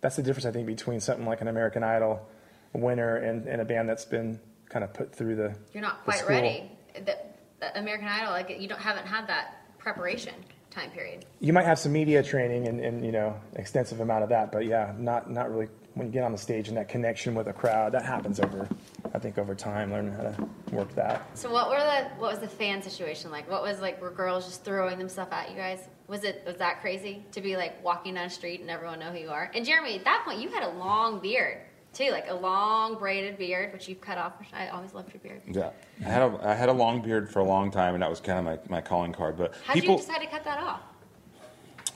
that's 0.01 0.15
the 0.15 0.23
difference 0.23 0.45
i 0.45 0.51
think 0.51 0.67
between 0.67 0.99
something 0.99 1.25
like 1.25 1.41
an 1.41 1.47
american 1.47 1.83
idol 1.83 2.27
winner 2.73 3.17
and, 3.17 3.47
and 3.47 3.61
a 3.61 3.65
band 3.65 3.89
that's 3.89 4.05
been 4.05 4.39
kind 4.69 4.83
of 4.83 4.93
put 4.93 5.13
through 5.13 5.35
the 5.35 5.53
You're 5.73 5.83
not 5.83 6.03
quite 6.03 6.19
school. 6.19 6.29
ready. 6.29 6.71
The, 6.95 7.17
the 7.59 7.77
American 7.77 8.07
Idol, 8.07 8.31
like 8.31 8.49
you 8.57 8.67
don't 8.67 8.79
haven't 8.79 9.05
had 9.05 9.27
that 9.27 9.77
preparation 9.77 10.33
time 10.71 10.89
period. 10.91 11.25
you 11.39 11.53
might 11.53 11.65
have 11.65 11.77
some 11.77 11.91
media 11.91 12.23
training 12.23 12.67
and, 12.67 12.79
and 12.79 13.05
you 13.05 13.11
know 13.11 13.39
extensive 13.55 13.99
amount 13.99 14.23
of 14.23 14.29
that 14.29 14.51
but 14.51 14.65
yeah 14.65 14.93
not 14.97 15.29
not 15.29 15.51
really 15.51 15.67
when 15.93 16.07
you 16.07 16.13
get 16.13 16.23
on 16.23 16.31
the 16.31 16.37
stage 16.37 16.69
and 16.69 16.77
that 16.77 16.87
connection 16.87 17.35
with 17.35 17.47
a 17.47 17.53
crowd 17.53 17.91
that 17.91 18.03
happens 18.05 18.39
over 18.39 18.67
i 19.13 19.19
think 19.19 19.37
over 19.37 19.53
time 19.53 19.91
learning 19.91 20.13
how 20.13 20.23
to 20.23 20.49
work 20.71 20.93
that 20.95 21.37
So 21.37 21.51
what 21.51 21.69
were 21.69 21.75
the 21.77 22.09
what 22.17 22.31
was 22.31 22.39
the 22.39 22.47
fan 22.47 22.81
situation 22.81 23.29
like? 23.29 23.49
What 23.51 23.61
was 23.61 23.81
like 23.81 24.01
were 24.01 24.09
girls 24.09 24.45
just 24.45 24.63
throwing 24.63 24.97
themselves 24.97 25.33
at 25.33 25.49
you 25.51 25.57
guys? 25.57 25.79
Was 26.07 26.23
it 26.23 26.43
was 26.47 26.55
that 26.57 26.79
crazy 26.79 27.25
to 27.33 27.41
be 27.41 27.57
like 27.57 27.83
walking 27.83 28.13
down 28.13 28.29
the 28.29 28.33
street 28.33 28.61
and 28.61 28.69
everyone 28.69 28.99
know 28.99 29.11
who 29.11 29.19
you 29.19 29.29
are? 29.29 29.51
And 29.53 29.65
Jeremy, 29.65 29.95
at 29.97 30.05
that 30.05 30.23
point 30.25 30.39
you 30.39 30.47
had 30.47 30.63
a 30.63 30.69
long 30.69 31.19
beard 31.19 31.57
too, 31.93 32.11
like 32.11 32.29
a 32.29 32.33
long 32.33 32.97
braided 32.97 33.37
beard, 33.37 33.73
which 33.73 33.87
you've 33.87 34.01
cut 34.01 34.17
off. 34.17 34.39
Which 34.39 34.49
I 34.53 34.69
always 34.69 34.93
loved 34.93 35.13
your 35.13 35.21
beard. 35.21 35.41
Yeah, 35.47 35.71
I 36.05 36.09
had 36.09 36.21
a 36.21 36.39
I 36.43 36.53
had 36.53 36.69
a 36.69 36.73
long 36.73 37.01
beard 37.01 37.29
for 37.29 37.39
a 37.39 37.45
long 37.45 37.71
time, 37.71 37.93
and 37.93 38.03
that 38.03 38.09
was 38.09 38.19
kind 38.19 38.39
of 38.39 38.45
my, 38.45 38.77
my 38.77 38.81
calling 38.81 39.13
card. 39.13 39.37
But 39.37 39.53
How 39.65 39.73
did 39.73 39.81
people 39.81 39.95
you 39.95 40.01
decide 40.01 40.19
to 40.19 40.27
cut 40.27 40.43
that 40.43 40.59
off? 40.59 40.81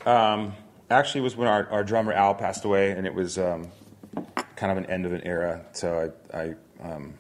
Um, 0.06 0.54
actually 0.90 1.22
it 1.22 1.24
was 1.24 1.36
when 1.36 1.48
our, 1.48 1.68
our 1.70 1.84
drummer 1.84 2.14
Al 2.14 2.36
passed 2.36 2.66
away, 2.66 2.92
and 2.92 3.06
it 3.06 3.14
was 3.14 3.38
um, 3.38 3.72
kind 4.56 4.72
of 4.72 4.78
an 4.78 4.86
end 4.86 5.06
of 5.06 5.14
an 5.14 5.22
era. 5.22 5.66
So 5.72 6.12
I, 6.34 6.38
I 6.38 6.56
um, 6.82 7.16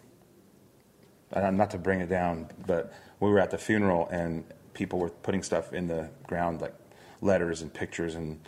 not 1.33 1.71
to 1.71 1.77
bring 1.77 2.01
it 2.01 2.09
down, 2.09 2.49
but 2.65 2.93
we 3.19 3.29
were 3.29 3.39
at 3.39 3.51
the 3.51 3.57
funeral, 3.57 4.07
and 4.09 4.43
people 4.73 4.99
were 4.99 5.09
putting 5.09 5.43
stuff 5.43 5.73
in 5.73 5.87
the 5.87 6.09
ground, 6.27 6.61
like 6.61 6.73
letters 7.21 7.61
and 7.61 7.73
pictures 7.73 8.15
and 8.15 8.39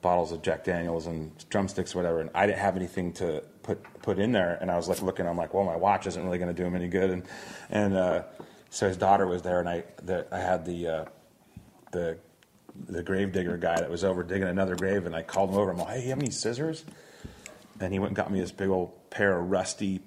bottles 0.00 0.32
of 0.32 0.42
Jack 0.42 0.64
Daniels 0.64 1.06
and 1.06 1.32
drumsticks, 1.48 1.94
or 1.94 1.98
whatever. 1.98 2.20
And 2.20 2.30
I 2.34 2.46
didn't 2.46 2.60
have 2.60 2.76
anything 2.76 3.12
to 3.14 3.44
put 3.62 3.82
put 4.02 4.18
in 4.18 4.32
there, 4.32 4.58
and 4.60 4.70
I 4.70 4.76
was 4.76 4.88
like 4.88 5.02
looking. 5.02 5.26
I'm 5.26 5.36
like, 5.36 5.54
well, 5.54 5.64
my 5.64 5.76
watch 5.76 6.06
isn't 6.06 6.24
really 6.24 6.38
going 6.38 6.54
to 6.54 6.60
do 6.62 6.66
him 6.66 6.74
any 6.74 6.88
good, 6.88 7.10
and 7.10 7.22
and 7.70 7.94
uh, 7.94 8.22
so 8.70 8.88
his 8.88 8.96
daughter 8.96 9.26
was 9.26 9.42
there, 9.42 9.60
and 9.60 9.68
I 9.68 9.84
the, 10.02 10.26
I 10.34 10.38
had 10.38 10.64
the 10.64 10.88
uh, 10.88 11.04
the 11.92 12.18
the 12.88 13.02
grave 13.02 13.32
digger 13.32 13.56
guy 13.58 13.76
that 13.80 13.90
was 13.90 14.02
over 14.04 14.22
digging 14.22 14.48
another 14.48 14.76
grave, 14.76 15.06
and 15.06 15.14
I 15.14 15.22
called 15.22 15.50
him 15.50 15.56
over. 15.56 15.70
I'm 15.70 15.78
like, 15.78 15.88
hey, 15.96 16.02
you 16.04 16.08
have 16.10 16.18
any 16.18 16.30
scissors? 16.30 16.84
And 17.80 17.92
he 17.92 17.98
went 17.98 18.10
and 18.10 18.16
got 18.16 18.30
me 18.30 18.40
this 18.40 18.52
big 18.52 18.68
old 18.68 19.10
pair 19.10 19.38
of 19.38 19.50
rusty, 19.50 20.00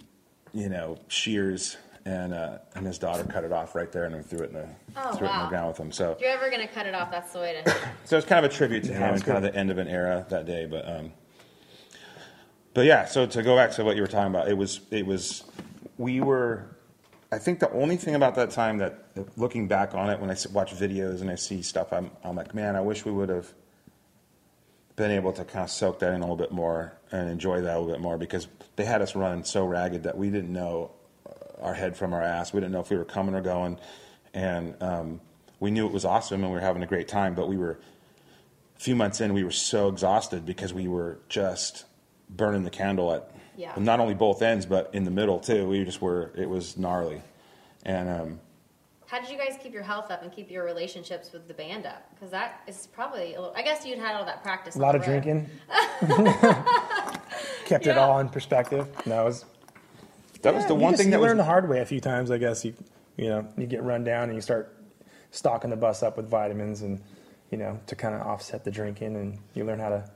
you 0.53 0.69
know, 0.69 0.97
shears, 1.07 1.77
and 2.05 2.33
uh, 2.33 2.57
and 2.75 2.85
his 2.87 2.97
daughter 2.97 3.23
cut 3.23 3.43
it 3.43 3.51
off 3.51 3.75
right 3.75 3.91
there 3.91 4.05
and 4.05 4.15
then 4.15 4.23
threw 4.23 4.39
it 4.39 4.49
in 4.49 4.53
the 4.53 4.67
Oh, 4.97 5.11
threw 5.15 5.27
it 5.27 5.33
in 5.33 5.39
the 5.41 5.47
ground 5.47 5.67
with 5.67 5.77
him. 5.77 5.91
So 5.91 6.11
If 6.13 6.21
you're 6.21 6.29
ever 6.29 6.49
gonna 6.49 6.67
cut 6.67 6.85
it 6.87 6.95
off, 6.95 7.11
that's 7.11 7.33
the 7.33 7.39
way 7.39 7.61
to. 7.63 7.75
so 8.05 8.17
it's 8.17 8.25
kind 8.25 8.45
of 8.45 8.51
a 8.51 8.55
tribute 8.55 8.83
to 8.85 8.91
Yeah, 8.91 9.09
him 9.09 9.15
and 9.15 9.23
kind 9.23 9.37
of 9.37 9.43
the 9.43 9.57
end 9.59 9.71
of 9.71 9.77
an 9.77 9.87
era 9.87 10.25
that 10.29 10.45
day. 10.45 10.65
But 10.65 10.87
um, 10.89 11.11
but 12.75 12.85
yeah, 12.85 13.05
so 13.05 13.25
to 13.25 13.41
go 13.41 13.55
back 13.55 13.71
to 13.71 13.85
what 13.85 13.95
you 13.95 14.01
were 14.01 14.07
talking 14.07 14.35
about, 14.35 14.49
it 14.49 14.57
was 14.57 14.81
it 14.91 15.07
was 15.07 15.45
we 15.97 16.19
were. 16.19 16.67
I 17.31 17.39
think 17.39 17.59
the 17.59 17.71
only 17.71 17.97
thing 17.97 18.15
about 18.15 18.35
that 18.35 18.51
time 18.51 18.77
that, 18.77 19.05
looking 19.35 19.67
back 19.67 19.95
on 19.95 20.09
it, 20.09 20.19
when 20.19 20.29
I 20.29 20.35
watch 20.53 20.73
videos 20.73 21.21
and 21.21 21.31
I 21.31 21.35
see 21.35 21.61
stuff, 21.61 21.93
I'm 21.93 22.11
I'm 22.23 22.35
like, 22.35 22.53
man, 22.53 22.75
I 22.75 22.81
wish 22.81 23.05
we 23.05 23.13
would 23.13 23.29
have 23.29 23.51
been 24.97 25.09
able 25.09 25.31
to 25.33 25.45
kind 25.45 25.63
of 25.63 25.71
soak 25.71 25.99
that 25.99 26.13
in 26.13 26.17
a 26.17 26.19
little 26.19 26.35
bit 26.35 26.51
more 26.51 26.93
and 27.11 27.29
enjoy 27.29 27.61
that 27.61 27.75
a 27.75 27.79
little 27.79 27.93
bit 27.93 28.01
more 28.01 28.17
because 28.17 28.47
they 28.75 28.85
had 28.85 29.01
us 29.01 29.15
running 29.15 29.43
so 29.45 29.65
ragged 29.65 30.03
that 30.03 30.17
we 30.17 30.29
didn't 30.29 30.51
know 30.51 30.91
uh, 31.27 31.63
our 31.63 31.73
head 31.73 31.95
from 31.95 32.13
our 32.13 32.21
ass. 32.21 32.53
We 32.53 32.59
didn't 32.59 32.73
know 32.73 32.81
if 32.81 32.89
we 32.89 32.97
were 32.97 33.05
coming 33.05 33.35
or 33.35 33.41
going, 33.41 33.79
and 34.33 34.75
um, 34.83 35.21
we 35.61 35.71
knew 35.71 35.85
it 35.85 35.93
was 35.93 36.03
awesome 36.03 36.43
and 36.43 36.51
we 36.51 36.59
were 36.59 36.65
having 36.65 36.83
a 36.83 36.87
great 36.87 37.07
time. 37.07 37.35
But 37.35 37.47
we 37.47 37.55
were 37.55 37.79
a 38.75 38.79
few 38.79 38.97
months 38.97 39.21
in, 39.21 39.33
we 39.33 39.45
were 39.45 39.51
so 39.51 39.87
exhausted 39.87 40.45
because 40.45 40.73
we 40.73 40.89
were 40.89 41.19
just 41.29 41.85
burning 42.29 42.63
the 42.63 42.69
candle 42.69 43.13
at 43.13 43.29
Yeah. 43.57 43.73
not 43.77 43.99
only 43.99 44.13
both 44.13 44.41
ends 44.41 44.65
but 44.65 44.89
in 44.93 45.03
the 45.05 45.11
middle 45.11 45.39
too. 45.39 45.67
We 45.67 45.83
just 45.85 46.01
were. 46.01 46.31
It 46.35 46.49
was 46.49 46.77
gnarly, 46.77 47.21
and 47.83 48.09
um, 48.09 48.39
How 49.07 49.19
did 49.21 49.29
you 49.29 49.37
guys 49.37 49.57
keep 49.61 49.73
your 49.73 49.83
health 49.83 50.09
up 50.11 50.23
and 50.23 50.31
keep 50.31 50.49
your 50.51 50.63
relationships 50.65 51.31
with 51.31 51.47
the 51.47 51.53
band 51.53 51.85
up? 51.85 52.09
Because 52.13 52.31
that 52.31 52.61
is 52.67 52.87
probably 52.87 53.35
a 53.35 53.39
little. 53.41 53.55
I 53.55 53.61
guess 53.61 53.85
you'd 53.85 53.99
had 53.99 54.15
all 54.15 54.25
that 54.25 54.41
practice. 54.43 54.75
a 54.75 54.79
lot 54.79 54.95
of 54.95 55.01
road. 55.07 55.23
drinking 55.23 55.49
kept 57.65 57.87
it 57.87 57.97
all 57.97 58.19
in 58.19 58.29
perspective 58.29 58.87
no 59.07 59.21
it 59.21 59.25
was 59.25 59.45
that 60.41 60.53
was 60.53 60.65
the 60.67 60.75
one 60.75 60.91
just- 60.93 61.01
thing 61.01 61.07
you 61.07 61.11
that 61.11 61.19
was 61.19 61.27
learn 61.29 61.37
the 61.37 61.43
hard 61.43 61.67
way 61.67 61.79
a 61.79 61.85
few 61.85 61.99
times. 61.99 62.29
I 62.31 62.37
guess 62.37 62.63
you 62.65 62.73
you 63.17 63.29
know 63.29 63.47
you 63.57 63.65
get 63.65 63.81
run 63.83 64.03
down 64.03 64.23
and 64.25 64.35
you 64.35 64.41
start 64.41 64.75
stocking 65.31 65.69
the 65.69 65.75
bus 65.75 66.03
up 66.03 66.17
with 66.17 66.27
vitamins 66.29 66.81
and 66.81 67.01
you 67.51 67.57
know 67.57 67.79
to 67.87 67.95
kind 67.95 68.13
of 68.15 68.21
offset 68.21 68.63
the 68.63 68.71
drinking 68.71 69.15
and 69.15 69.39
you 69.55 69.63
learn 69.65 69.79
how 69.79 69.89
to 69.89 70.09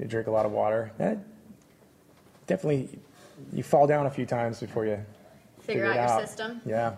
you 0.00 0.06
drink 0.06 0.26
a 0.26 0.30
lot 0.30 0.46
of 0.46 0.52
water. 0.52 0.90
That 0.98 1.18
definitely 2.46 2.88
you 3.52 3.62
fall 3.62 3.86
down 3.86 4.06
a 4.06 4.10
few 4.10 4.26
times 4.26 4.60
before 4.60 4.86
you 4.86 4.98
Figure 5.60 5.84
it 5.84 5.96
out 5.96 6.18
your 6.18 6.26
system. 6.26 6.60
Yeah, 6.64 6.94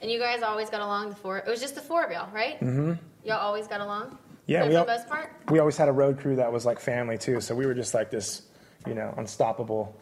And 0.00 0.10
you 0.10 0.18
guys 0.18 0.42
always 0.42 0.70
got 0.70 0.80
along. 0.80 1.10
The 1.10 1.16
four. 1.16 1.38
It 1.38 1.46
was 1.46 1.60
just 1.60 1.74
the 1.74 1.80
four 1.80 2.04
of 2.04 2.10
y'all, 2.12 2.30
right? 2.32 2.54
Mm-hmm. 2.60 2.92
Y'all 3.24 3.38
always 3.40 3.66
got 3.66 3.80
along. 3.80 4.16
Yeah, 4.46 4.62
For 4.62 4.68
we 4.68 4.74
the 4.74 4.80
all- 4.80 5.04
part. 5.04 5.32
we 5.50 5.58
always 5.58 5.76
had 5.76 5.88
a 5.88 5.92
road 5.92 6.18
crew 6.20 6.36
that 6.36 6.50
was 6.52 6.64
like 6.64 6.78
family 6.80 7.18
too. 7.18 7.40
So 7.40 7.54
we 7.54 7.66
were 7.66 7.74
just 7.74 7.92
like 7.92 8.10
this 8.10 8.42
you 8.86 8.94
know 8.94 9.12
unstoppable 9.18 9.94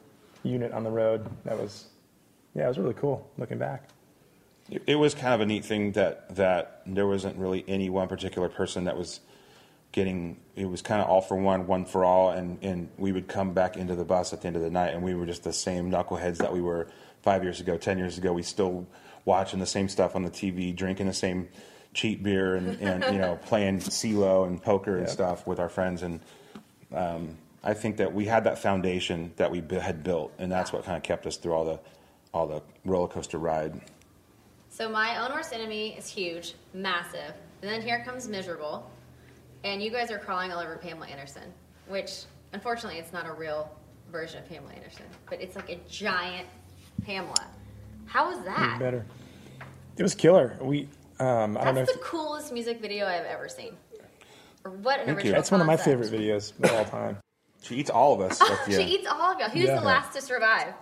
unit 0.44 0.72
on 0.72 0.84
the 0.84 0.90
road. 0.90 1.26
That 1.44 1.58
was 1.58 1.86
yeah, 2.54 2.66
it 2.66 2.68
was 2.68 2.78
really 2.78 2.94
cool 2.94 3.28
looking 3.38 3.58
back. 3.58 3.88
It, 4.70 4.82
it 4.86 4.94
was 4.96 5.14
kind 5.14 5.34
of 5.34 5.40
a 5.40 5.46
neat 5.46 5.64
thing 5.64 5.92
that 5.92 6.36
that 6.36 6.82
there 6.86 7.06
wasn't 7.06 7.36
really 7.38 7.64
any 7.66 7.90
one 7.90 8.06
particular 8.08 8.48
person 8.48 8.84
that 8.84 8.96
was 8.96 9.20
getting. 9.96 10.36
It 10.54 10.66
was 10.66 10.82
kind 10.82 11.00
of 11.02 11.08
all 11.08 11.20
for 11.22 11.36
one, 11.36 11.66
one 11.66 11.84
for 11.86 12.04
all, 12.04 12.30
and 12.30 12.58
and 12.62 12.88
we 12.98 13.10
would 13.10 13.26
come 13.26 13.52
back 13.52 13.76
into 13.76 13.96
the 13.96 14.04
bus 14.04 14.32
at 14.32 14.42
the 14.42 14.46
end 14.46 14.54
of 14.54 14.62
the 14.62 14.70
night, 14.70 14.94
and 14.94 15.02
we 15.02 15.14
were 15.16 15.26
just 15.26 15.42
the 15.42 15.52
same 15.52 15.90
knuckleheads 15.90 16.36
that 16.36 16.52
we 16.52 16.60
were 16.60 16.86
five 17.22 17.42
years 17.42 17.58
ago, 17.58 17.76
ten 17.76 17.98
years 17.98 18.16
ago. 18.18 18.32
We 18.32 18.42
still 18.44 18.86
watching 19.24 19.58
the 19.58 19.66
same 19.66 19.88
stuff 19.88 20.14
on 20.14 20.22
the 20.22 20.30
TV, 20.30 20.76
drinking 20.76 21.06
the 21.08 21.12
same 21.14 21.48
cheap 21.94 22.22
beer, 22.22 22.54
and, 22.54 22.80
and 22.80 23.12
you 23.12 23.18
know 23.18 23.40
playing 23.46 23.80
CeeLo 23.80 24.46
and 24.46 24.62
poker 24.62 24.98
and 24.98 25.06
Yeah. 25.08 25.12
stuff 25.12 25.46
with 25.48 25.58
our 25.58 25.68
friends 25.68 26.04
and. 26.04 26.20
Um, 26.94 27.38
I 27.64 27.74
think 27.74 27.96
that 27.96 28.14
we 28.14 28.26
had 28.26 28.44
that 28.44 28.60
foundation 28.60 29.32
that 29.38 29.50
we 29.50 29.60
had 29.80 30.04
built, 30.04 30.32
and 30.38 30.52
that's 30.52 30.72
what 30.72 30.84
kind 30.84 30.96
of 30.96 31.02
kept 31.02 31.26
us 31.26 31.36
through 31.36 31.52
all 31.52 31.64
the, 31.64 31.80
all 32.32 32.46
the 32.46 32.62
roller 32.84 33.08
coaster 33.08 33.38
ride. 33.38 33.80
So 34.70 34.88
my 34.88 35.18
own 35.20 35.32
worst 35.32 35.52
enemy 35.52 35.96
is 35.98 36.08
huge, 36.08 36.54
massive, 36.72 37.32
and 37.62 37.68
then 37.68 37.82
here 37.82 38.04
comes 38.04 38.28
miserable, 38.28 38.88
and 39.64 39.82
you 39.82 39.90
guys 39.90 40.10
are 40.10 40.18
crawling 40.18 40.52
all 40.52 40.58
over 40.60 40.76
Pamela 40.76 41.06
Anderson, 41.08 41.42
which 41.88 42.22
unfortunately 42.52 42.98
it's 42.98 43.12
not 43.12 43.26
a 43.26 43.32
real 43.32 43.70
version 44.10 44.42
of 44.42 44.48
Pamela 44.48 44.72
Anderson, 44.72 45.04
but 45.28 45.40
it's 45.40 45.56
like 45.56 45.70
a 45.70 45.78
giant 45.88 46.46
Pamela. 47.04 47.46
How 48.06 48.28
was 48.30 48.44
that? 48.44 48.78
Better. 48.78 49.04
It 49.96 50.02
was 50.02 50.14
killer. 50.14 50.56
We 50.60 50.88
um, 51.18 51.56
I 51.56 51.64
don't 51.64 51.74
know. 51.74 51.80
That's 51.80 51.90
If, 51.92 51.96
the 51.98 52.04
coolest 52.04 52.52
music 52.52 52.80
video 52.80 53.06
I've 53.06 53.24
ever 53.24 53.48
seen. 53.48 53.72
Or 54.64 54.70
what 54.72 55.00
an 55.00 55.06
Thank 55.06 55.08
you. 55.08 55.14
original 55.16 55.34
that's 55.34 55.50
one 55.50 55.60
of 55.60 55.66
my 55.66 55.76
concept. 55.76 56.04
favorite 56.04 56.20
videos 56.22 56.52
of 56.62 56.72
all 56.72 56.84
time. 56.84 57.18
She 57.62 57.74
eats 57.76 57.90
all 57.90 58.12
of 58.14 58.20
us. 58.20 58.40
at 58.40 58.64
the 58.66 58.72
she 58.76 58.82
eats 58.96 59.08
all 59.08 59.32
of 59.32 59.40
y'all. 59.40 59.48
Who's 59.48 59.64
Yeah. 59.64 59.80
the 59.80 59.84
last 59.86 60.12
to 60.14 60.20
survive? 60.20 60.72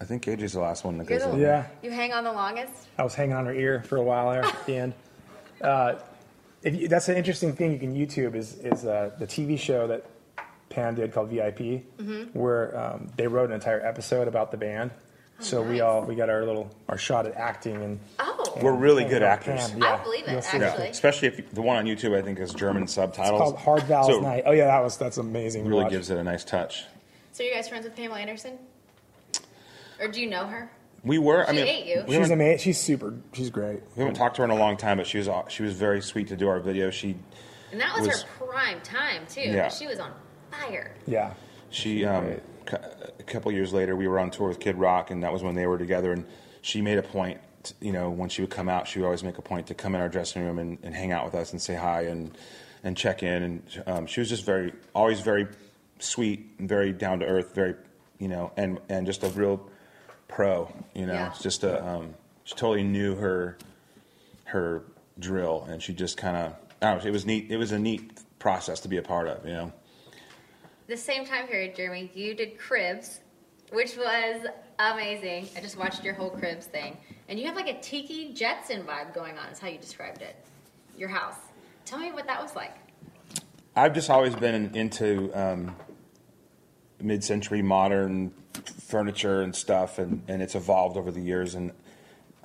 I 0.00 0.04
think 0.04 0.24
AJ's 0.26 0.52
the 0.52 0.60
last 0.60 0.84
one 0.84 0.98
that 0.98 1.08
You're 1.10 1.18
goes 1.18 1.28
the- 1.30 1.34
in. 1.34 1.40
Yeah. 1.40 1.66
You 1.82 1.90
hang 1.90 2.12
on 2.12 2.22
the 2.22 2.30
longest. 2.32 2.72
I 2.96 3.02
was 3.02 3.14
hanging 3.14 3.34
on 3.34 3.44
her 3.46 3.52
ear 3.54 3.82
for 3.82 3.96
a 3.96 4.02
while 4.02 4.30
there 4.30 4.44
at 4.44 4.66
the 4.66 4.76
end. 4.76 4.94
Uh, 5.60 5.94
if 5.96 6.02
you, 6.74 6.88
that's 6.88 7.08
an 7.08 7.16
interesting 7.16 7.54
thing 7.54 7.72
you 7.72 7.78
can 7.78 7.94
YouTube 7.94 8.34
is 8.34 8.54
is 8.58 8.84
uh, 8.84 9.10
the 9.18 9.26
TV 9.26 9.58
show 9.58 9.86
that 9.86 10.04
Pam 10.68 10.94
did 10.96 11.12
called 11.12 11.28
VIP, 11.30 11.58
Mm-hmm. 11.58 12.38
where 12.38 12.76
um, 12.78 13.10
they 13.16 13.26
wrote 13.26 13.50
an 13.50 13.54
entire 13.54 13.80
episode 13.86 14.28
about 14.28 14.50
the 14.50 14.56
band. 14.56 14.90
so 15.38 15.62
we 15.62 15.80
all 15.80 16.02
we 16.04 16.14
got 16.14 16.28
our 16.30 16.44
little 16.44 16.70
our 16.88 16.96
shot 16.98 17.26
at 17.26 17.34
acting 17.34 17.76
and 17.82 18.00
Oh, 18.18 18.58
We're 18.62 18.72
really 18.74 19.04
good 19.04 19.22
actors. 19.22 19.70
Pam. 19.70 19.82
I 19.82 20.02
believe 20.02 20.26
it, 20.26 20.30
you'll. 20.52 20.60
Yeah, 20.62 20.74
especially 20.84 21.28
if 21.28 21.38
you, 21.38 21.44
the 21.52 21.60
one 21.62 21.76
on 21.76 21.84
YouTube 21.84 22.16
I 22.18 22.22
think 22.22 22.38
is 22.40 22.52
German 22.54 22.86
subtitles. 22.88 23.40
It's 23.40 23.50
called 23.50 23.58
Hard 23.58 23.82
Valves 23.84 24.08
So 24.08 24.20
Night. 24.20 24.44
Oh 24.46 24.52
yeah, 24.52 24.64
that 24.66 24.82
was 24.82 24.96
that's 24.96 25.18
amazing. 25.18 25.66
Really 25.66 25.88
gives 25.90 26.10
it 26.10 26.16
a 26.18 26.24
nice 26.24 26.42
touch. 26.44 26.84
so 27.32 27.42
you 27.42 27.52
guys 27.52 27.68
friends 27.68 27.84
with 27.84 27.94
Pamela 27.94 28.18
Anderson? 28.18 28.58
Or 30.00 30.08
do 30.08 30.20
you 30.20 30.28
know 30.28 30.46
her? 30.46 30.70
We 31.06 31.18
were. 31.18 31.44
I 31.48 31.50
She 31.52 31.56
mean, 31.56 31.66
ate 31.66 31.86
you. 31.86 32.04
we 32.06 32.16
She's 32.16 32.30
amazing. 32.30 32.58
She's 32.58 32.78
super. 32.80 33.14
She's 33.32 33.50
great. 33.50 33.80
we 33.94 34.00
haven't 34.02 34.14
talked 34.16 34.36
to 34.36 34.42
her 34.42 34.44
in 34.44 34.50
a 34.50 34.56
long 34.58 34.76
time, 34.76 34.98
but 34.98 35.06
she 35.06 35.18
was 35.18 35.28
she 35.48 35.62
was 35.62 35.72
very 35.74 36.02
sweet 36.02 36.28
to 36.28 36.36
do 36.36 36.48
our 36.48 36.60
video. 36.60 36.90
She 36.90 37.16
And 37.72 37.80
that 37.80 37.96
was, 37.96 38.08
Was- 38.08 38.22
her 38.22 38.46
prime 38.46 38.80
time 38.82 39.22
too. 39.28 39.40
Yeah. 39.42 39.68
She 39.68 39.86
was 39.86 39.98
on 40.00 40.12
fire. 40.50 40.94
Yeah. 41.06 41.34
She, 41.70 42.04
um, 42.04 42.36
a 42.72 43.22
couple 43.24 43.50
years 43.52 43.72
later, 43.72 43.94
we 43.96 44.08
were 44.08 44.18
on 44.18 44.30
tour 44.30 44.48
with 44.48 44.60
Kid 44.60 44.76
Rock, 44.76 45.10
and 45.10 45.22
that 45.22 45.32
was 45.32 45.42
when 45.42 45.54
they 45.54 45.66
were 45.66 45.78
together. 45.78 46.12
And 46.12 46.24
she 46.62 46.80
made 46.80 46.96
a 46.98 47.02
point, 47.02 47.40
you 47.80 47.92
know, 47.92 48.08
when 48.10 48.28
she 48.28 48.40
would 48.42 48.50
come 48.50 48.68
out, 48.68 48.88
she 48.88 48.98
would 48.98 49.04
always 49.04 49.22
make 49.24 49.38
a 49.38 49.42
point 49.42 49.66
to 49.68 49.74
come 49.74 49.94
in 49.94 50.00
our 50.00 50.08
dressing 50.08 50.44
room 50.44 50.58
and, 50.58 50.78
and 50.82 50.94
hang 50.94 51.12
out 51.12 51.24
with 51.24 51.34
us 51.34 51.52
and 51.52 51.60
say 51.62 51.74
hi 51.74 52.02
and 52.02 52.36
and 52.82 52.96
check 52.96 53.22
in. 53.22 53.42
And 53.42 53.82
um, 53.86 54.06
she 54.06 54.20
was 54.20 54.28
just 54.28 54.44
very, 54.44 54.72
always 54.94 55.20
very 55.20 55.46
sweet 55.98 56.46
and 56.58 56.68
very 56.68 56.92
down 56.92 57.20
to 57.20 57.26
earth, 57.26 57.54
very, 57.54 57.74
you 58.18 58.28
know, 58.28 58.52
and 58.56 58.78
and 58.88 59.06
just 59.06 59.22
a 59.24 59.28
real 59.28 59.68
pro. 60.28 60.72
You 60.94 61.06
know, 61.06 61.12
Yeah. 61.14 61.34
Just 61.40 61.64
a, 61.64 61.84
um, 61.86 62.14
she 62.44 62.54
totally 62.54 62.84
knew 62.84 63.14
her 63.16 63.58
her 64.44 64.82
drill, 65.18 65.66
and 65.68 65.82
she 65.82 65.92
just 65.92 66.16
kind 66.16 66.36
of, 66.36 66.52
I 66.80 66.90
don't 66.90 67.02
know, 67.02 67.08
it 67.08 67.12
was 67.12 67.26
neat. 67.26 67.50
It 67.50 67.56
was 67.56 67.72
a 67.72 67.78
neat 67.78 68.12
process 68.38 68.80
to 68.80 68.88
be 68.88 68.96
a 68.96 69.02
part 69.02 69.28
of. 69.28 69.44
You 69.44 69.52
know. 69.52 69.72
The 70.86 70.96
same 70.96 71.24
time 71.24 71.48
period, 71.48 71.74
Jeremy, 71.74 72.10
you 72.14 72.34
did 72.34 72.58
Cribs, 72.58 73.18
which 73.72 73.96
was 73.96 74.46
amazing. 74.78 75.48
I 75.56 75.60
just 75.60 75.76
watched 75.76 76.04
your 76.04 76.14
whole 76.14 76.30
Cribs 76.30 76.66
thing. 76.66 76.96
And 77.28 77.40
you 77.40 77.46
have 77.46 77.56
like 77.56 77.68
a 77.68 77.80
Tiki 77.80 78.32
Jetson 78.32 78.84
vibe 78.84 79.12
going 79.12 79.36
on, 79.36 79.48
is 79.48 79.58
how 79.58 79.66
you 79.66 79.78
described 79.78 80.22
it. 80.22 80.36
Your 80.96 81.08
house. 81.08 81.34
Tell 81.84 81.98
me 81.98 82.12
what 82.12 82.26
that 82.28 82.40
was 82.40 82.54
like. 82.54 82.76
I've 83.74 83.94
just 83.94 84.10
always 84.10 84.34
been 84.36 84.74
into 84.76 85.30
um, 85.34 85.74
mid-century 87.00 87.62
modern 87.62 88.32
furniture 88.56 89.42
and 89.42 89.54
stuff, 89.54 89.98
and, 89.98 90.22
and 90.28 90.42
it's 90.42 90.54
evolved 90.54 90.96
over 90.96 91.10
the 91.10 91.20
years. 91.20 91.54
And 91.54 91.72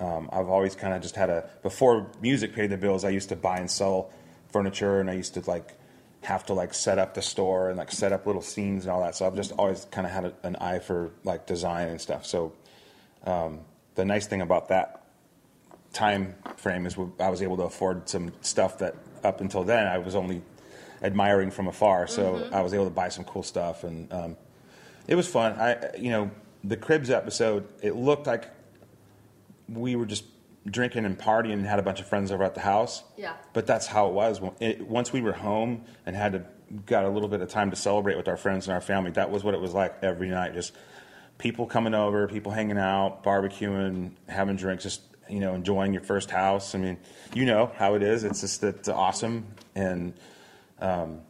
um, 0.00 0.28
I've 0.32 0.48
always 0.48 0.74
kind 0.74 0.94
of 0.94 1.02
just 1.02 1.16
had 1.16 1.30
a 1.30 1.48
before 1.62 2.10
music 2.20 2.54
paid 2.54 2.70
the 2.70 2.76
bills. 2.76 3.04
I 3.04 3.10
used 3.10 3.28
to 3.30 3.36
buy 3.36 3.58
and 3.58 3.70
sell 3.70 4.10
furniture, 4.50 5.00
and 5.00 5.10
I 5.10 5.14
used 5.14 5.34
to 5.34 5.40
like 5.48 5.76
have 6.22 6.46
to 6.46 6.54
like 6.54 6.72
set 6.72 6.98
up 6.98 7.14
the 7.14 7.22
store 7.22 7.68
and 7.68 7.78
like 7.78 7.90
set 7.90 8.12
up 8.12 8.26
little 8.26 8.42
scenes 8.42 8.84
and 8.84 8.92
all 8.92 9.02
that. 9.02 9.16
So 9.16 9.26
I've 9.26 9.34
just 9.34 9.52
always 9.52 9.86
kind 9.90 10.06
of 10.06 10.12
had 10.12 10.24
a, 10.26 10.32
an 10.44 10.56
eye 10.56 10.78
for 10.78 11.10
like 11.24 11.46
design 11.46 11.88
and 11.88 12.00
stuff. 12.00 12.26
So 12.26 12.52
um, 13.24 13.60
the 13.94 14.04
nice 14.04 14.26
thing 14.26 14.40
about 14.40 14.68
that 14.68 15.04
time 15.92 16.34
frame 16.56 16.86
is 16.86 16.96
I 17.18 17.28
was 17.28 17.42
able 17.42 17.56
to 17.58 17.64
afford 17.64 18.08
some 18.08 18.32
stuff 18.40 18.78
that 18.78 18.94
up 19.24 19.40
until 19.40 19.62
then 19.62 19.86
I 19.86 19.98
was 19.98 20.14
only 20.14 20.42
admiring 21.02 21.50
from 21.50 21.68
afar. 21.68 22.06
So 22.06 22.48
I 22.52 22.62
was 22.62 22.72
able 22.72 22.84
to 22.84 22.90
buy 22.90 23.08
some 23.08 23.24
cool 23.24 23.42
stuff, 23.42 23.84
and 23.84 24.12
um, 24.12 24.36
it 25.06 25.14
was 25.14 25.28
fun. 25.28 25.52
I, 25.52 25.96
you 25.96 26.10
know, 26.10 26.30
the 26.64 26.76
Cribs 26.76 27.10
episode, 27.10 27.68
it 27.82 27.96
looked 27.96 28.26
like 28.26 28.48
we 29.68 29.96
were 29.96 30.06
just 30.06 30.24
drinking 30.66 31.04
and 31.04 31.18
partying 31.18 31.54
and 31.54 31.66
had 31.66 31.78
a 31.78 31.82
bunch 31.82 32.00
of 32.00 32.06
friends 32.06 32.30
over 32.30 32.44
at 32.44 32.54
the 32.54 32.60
house. 32.60 33.02
Yeah. 33.16 33.34
But 33.52 33.66
that's 33.66 33.86
how 33.86 34.08
it 34.08 34.12
was. 34.12 34.40
It, 34.60 34.86
once 34.86 35.12
we 35.12 35.20
were 35.20 35.32
home 35.32 35.84
and 36.06 36.14
had 36.14 36.32
to 36.32 36.44
got 36.86 37.04
a 37.04 37.08
little 37.08 37.28
bit 37.28 37.42
of 37.42 37.48
time 37.50 37.70
to 37.70 37.76
celebrate 37.76 38.16
with 38.16 38.28
our 38.28 38.36
friends 38.36 38.66
and 38.66 38.74
our 38.74 38.80
family, 38.80 39.10
that 39.12 39.30
was 39.30 39.44
what 39.44 39.54
it 39.54 39.60
was 39.60 39.74
like 39.74 39.96
every 40.02 40.28
night. 40.28 40.54
Just 40.54 40.72
people 41.38 41.66
coming 41.66 41.94
over, 41.94 42.28
people 42.28 42.52
hanging 42.52 42.78
out, 42.78 43.22
barbecuing, 43.24 44.12
having 44.28 44.56
drinks, 44.56 44.84
just 44.84 45.02
you 45.28 45.40
know, 45.40 45.54
enjoying 45.54 45.92
your 45.92 46.02
first 46.02 46.30
house. 46.30 46.74
I 46.74 46.78
mean, 46.78 46.98
you 47.34 47.44
know 47.44 47.72
how 47.76 47.94
it 47.94 48.02
is. 48.02 48.24
It's 48.24 48.40
just 48.40 48.62
it's 48.62 48.88
awesome 48.88 49.46
and 49.74 50.14
um, 50.80 51.20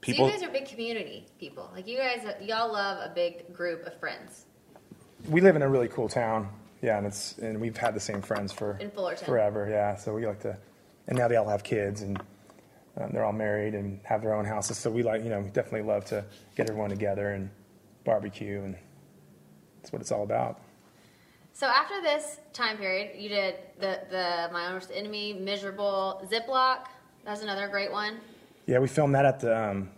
people. 0.00 0.26
so 0.26 0.34
you 0.34 0.38
guys 0.40 0.48
are 0.48 0.52
big 0.52 0.66
community 0.66 1.26
people. 1.38 1.70
Like 1.74 1.86
you 1.86 1.98
guys, 1.98 2.26
y'all 2.40 2.72
love 2.72 2.98
a 2.98 3.12
big 3.14 3.52
group 3.54 3.86
of 3.86 3.98
friends. 3.98 4.46
We 5.28 5.40
live 5.40 5.56
in 5.56 5.62
a 5.62 5.68
really 5.68 5.88
cool 5.88 6.08
town. 6.08 6.48
Yeah, 6.82 6.98
and 6.98 7.06
it's 7.06 7.38
and 7.38 7.60
we've 7.60 7.76
had 7.76 7.94
the 7.94 8.00
same 8.00 8.22
friends 8.22 8.52
for 8.52 8.76
In 8.78 8.90
Fullerton. 8.90 9.26
forever. 9.26 9.68
Yeah, 9.68 9.96
so 9.96 10.14
we 10.14 10.26
like 10.26 10.40
to, 10.40 10.56
and 11.08 11.18
now 11.18 11.26
they 11.26 11.36
all 11.36 11.48
have 11.48 11.64
kids 11.64 12.02
and 12.02 12.20
um, 13.00 13.10
they're 13.12 13.24
all 13.24 13.32
married 13.32 13.74
and 13.74 14.00
have 14.04 14.22
their 14.22 14.34
own 14.34 14.44
houses. 14.44 14.78
So 14.78 14.90
we 14.90 15.02
like, 15.02 15.22
you 15.24 15.30
know, 15.30 15.40
we 15.40 15.50
definitely 15.50 15.82
love 15.82 16.04
to 16.06 16.24
get 16.56 16.68
everyone 16.68 16.90
together 16.90 17.30
and 17.30 17.50
barbecue, 18.04 18.62
and 18.62 18.76
that's 19.76 19.92
what 19.92 20.00
it's 20.00 20.12
all 20.12 20.22
about. 20.22 20.60
So 21.52 21.66
after 21.66 22.00
this 22.00 22.38
time 22.52 22.76
period, 22.78 23.20
you 23.20 23.28
did 23.28 23.56
the 23.80 24.00
the 24.10 24.48
My 24.52 24.72
Worst 24.72 24.92
Enemy, 24.94 25.32
Miserable, 25.34 26.24
Zip-Lock. 26.28 26.88
That 27.24 27.32
was 27.32 27.42
another 27.42 27.66
great 27.66 27.90
one. 27.90 28.18
Yeah, 28.68 28.80
we 28.80 28.86
filmed 28.86 29.14
that 29.14 29.24
at 29.24 29.40
the 29.40 29.58
um, 29.58 29.88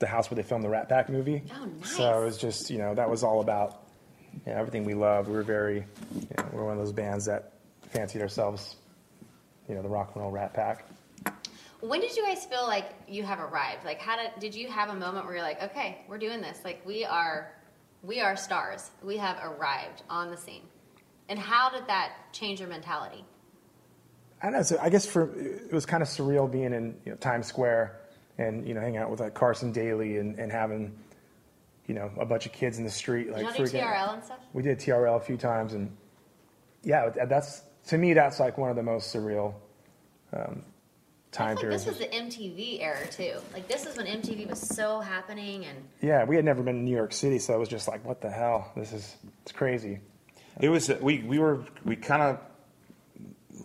the 0.00 0.06
house 0.06 0.30
where 0.30 0.36
they 0.36 0.42
filmed 0.42 0.62
the 0.62 0.68
Rat 0.68 0.86
Pack 0.86 1.08
movie. 1.08 1.42
Oh, 1.58 1.64
nice. 1.64 1.96
So 1.96 2.20
it 2.20 2.24
was 2.26 2.36
just, 2.36 2.68
you 2.68 2.76
know, 2.76 2.94
that 2.94 3.08
was 3.08 3.24
all 3.24 3.40
about 3.40 3.88
you 4.44 4.52
know, 4.52 4.58
everything 4.58 4.84
we 4.84 4.92
love. 4.92 5.28
We 5.28 5.34
were 5.34 5.42
very, 5.42 5.76
you 6.14 6.28
know, 6.36 6.44
we're 6.52 6.64
one 6.64 6.74
of 6.74 6.78
those 6.78 6.92
bands 6.92 7.24
that 7.24 7.54
fancied 7.88 8.20
ourselves, 8.20 8.76
you 9.66 9.74
know, 9.74 9.80
the 9.80 9.88
rock 9.88 10.10
and 10.12 10.22
roll 10.22 10.30
Rat 10.30 10.52
Pack. 10.52 10.84
When 11.80 12.02
did 12.02 12.14
you 12.14 12.22
guys 12.22 12.44
feel 12.44 12.66
like 12.66 12.92
you 13.08 13.22
have 13.22 13.40
arrived? 13.40 13.86
Like, 13.86 13.98
how 13.98 14.18
did 14.18 14.30
did 14.40 14.54
you 14.54 14.68
have 14.68 14.90
a 14.90 14.94
moment 14.94 15.24
where 15.24 15.36
you're 15.36 15.42
like, 15.42 15.62
okay, 15.62 16.02
we're 16.06 16.18
doing 16.18 16.42
this. 16.42 16.58
Like, 16.64 16.84
we 16.84 17.06
are, 17.06 17.50
we 18.02 18.20
are 18.20 18.36
stars. 18.36 18.90
We 19.02 19.16
have 19.16 19.38
arrived 19.42 20.02
on 20.10 20.30
the 20.30 20.36
scene. 20.36 20.64
And 21.30 21.38
how 21.38 21.70
did 21.70 21.86
that 21.86 22.12
change 22.32 22.60
your 22.60 22.68
mentality? 22.68 23.24
I 24.42 24.46
don't 24.46 24.52
know. 24.52 24.62
So 24.62 24.78
I 24.82 24.90
guess 24.90 25.06
for 25.06 25.34
it 25.34 25.72
was 25.72 25.86
kind 25.86 26.02
of 26.02 26.10
surreal 26.10 26.50
being 26.50 26.74
in 26.74 26.94
you 27.06 27.12
know, 27.12 27.16
Times 27.16 27.46
Square 27.46 27.98
and 28.38 28.66
you 28.66 28.74
know 28.74 28.80
hanging 28.80 28.98
out 28.98 29.10
with 29.10 29.20
like 29.20 29.34
Carson 29.34 29.72
Daly 29.72 30.16
and, 30.18 30.38
and 30.38 30.50
having 30.50 30.96
you 31.86 31.94
know 31.94 32.10
a 32.18 32.24
bunch 32.24 32.46
of 32.46 32.52
kids 32.52 32.78
in 32.78 32.84
the 32.84 32.90
street 32.90 33.30
like 33.30 33.38
Did 33.38 33.44
y'all 33.44 33.66
do 33.66 33.72
freaking- 33.72 33.84
TRL 33.84 34.14
and 34.14 34.24
stuff? 34.24 34.38
We 34.52 34.62
did 34.62 34.78
TRL 34.78 35.16
a 35.16 35.20
few 35.20 35.36
times 35.36 35.74
and 35.74 35.96
yeah, 36.82 37.10
that's 37.26 37.62
to 37.88 37.98
me 37.98 38.14
that's 38.14 38.40
like 38.40 38.56
one 38.56 38.70
of 38.70 38.76
the 38.76 38.82
most 38.82 39.14
surreal 39.14 39.54
um, 40.32 40.62
I 41.32 41.36
time 41.36 41.54
like 41.56 41.60
periods. 41.60 41.84
this 41.84 41.98
was 41.98 42.08
the 42.08 42.14
MTV 42.14 42.80
era 42.80 43.06
too. 43.10 43.34
Like, 43.52 43.68
this 43.68 43.86
is 43.86 43.96
when 43.96 44.06
MTV 44.06 44.48
was 44.48 44.60
so 44.60 45.00
happening, 45.00 45.64
and 45.66 45.78
yeah, 46.00 46.24
we 46.24 46.36
had 46.36 46.44
never 46.44 46.62
been 46.62 46.76
in 46.76 46.84
New 46.84 46.96
York 46.96 47.12
City, 47.12 47.38
so 47.38 47.54
it 47.54 47.58
was 47.58 47.68
just 47.68 47.88
like, 47.88 48.04
what 48.04 48.20
the 48.20 48.30
hell? 48.30 48.72
This 48.76 48.92
is 48.92 49.16
it's 49.42 49.52
crazy. 49.52 50.00
It 50.60 50.68
was 50.68 50.90
we 51.00 51.22
we 51.22 51.38
were 51.38 51.64
we 51.84 51.96
kind 51.96 52.22
of 52.22 52.40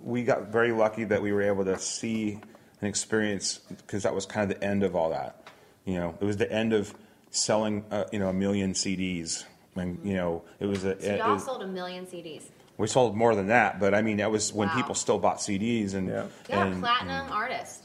we 0.02 0.24
got 0.24 0.48
very 0.48 0.72
lucky 0.72 1.04
that 1.06 1.22
we 1.22 1.32
were 1.32 1.42
able 1.42 1.66
to 1.66 1.78
see 1.80 2.40
and 2.84 2.90
experience 2.90 3.60
because 3.70 4.04
that 4.04 4.14
was 4.14 4.26
kind 4.26 4.52
of 4.52 4.60
the 4.60 4.66
end 4.66 4.84
of 4.84 4.94
all 4.96 5.10
that. 5.12 5.48
You 5.86 5.96
know, 5.96 6.18
it 6.20 6.26
was 6.26 6.36
the 6.38 6.52
end 6.52 6.74
of 6.74 6.94
selling 7.32 7.86
uh, 7.92 8.04
you 8.12 8.20
know 8.20 8.28
a 8.30 8.34
million 8.34 8.74
CDs. 8.74 9.46
When 9.74 10.00
you 10.04 10.16
know 10.16 10.44
it 10.60 10.66
was 10.66 10.84
a 10.84 11.02
so 11.02 11.10
it 11.10 11.18
y'all 11.18 11.34
was- 11.34 11.46
sold 11.46 11.64
a 11.64 11.68
million 11.68 12.06
CDs. 12.06 12.44
we 12.78 12.88
sold 12.88 13.16
more 13.16 13.36
than 13.36 13.48
that, 13.48 13.80
but 13.80 13.96
I 13.96 14.02
mean 14.02 14.18
that 14.18 14.30
was 14.32 14.52
when 14.54 14.68
Wow. 14.68 14.76
people 14.76 14.96
still 14.96 15.18
bought 15.18 15.38
CDs 15.38 15.94
and 15.94 16.10
Yeah. 16.10 16.26
Yeah, 16.50 16.66
and 16.66 16.82
platinum 16.82 17.32
artist. 17.32 17.80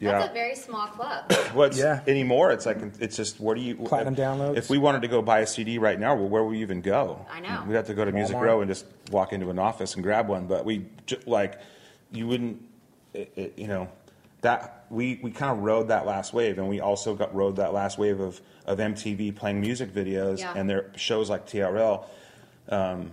That's 0.00 0.02
Yeah. 0.24 0.30
a 0.30 0.32
very 0.34 0.54
small 0.56 0.86
club. 0.88 1.32
what's 1.54 1.78
Yeah. 1.78 2.02
anymore 2.06 2.52
it's 2.52 2.66
like 2.66 2.78
it's 3.00 3.16
just 3.16 3.40
where 3.40 3.54
do 3.56 3.62
you 3.62 3.74
Platinum 3.76 4.14
if, 4.14 4.20
downloads. 4.20 4.56
If 4.58 4.68
we 4.70 4.76
wanted 4.78 5.02
to 5.02 5.08
go 5.08 5.22
buy 5.22 5.40
a 5.40 5.46
CD 5.46 5.78
right 5.78 5.98
now, 5.98 6.14
well, 6.14 6.28
where 6.28 6.44
would 6.44 6.50
we 6.50 6.60
even 6.60 6.80
go? 6.82 7.24
I 7.32 7.40
know. 7.40 7.64
We'd 7.66 7.74
have 7.76 7.86
to 7.86 7.94
go 7.94 8.04
to 8.04 8.12
Music 8.12 8.36
Row 8.36 8.60
and 8.60 8.70
just 8.70 8.84
walk 9.10 9.32
into 9.32 9.48
an 9.50 9.58
office 9.58 9.94
and 9.94 10.02
grab 10.04 10.28
one. 10.28 10.46
But 10.46 10.64
we 10.66 10.84
ju- 11.06 11.20
like 11.26 11.58
you 12.12 12.26
wouldn't, 12.28 12.62
it, 13.12 13.32
it, 13.34 13.52
you 13.56 13.66
know, 13.66 13.88
that 14.44 14.84
we 14.90 15.18
we 15.22 15.30
kind 15.30 15.50
of 15.56 15.64
rode 15.64 15.88
that 15.88 16.06
last 16.06 16.32
wave, 16.32 16.58
and 16.58 16.68
we 16.68 16.80
also 16.80 17.14
got 17.14 17.34
rode 17.34 17.56
that 17.56 17.72
last 17.74 17.98
wave 17.98 18.20
of 18.20 18.40
of 18.66 18.78
MTV 18.78 19.34
playing 19.34 19.60
music 19.60 19.92
videos 19.92 20.38
Yeah. 20.38 20.52
and 20.56 20.68
their 20.70 20.90
shows 20.96 21.28
like 21.28 21.46
TRL, 21.46 22.04
um, 22.68 23.10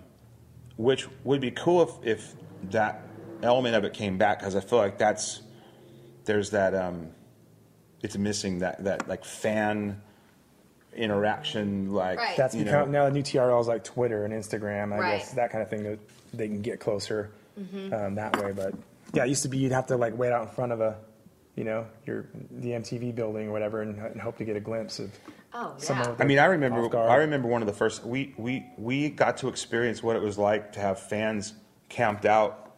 which 0.78 1.08
would 1.24 1.42
be 1.42 1.52
cool 1.52 1.82
if 1.82 1.92
if 2.06 2.34
that 2.72 3.02
element 3.44 3.76
of 3.76 3.84
it 3.86 3.94
came 3.94 4.18
back 4.18 4.40
because 4.40 4.56
I 4.56 4.60
feel 4.60 4.78
like 4.80 4.98
that's 4.98 5.42
there's 6.26 6.52
that 6.52 6.76
um, 6.76 7.08
it's 8.02 8.18
missing 8.18 8.60
that 8.60 8.84
that 8.84 9.08
like 9.08 9.24
fan 9.26 10.02
interaction 10.96 11.94
like 11.94 12.18
Right. 12.20 12.36
That's 12.36 12.54
become 12.56 12.92
know, 12.92 13.04
now 13.04 13.06
the 13.06 13.12
new 13.14 13.24
TRL 13.24 13.62
is 13.62 13.68
like 13.68 13.84
Twitter 13.86 14.26
and 14.26 14.34
Instagram. 14.34 14.94
I 14.94 15.00
Right. 15.00 15.18
guess 15.20 15.32
that 15.34 15.50
kind 15.52 15.62
of 15.64 15.70
thing 15.70 15.84
that 15.84 16.00
they 16.34 16.48
can 16.48 16.62
get 16.62 16.80
closer 16.80 17.32
Mm-hmm. 17.60 17.94
um, 17.94 18.16
that 18.16 18.42
way. 18.44 18.52
But 18.54 18.74
yeah, 19.14 19.26
it 19.26 19.30
used 19.30 19.44
to 19.44 19.50
be 19.50 19.58
you'd 19.58 19.72
have 19.74 19.88
to 19.88 19.98
like 19.98 20.18
wait 20.18 20.32
out 20.32 20.42
in 20.44 20.48
front 20.50 20.72
of 20.72 20.80
a, 20.82 20.96
you 21.62 21.66
know, 21.66 21.86
your 22.08 22.26
the 22.50 22.70
MTV 22.70 23.14
building 23.14 23.50
or 23.50 23.52
whatever, 23.52 23.84
and, 23.84 23.96
and 24.00 24.20
hope 24.20 24.36
to 24.40 24.44
get 24.44 24.56
a 24.56 24.60
glimpse 24.60 24.98
of 24.98 25.12
Oh 25.54 25.76
someone. 25.78 26.08
yeah. 26.10 26.16
I 26.18 26.24
mean, 26.26 26.40
I 26.40 26.46
remember. 26.46 26.98
I 26.98 27.18
remember 27.18 27.48
one 27.48 27.62
of 27.62 27.68
the 27.68 27.74
first. 27.74 28.04
We 28.04 28.34
we 28.36 28.66
we 28.80 29.10
got 29.12 29.38
to 29.38 29.48
experience 29.48 30.02
what 30.02 30.16
it 30.16 30.24
was 30.24 30.40
like 30.40 30.74
to 30.74 30.80
have 30.80 31.00
fans 31.00 31.54
camped 31.88 32.26
out 32.26 32.74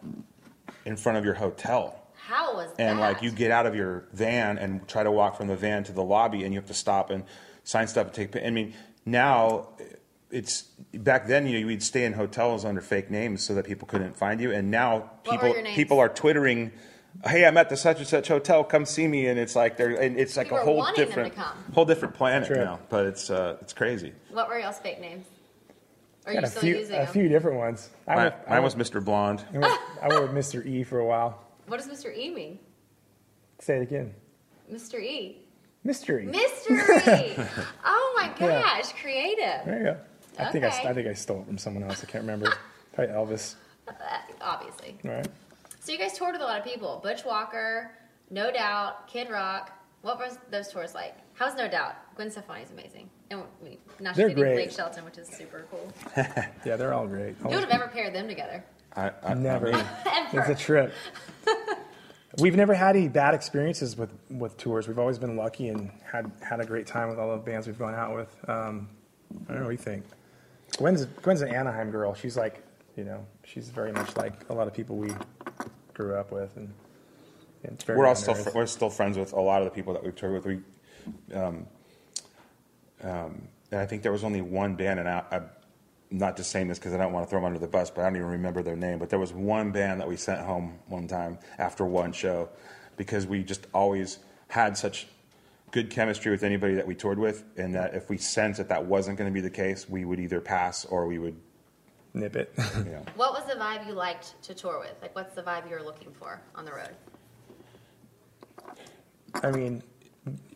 in 0.84 0.98
front 0.98 1.18
of 1.18 1.24
your 1.24 1.36
hotel. 1.36 1.98
How 2.16 2.56
was 2.56 2.70
and 2.78 3.00
that? 3.00 3.02
like 3.02 3.22
you 3.22 3.32
get 3.32 3.52
out 3.52 3.66
of 3.66 3.74
your 3.74 4.04
van 4.12 4.58
and 4.58 4.86
try 4.86 5.04
to 5.04 5.12
walk 5.12 5.38
from 5.38 5.48
the 5.48 5.56
van 5.56 5.86
to 5.86 5.94
the 5.94 6.04
lobby, 6.04 6.44
and 6.44 6.54
you 6.54 6.60
have 6.60 6.68
to 6.68 6.74
stop 6.74 7.10
and 7.10 7.24
sign 7.64 7.88
stuff 7.88 8.08
and 8.08 8.14
take. 8.16 8.34
pi- 8.34 8.46
I 8.46 8.50
mean, 8.50 8.74
now 9.06 9.70
eh, 9.80 9.84
it's 10.30 10.64
back 10.94 11.28
then. 11.28 11.48
You 11.48 11.62
know, 11.62 11.68
we'd 11.68 11.82
stay 11.84 12.04
in 12.04 12.12
hotels 12.12 12.66
under 12.66 12.82
fake 12.82 13.10
names 13.10 13.44
so 13.44 13.54
that 13.56 13.64
people 13.64 13.88
couldn't 13.88 14.18
find 14.18 14.42
you, 14.42 14.52
and 14.52 14.70
now 14.70 14.92
What 15.00 15.24
people 15.24 15.54
people 15.74 16.00
are 16.00 16.10
twittering. 16.10 16.74
Hey, 17.26 17.46
I'm 17.46 17.58
at 17.58 17.70
the 17.70 17.78
such 17.78 18.00
and 18.00 18.08
such 18.08 18.28
hotel. 18.28 18.64
Come 18.64 18.86
see 18.86 19.08
me, 19.08 19.28
and 19.28 19.40
it's 19.40 19.56
like 19.56 19.78
they're 19.78 19.96
and 19.96 20.18
it's 20.20 20.36
like 20.36 20.50
You 20.50 20.58
a 20.58 20.62
whole 20.62 20.78
wanting 20.78 21.06
them 21.06 21.16
to 21.16 21.24
different 21.30 21.36
whole 21.74 21.86
different 21.86 22.14
planet 22.16 22.48
True. 22.48 22.58
now. 22.58 22.80
But 22.90 23.06
it's 23.06 23.30
uh, 23.30 23.58
it's 23.62 23.72
crazy. 23.74 24.14
What 24.32 24.50
were 24.50 24.60
y'all's 24.60 24.80
fake 24.80 25.00
names? 25.00 25.28
Are 26.26 26.34
Got 26.34 26.40
you 26.42 26.46
a 26.48 26.50
still 26.50 26.62
few, 26.62 26.78
using 26.78 26.96
a 26.96 27.00
them? 27.00 27.08
few 27.14 27.28
different 27.30 27.58
ones. 27.58 27.90
I 28.08 28.16
Mine, 28.16 28.24
went, 28.26 28.36
I 28.48 28.50
mine 28.52 28.64
was 28.64 28.76
Mr. 28.76 29.04
Blonde. 29.04 29.44
I 29.54 29.58
went, 29.58 29.82
I 30.04 30.08
went 30.08 30.22
with 30.22 30.32
Mr. 30.32 30.66
E 30.66 30.84
for 30.84 31.00
a 31.00 31.06
while. 31.06 31.40
What 31.68 31.82
does 31.82 31.88
Mr. 31.90 32.16
E 32.18 32.30
mean? 32.34 32.60
Say 33.60 33.78
it 33.78 33.82
again. 33.84 34.14
Mr. 34.72 35.02
E. 35.02 35.38
Mr. 35.86 36.24
E. 36.24 36.26
Mystery. 36.26 37.36
oh 37.86 38.14
my 38.18 38.34
Yeah. 38.40 38.62
gosh, 38.62 38.94
creative. 39.02 39.66
There 39.66 39.78
you 39.78 39.84
go. 39.84 39.98
I 40.40 40.46
think 40.52 40.64
I, 40.64 40.70
Okay. 40.70 40.88
I 40.88 40.94
think 40.94 41.08
I 41.10 41.14
stole 41.14 41.42
it 41.42 41.46
from 41.48 41.58
someone 41.58 41.84
else. 41.84 42.02
I 42.04 42.06
can't 42.08 42.24
remember. 42.24 42.54
Probably 42.94 43.14
Elvis. 43.14 43.56
Uh, 43.88 43.92
obviously. 44.42 44.96
All 45.06 45.12
right. 45.12 45.28
So 45.84 45.92
you 45.92 45.98
guys 45.98 46.18
toured 46.18 46.32
with 46.32 46.42
a 46.42 46.46
lot 46.46 46.58
of 46.58 46.64
people. 46.64 47.02
Butch 47.04 47.26
Walker, 47.26 47.92
No 48.30 48.54
Doubt, 48.54 49.06
Kid 49.10 49.30
Rock. 49.30 49.70
What 50.02 50.18
was 50.18 50.38
those 50.50 50.70
tours 50.70 50.96
like? 50.96 51.14
How's 51.34 51.56
No 51.58 51.68
Doubt? 51.68 51.96
Gwen 52.16 52.32
Stefani's 52.32 52.72
amazing. 52.72 53.10
And 53.30 53.42
I 53.42 53.64
mean, 53.64 53.78
now 54.00 54.12
she's 54.12 54.18
They're 54.18 54.30
great. 54.30 54.56
Blake 54.56 54.72
Shelton, 54.72 55.04
which 55.04 55.18
is 55.18 55.28
super 55.28 55.66
cool. 55.70 55.92
Yeah, 56.66 56.78
they're 56.78 56.94
all 56.94 57.06
great. 57.06 57.36
Who 57.40 57.50
would 57.50 57.60
have 57.60 57.70
ever 57.70 57.90
paired 57.90 58.16
them 58.16 58.30
together? 58.30 58.64
I, 58.96 59.12
I, 59.24 59.34
Never. 59.34 59.68
Ever. 59.68 59.86
It's 60.34 60.50
a 60.50 60.56
trip. 60.56 60.94
We've 62.40 62.56
never 62.56 62.74
had 62.74 62.96
any 62.96 63.10
bad 63.10 63.34
experiences 63.34 63.98
with, 63.98 64.10
with 64.30 64.56
tours. 64.56 64.88
We've 64.88 65.00
always 65.00 65.18
been 65.20 65.36
lucky 65.36 65.68
and 65.68 65.92
had 66.10 66.32
had 66.42 66.62
a 66.62 66.66
great 66.66 66.88
time 66.88 67.10
with 67.10 67.20
all 67.20 67.32
the 67.32 67.38
bands 67.38 67.68
we've 67.68 67.78
gone 67.78 67.94
out 67.94 68.16
with. 68.16 68.34
Um, 68.48 68.88
I 69.50 69.52
don't 69.52 69.60
know 69.60 69.66
what 69.66 69.72
you 69.72 69.78
think. 69.78 70.06
Gwen's 70.78 71.04
Gwen's 71.06 71.42
an 71.42 71.54
Anaheim 71.54 71.92
girl. 71.92 72.14
She's 72.14 72.38
like, 72.38 72.64
you 72.96 73.04
know, 73.04 73.26
she's 73.44 73.70
very 73.70 73.92
much 73.92 74.16
like 74.16 74.50
a 74.50 74.54
lot 74.54 74.68
of 74.68 74.74
people 74.74 74.96
we 74.96 75.12
grew 75.94 76.16
up 76.16 76.32
with, 76.32 76.56
and, 76.58 76.74
and 77.64 77.74
it's 77.74 77.84
very 77.84 77.98
we're 77.98 78.08
all 78.08 78.16
still 78.16 78.36
fr- 78.36 78.52
we're 78.54 78.66
still 78.66 78.90
friends 78.90 79.18
with 79.18 79.34
a 79.34 79.40
lot 79.40 79.62
of 79.62 79.66
the 79.66 79.72
people 79.72 79.94
that 79.94 80.04
we've 80.04 80.16
toured 80.16 80.34
with. 80.34 80.46
We, 80.46 81.36
um, 81.36 81.66
um, 83.04 83.48
and 83.72 83.80
I 83.80 83.86
think 83.86 84.04
there 84.04 84.12
was 84.12 84.24
only 84.24 84.42
one 84.42 84.76
band, 84.76 85.00
and 85.00 85.10
I, 85.10 85.24
I'm 85.32 85.50
not 86.12 86.38
just 86.38 86.52
saying 86.52 86.68
this 86.68 86.80
because 86.80 86.94
I 86.94 86.98
don't 86.98 87.12
want 87.12 87.26
to 87.26 87.30
throw 87.30 87.40
them 87.40 87.46
under 87.46 87.60
the 87.60 87.68
bus, 87.68 87.90
but 87.90 88.02
I 88.02 88.04
don't 88.06 88.16
even 88.18 88.28
remember 88.30 88.62
their 88.62 88.76
name. 88.76 89.00
But 89.00 89.10
there 89.10 89.20
was 89.20 89.34
one 89.34 89.72
band 89.72 90.00
that 90.00 90.08
we 90.08 90.16
sent 90.16 90.42
home 90.42 90.80
one 90.88 91.08
time 91.08 91.40
after 91.58 91.86
one 91.86 92.14
show 92.14 92.50
because 92.98 93.26
we 93.26 93.44
just 93.44 93.68
always 93.74 94.20
had 94.48 94.78
such 94.78 95.08
good 95.72 95.90
chemistry 95.90 96.32
with 96.32 96.44
anybody 96.44 96.76
that 96.76 96.86
we 96.86 96.94
toured 96.94 97.18
with, 97.18 97.44
and 97.58 97.74
that 97.74 97.96
if 97.96 98.10
we 98.10 98.18
sensed 98.18 98.60
that 98.60 98.70
that 98.70 98.86
wasn't 98.86 99.18
going 99.18 99.30
to 99.30 99.34
be 99.34 99.42
the 99.42 99.50
case, 99.50 99.90
we 99.90 100.06
would 100.06 100.20
either 100.20 100.40
pass 100.40 100.86
or 100.86 101.08
we 101.08 101.18
would, 101.18 101.36
nip 102.14 102.36
it. 102.36 102.54
you 102.78 102.84
know. 102.92 103.06
What 103.16 103.34
was 103.34 103.44
the 103.46 103.60
vibe 103.60 103.88
you 103.88 103.94
liked 103.94 104.42
to 104.44 104.54
tour 104.54 104.80
with? 104.80 104.96
Like, 105.02 105.16
what's 105.16 105.34
the 105.36 105.42
vibe 105.42 105.70
you 105.70 105.76
were 105.76 105.84
looking 105.84 106.12
for 106.14 106.42
on 106.56 106.66
the 106.66 106.72
road? 106.74 106.96
I 109.36 109.52
mean, 109.52 109.82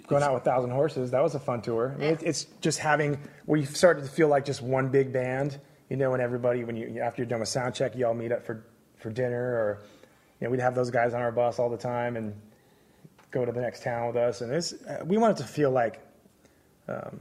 going 0.07 0.23
out 0.23 0.33
with 0.33 0.43
Thousand 0.43 0.71
Horses, 0.71 1.11
that 1.11 1.21
was 1.21 1.35
a 1.35 1.39
fun 1.39 1.61
tour. 1.61 1.93
I 1.95 1.99
mean, 1.99 2.09
it, 2.13 2.23
it's 2.23 2.45
just 2.61 2.79
having, 2.79 3.17
we 3.45 3.65
started 3.65 4.03
to 4.03 4.09
feel 4.09 4.27
like 4.27 4.45
just 4.45 4.61
one 4.61 4.89
big 4.89 5.11
band, 5.11 5.59
you 5.89 5.97
know, 5.97 6.13
and 6.13 6.21
everybody, 6.21 6.63
when 6.63 6.75
you, 6.75 6.99
after 7.01 7.21
you're 7.21 7.27
done 7.29 7.39
with 7.39 7.49
sound 7.49 7.73
check, 7.73 7.95
you 7.95 8.05
all 8.05 8.13
meet 8.13 8.31
up 8.31 8.45
for, 8.45 8.63
for 8.97 9.09
dinner 9.09 9.41
or, 9.41 9.81
you 10.39 10.45
know, 10.45 10.51
we'd 10.51 10.59
have 10.59 10.75
those 10.75 10.91
guys 10.91 11.13
on 11.13 11.21
our 11.21 11.31
bus 11.31 11.57
all 11.59 11.69
the 11.69 11.77
time 11.77 12.15
and 12.17 12.39
go 13.31 13.43
to 13.45 13.51
the 13.51 13.59
next 13.61 13.83
town 13.83 14.07
with 14.07 14.15
us. 14.15 14.41
And 14.41 14.51
it's, 14.53 14.73
uh, 14.73 15.03
we 15.05 15.17
wanted 15.17 15.37
to 15.37 15.43
feel 15.45 15.71
like 15.71 15.99
um, 16.87 17.19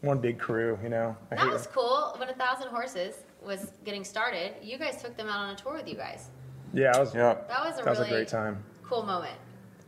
one 0.00 0.18
big 0.18 0.38
crew, 0.40 0.76
you 0.82 0.88
know. 0.88 1.16
I 1.30 1.36
That 1.36 1.44
hate- 1.44 1.52
was 1.52 1.68
cool. 1.68 2.14
When 2.18 2.28
A 2.28 2.34
Thousand 2.34 2.68
Horses 2.68 3.14
was 3.44 3.72
getting 3.84 4.04
started, 4.04 4.52
you 4.62 4.78
guys 4.78 5.00
took 5.02 5.16
them 5.16 5.28
out 5.28 5.38
on 5.40 5.50
a 5.54 5.56
tour 5.56 5.74
with 5.74 5.88
you 5.88 5.96
guys. 5.96 6.28
yeah, 6.72 6.96
it 6.96 7.00
was, 7.00 7.14
Yeah. 7.14 7.34
That 7.48 7.64
was 7.64 7.78
a 7.78 7.82
that 7.84 7.90
was 7.90 7.98
really 7.98 8.10
a 8.10 8.14
great 8.14 8.28
time. 8.28 8.62
cool 8.82 9.02
moment. 9.02 9.36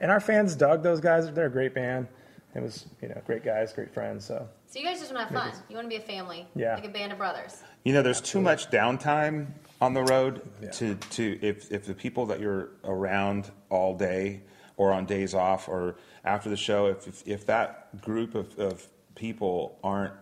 And 0.00 0.10
our 0.10 0.20
fans 0.20 0.54
dug 0.56 0.82
those 0.82 1.00
guys. 1.00 1.30
They're 1.32 1.46
a 1.46 1.50
great 1.50 1.74
band. 1.74 2.08
It 2.54 2.62
was, 2.62 2.86
you 3.02 3.08
know, 3.08 3.20
great 3.26 3.44
guys, 3.44 3.72
great 3.72 3.92
friends. 3.92 4.24
So 4.24 4.48
So 4.66 4.78
you 4.78 4.84
guys 4.84 5.00
just 5.00 5.12
want 5.12 5.28
to 5.28 5.34
have 5.34 5.52
fun. 5.52 5.62
You 5.68 5.76
want 5.76 5.86
to 5.86 5.88
be 5.88 5.96
a 6.02 6.06
family. 6.06 6.46
Yeah. 6.54 6.74
Like 6.74 6.84
a 6.84 6.88
band 6.88 7.12
of 7.12 7.18
brothers. 7.18 7.62
You 7.84 7.92
know, 7.92 8.02
there's 8.02 8.20
too 8.20 8.40
much 8.40 8.70
downtime 8.70 9.46
on 9.80 9.92
the 9.94 10.02
road 10.04 10.42
Yeah. 10.62 10.70
to, 10.70 10.94
to 10.94 11.38
if, 11.42 11.70
if 11.72 11.84
the 11.86 11.94
people 11.94 12.26
that 12.26 12.40
you're 12.40 12.70
around 12.84 13.50
all 13.70 13.96
day 13.96 14.42
or 14.76 14.92
on 14.92 15.04
days 15.06 15.34
off 15.34 15.68
or 15.68 15.96
after 16.24 16.48
the 16.48 16.56
show, 16.56 16.86
if, 16.86 17.06
if, 17.08 17.26
if 17.26 17.46
that 17.46 18.00
group 18.02 18.34
of, 18.34 18.56
of 18.58 18.86
people 19.14 19.78
aren't 19.82 20.12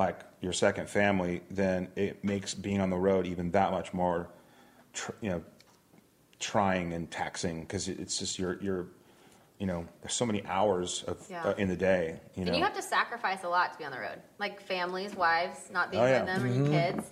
like 0.00 0.20
your 0.40 0.52
second 0.54 0.88
family, 0.88 1.42
then 1.50 1.88
it 1.94 2.24
makes 2.24 2.54
being 2.54 2.80
on 2.80 2.88
the 2.88 2.96
road 2.96 3.26
even 3.26 3.50
that 3.50 3.70
much 3.70 3.92
more, 3.92 4.28
tr- 4.94 5.12
you 5.20 5.30
know, 5.30 5.42
trying 6.38 6.94
and 6.94 7.10
taxing 7.10 7.60
because 7.60 7.86
it's 7.86 8.18
just 8.18 8.38
you're, 8.38 8.58
you're, 8.62 8.86
you 9.58 9.66
know, 9.66 9.84
there's 10.00 10.14
so 10.14 10.24
many 10.24 10.42
hours 10.46 11.04
of, 11.06 11.18
Yeah. 11.28 11.44
uh, 11.44 11.54
in 11.58 11.68
the 11.68 11.76
day, 11.76 12.18
you 12.34 12.44
know. 12.44 12.48
And 12.52 12.56
you 12.56 12.64
have 12.64 12.74
to 12.74 12.82
sacrifice 12.82 13.44
a 13.44 13.48
lot 13.48 13.72
to 13.74 13.78
be 13.78 13.84
on 13.84 13.92
the 13.92 14.00
road. 14.00 14.18
Like 14.38 14.58
families, 14.62 15.14
wives, 15.14 15.58
not 15.70 15.90
being 15.90 16.02
Oh, 16.02 16.06
yeah. 16.06 16.24
with 16.24 16.42
them, 16.42 16.44
or 16.44 16.54
your 16.54 16.66
kids. 16.68 17.10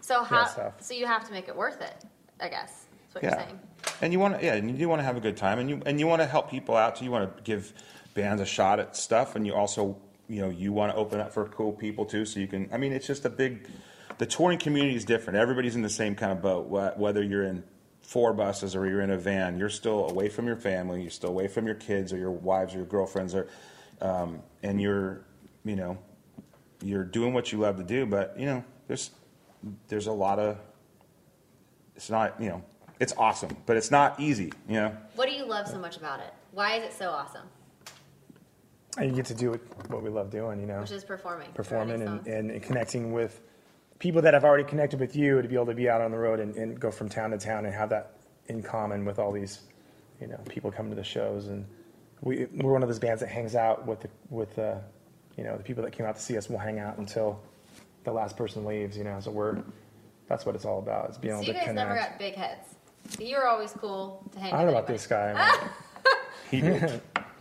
So 0.00 0.22
how? 0.22 0.42
it's 0.44 0.54
tough. 0.54 0.80
so 0.80 0.94
you 0.94 1.06
have 1.06 1.26
to 1.26 1.32
make 1.32 1.48
it 1.48 1.56
worth 1.56 1.80
it. 1.82 2.04
I 2.40 2.48
guess 2.48 2.86
that's 3.02 3.14
what 3.16 3.24
yeah. 3.24 3.30
you're 3.30 3.40
saying. 3.40 3.60
And 4.02 4.12
you 4.12 4.20
want 4.20 4.38
to, 4.38 4.44
yeah, 4.46 4.54
and 4.54 4.70
you 4.70 4.76
do 4.76 4.88
want 4.88 5.00
to 5.00 5.04
have 5.04 5.16
a 5.16 5.20
good 5.20 5.36
time, 5.36 5.58
and 5.58 5.68
you 5.68 5.82
and 5.84 5.98
you 5.98 6.06
want 6.06 6.22
to 6.22 6.26
help 6.26 6.48
people 6.50 6.76
out 6.76 6.96
too. 6.96 7.04
You 7.04 7.10
want 7.10 7.36
to 7.36 7.42
give 7.42 7.72
bands 8.14 8.40
a 8.40 8.46
shot 8.46 8.78
at 8.78 8.96
stuff, 8.96 9.34
and 9.34 9.44
you 9.46 9.54
also, 9.54 9.96
you 10.28 10.40
know, 10.40 10.50
you 10.50 10.72
want 10.72 10.92
to 10.92 10.96
open 10.96 11.20
up 11.20 11.32
for 11.32 11.46
cool 11.48 11.72
people 11.72 12.04
too, 12.04 12.24
so 12.24 12.40
you 12.40 12.46
can. 12.46 12.68
I 12.72 12.76
mean, 12.76 12.92
it's 12.92 13.06
just 13.06 13.24
a 13.24 13.30
big. 13.30 13.68
The 14.18 14.26
touring 14.26 14.58
community 14.58 14.94
is 14.94 15.04
different. 15.04 15.38
Everybody's 15.38 15.74
in 15.74 15.82
the 15.82 15.90
same 15.90 16.14
kind 16.14 16.32
of 16.32 16.40
boat. 16.40 16.68
Whether 16.68 17.22
you're 17.22 17.44
in 17.44 17.64
four 18.00 18.32
buses 18.32 18.76
or 18.76 18.86
you're 18.86 19.00
in 19.00 19.10
a 19.10 19.18
van, 19.18 19.58
you're 19.58 19.68
still 19.68 20.08
away 20.08 20.28
from 20.28 20.46
your 20.46 20.56
family. 20.56 21.02
You're 21.02 21.10
still 21.10 21.30
away 21.30 21.48
from 21.48 21.66
your 21.66 21.74
kids 21.74 22.12
or 22.12 22.16
your 22.16 22.30
wives 22.30 22.74
or 22.74 22.78
your 22.78 22.86
girlfriends, 22.86 23.34
or 23.34 23.48
um, 24.00 24.40
and 24.62 24.80
you're, 24.80 25.24
you 25.64 25.76
know, 25.76 25.98
you're 26.82 27.04
doing 27.04 27.34
what 27.34 27.52
you 27.52 27.58
love 27.58 27.76
to 27.78 27.84
do. 27.84 28.06
But 28.06 28.38
you 28.38 28.46
know, 28.46 28.64
there's 28.86 29.10
there's 29.88 30.06
a 30.06 30.12
lot 30.12 30.38
of 30.38 30.58
it's 31.96 32.10
not 32.10 32.40
you 32.40 32.48
know 32.48 32.62
it's 33.00 33.14
awesome 33.16 33.56
but 33.66 33.76
it's 33.76 33.90
not 33.90 34.18
easy 34.20 34.52
you 34.68 34.74
know 34.74 34.96
What 35.14 35.28
do 35.28 35.34
you 35.34 35.44
love 35.44 35.68
so 35.68 35.78
much 35.78 35.96
about 35.96 36.20
it? 36.20 36.32
Why 36.52 36.76
is 36.76 36.84
it 36.84 36.92
so 36.92 37.10
awesome? 37.10 37.46
And 38.98 39.10
you 39.10 39.16
get 39.16 39.26
to 39.26 39.34
do 39.34 39.52
it, 39.52 39.60
what 39.88 40.02
we 40.02 40.10
love 40.10 40.30
doing, 40.30 40.60
you 40.60 40.66
know. 40.66 40.80
Which 40.80 40.90
is 40.92 41.04
performing. 41.04 41.48
performing 41.52 42.02
and, 42.02 42.26
and, 42.26 42.50
and 42.50 42.62
connecting 42.62 43.12
with 43.12 43.40
people 43.98 44.22
that 44.22 44.34
have 44.34 44.44
already 44.44 44.64
connected 44.64 45.00
with 45.00 45.16
you 45.16 45.40
to 45.40 45.48
be 45.48 45.54
able 45.54 45.66
to 45.66 45.74
be 45.74 45.88
out 45.88 46.00
on 46.00 46.10
the 46.10 46.18
road 46.18 46.40
and, 46.40 46.54
and 46.56 46.78
go 46.78 46.90
from 46.90 47.08
town 47.08 47.30
to 47.30 47.38
town 47.38 47.64
and 47.64 47.74
have 47.74 47.88
that 47.90 48.12
in 48.48 48.62
common 48.62 49.04
with 49.04 49.18
all 49.18 49.32
these 49.32 49.62
you 50.20 50.26
know 50.26 50.38
people 50.48 50.70
coming 50.70 50.90
to 50.90 50.96
the 50.96 51.04
shows 51.04 51.48
and 51.48 51.64
we, 52.20 52.46
we're 52.56 52.72
one 52.72 52.82
of 52.82 52.88
those 52.88 52.98
bands 52.98 53.20
that 53.20 53.28
hangs 53.28 53.54
out 53.54 53.86
with 53.86 54.00
the, 54.00 54.08
with 54.30 54.58
uh, 54.58 54.76
you 55.36 55.44
know 55.44 55.56
the 55.56 55.62
people 55.62 55.82
that 55.82 55.92
came 55.92 56.06
out 56.06 56.14
to 56.16 56.20
see 56.20 56.36
us 56.36 56.48
will 56.48 56.58
hang 56.58 56.78
out 56.78 56.98
until 56.98 57.40
the 58.04 58.12
last 58.12 58.36
person 58.36 58.64
leaves 58.64 58.96
you 58.96 59.04
know 59.04 59.18
so 59.20 59.30
we're 59.30 59.62
that's 60.28 60.44
what 60.46 60.54
it's 60.54 60.64
all 60.64 60.78
about 60.78 61.10
is 61.10 61.18
being 61.18 61.34
So 61.34 61.38
able 61.42 61.46
you 61.46 61.52
to 61.52 61.58
guys 61.58 61.68
connect 61.68 61.88
never 61.88 61.98
got 62.00 62.18
big 62.18 62.34
heads. 62.34 62.74
You 63.18 63.36
were 63.36 63.46
always 63.46 63.72
cool 63.72 64.22
to 64.32 64.40
hang 64.40 64.52
I 64.52 64.56
don't 64.62 64.66
know 64.72 64.78
about 64.78 64.90
anybody. 64.90 64.94
this 64.94 65.06
guy 65.06 65.68
he 66.50 66.60
did 66.60 67.00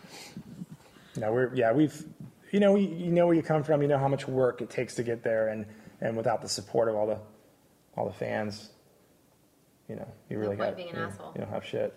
No, 1.18 1.32
we're 1.32 1.54
yeah, 1.56 1.72
we've 1.72 2.06
you 2.52 2.60
know 2.60 2.76
you, 2.76 2.88
you 2.90 3.12
know 3.12 3.26
where 3.26 3.36
you 3.36 3.44
come 3.44 3.64
from, 3.64 3.82
you 3.82 3.88
know 3.88 3.98
how 3.98 4.08
much 4.08 4.28
work 4.28 4.62
it 4.62 4.70
takes 4.70 4.96
to 4.96 5.04
get 5.04 5.24
there, 5.24 5.50
and 5.50 5.66
and 6.02 6.18
without 6.18 6.42
the 6.42 6.50
support 6.50 6.90
of 6.90 6.96
all 6.96 7.08
the 7.08 7.20
all 7.96 8.06
the 8.08 8.14
fans, 8.14 8.70
you 9.88 9.96
know, 9.96 10.08
you 10.30 10.40
really 10.40 10.56
got 10.56 10.76
being 10.76 10.90
an 10.90 10.96
you, 10.96 11.02
asshole. 11.04 11.32
you 11.36 11.42
don't 11.42 11.52
have 11.52 11.64
shit. 11.66 11.94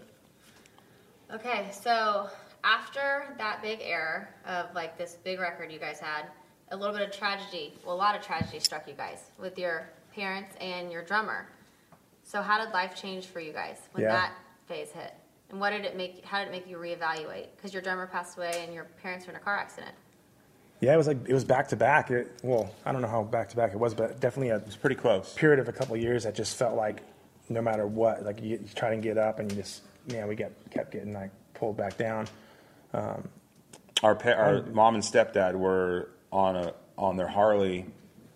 Okay, 1.33 1.69
so 1.73 2.29
after 2.63 3.35
that 3.39 3.63
big 3.63 3.81
error 3.83 4.29
of 4.47 4.67
like 4.75 4.99
this 4.99 5.17
big 5.25 5.41
record 5.41 5.73
you 5.73 5.79
guys 5.79 5.99
had, 5.99 6.27
a 6.71 6.77
little 6.77 6.95
bit 6.95 7.09
of 7.09 7.17
tragedy, 7.17 7.75
well, 7.85 7.95
a 7.95 7.97
lot 7.97 8.15
of 8.17 8.23
tragedy 8.25 8.59
struck 8.59 8.87
you 8.87 8.95
guys 8.95 9.19
with 9.39 9.59
your 9.59 9.89
parents 10.15 10.55
and 10.61 10.93
your 10.93 11.03
drummer. 11.03 11.49
So 12.23 12.43
how 12.43 12.63
did 12.63 12.73
life 12.73 12.95
change 12.95 13.27
for 13.27 13.41
you 13.41 13.53
guys 13.53 13.79
when 13.93 14.05
Yeah. 14.05 14.13
that 14.13 14.33
phase 14.67 14.91
hit? 14.91 15.15
And 15.51 15.61
what 15.61 15.71
did 15.71 15.85
it 15.85 15.97
make? 15.97 16.25
How 16.25 16.39
did 16.41 16.49
it 16.49 16.51
make 16.51 16.69
you 16.69 16.77
reevaluate? 16.77 17.47
Because 17.57 17.73
your 17.73 17.83
drummer 17.83 18.07
passed 18.07 18.37
away 18.37 18.63
and 18.65 18.75
your 18.75 18.85
parents 19.03 19.27
were 19.27 19.33
in 19.33 19.37
a 19.37 19.41
car 19.41 19.57
accident. 19.57 19.95
Yeah, 20.81 20.93
it 20.93 20.97
was 20.97 21.07
like 21.07 21.19
it 21.27 21.33
was 21.33 21.45
back 21.45 21.69
to 21.69 21.77
back. 21.77 22.11
It, 22.11 22.33
well, 22.43 22.75
I 22.85 22.93
don't 22.93 23.01
know 23.01 23.09
how 23.09 23.23
back 23.23 23.49
to 23.51 23.57
back 23.57 23.73
it 23.73 23.79
was, 23.79 23.95
but 23.95 24.21
definitely 24.21 24.51
a 24.51 24.59
was 24.59 24.77
pretty 24.77 24.97
close 24.97 25.33
period 25.35 25.61
of 25.61 25.69
a 25.69 25.73
couple 25.73 25.95
of 25.95 26.03
years 26.03 26.25
that 26.25 26.35
just 26.35 26.57
felt 26.57 26.75
like 26.75 27.03
no 27.49 27.63
matter 27.63 27.87
what, 27.87 28.25
like 28.25 28.43
you, 28.43 28.51
you 28.51 28.69
try 28.75 28.95
to 28.95 29.01
get 29.01 29.17
up 29.19 29.39
and 29.39 29.51
you 29.51 29.57
just 29.57 29.83
yeah, 30.09 30.27
we 30.27 30.35
get 30.35 30.53
kept 30.71 30.93
getting 30.93 31.13
like 31.13 31.31
pulled 31.55 31.77
back 31.77 31.97
down. 31.97 32.27
Um, 32.93 33.29
our 34.03 34.15
pa- 34.15 34.31
our 34.31 34.57
um, 34.59 34.75
mom 34.75 34.95
and 34.95 35.05
stepdad 35.05 35.55
were 35.55 36.11
on 36.33 36.57
a 36.57 36.75
on 36.99 37.17
their 37.17 37.29
harley 37.29 37.87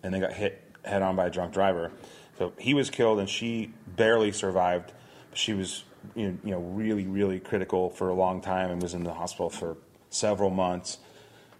and 0.03 0.13
they 0.13 0.19
got 0.19 0.33
hit 0.33 0.61
head 0.83 1.01
on 1.01 1.15
by 1.15 1.27
a 1.27 1.29
drunk 1.29 1.53
driver 1.53 1.91
so 2.37 2.53
he 2.57 2.73
was 2.73 2.89
killed 2.89 3.19
and 3.19 3.29
she 3.29 3.71
barely 3.87 4.31
survived 4.31 4.91
she 5.33 5.53
was 5.53 5.83
you 6.15 6.37
know, 6.43 6.59
really 6.59 7.05
really 7.05 7.39
critical 7.39 7.89
for 7.89 8.09
a 8.09 8.13
long 8.13 8.41
time 8.41 8.71
and 8.71 8.81
was 8.81 8.93
in 8.93 9.03
the 9.03 9.13
hospital 9.13 9.49
for 9.49 9.77
several 10.09 10.49
months, 10.49 10.97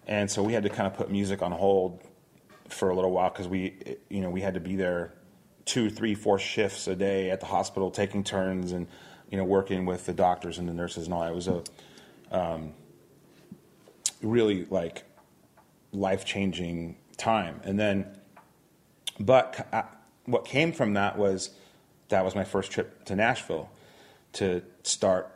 and 0.07 0.29
so 0.29 0.43
we 0.43 0.53
had 0.53 0.63
to 0.63 0.69
kind 0.69 0.87
of 0.87 0.93
put 0.93 1.09
music 1.11 1.41
on 1.41 1.51
hold 1.51 1.99
for 2.69 2.89
a 2.89 2.95
little 2.95 3.11
while 3.11 3.29
because 3.29 3.47
we 3.47 3.97
you 4.09 4.21
know 4.21 4.29
we 4.29 4.41
had 4.41 4.53
to 4.53 4.59
be 4.59 4.75
there 4.75 5.13
two, 5.65 5.89
three, 5.89 6.15
four 6.15 6.39
shifts 6.39 6.87
a 6.87 6.95
day 6.95 7.29
at 7.29 7.39
the 7.39 7.45
hospital, 7.45 7.91
taking 7.91 8.23
turns 8.23 8.71
and 8.71 8.87
you 9.29 9.37
know 9.37 9.43
working 9.43 9.85
with 9.85 10.05
the 10.05 10.13
doctors 10.13 10.57
and 10.57 10.67
the 10.67 10.73
nurses 10.73 11.05
and 11.05 11.13
all. 11.13 11.23
It 11.23 11.35
was 11.35 11.47
a 11.47 11.63
um, 12.31 12.73
really 14.21 14.65
like 14.65 15.03
life 15.91 16.25
changing 16.25 16.97
time, 17.17 17.61
and 17.63 17.79
then 17.79 18.17
but 19.19 19.67
uh, 19.71 19.83
what 20.25 20.45
came 20.45 20.71
from 20.71 20.93
that 20.93 21.17
was 21.17 21.51
that 22.09 22.25
was 22.25 22.35
my 22.35 22.43
first 22.43 22.71
trip 22.71 23.05
to 23.05 23.15
Nashville 23.15 23.69
to 24.33 24.61
start 24.83 25.29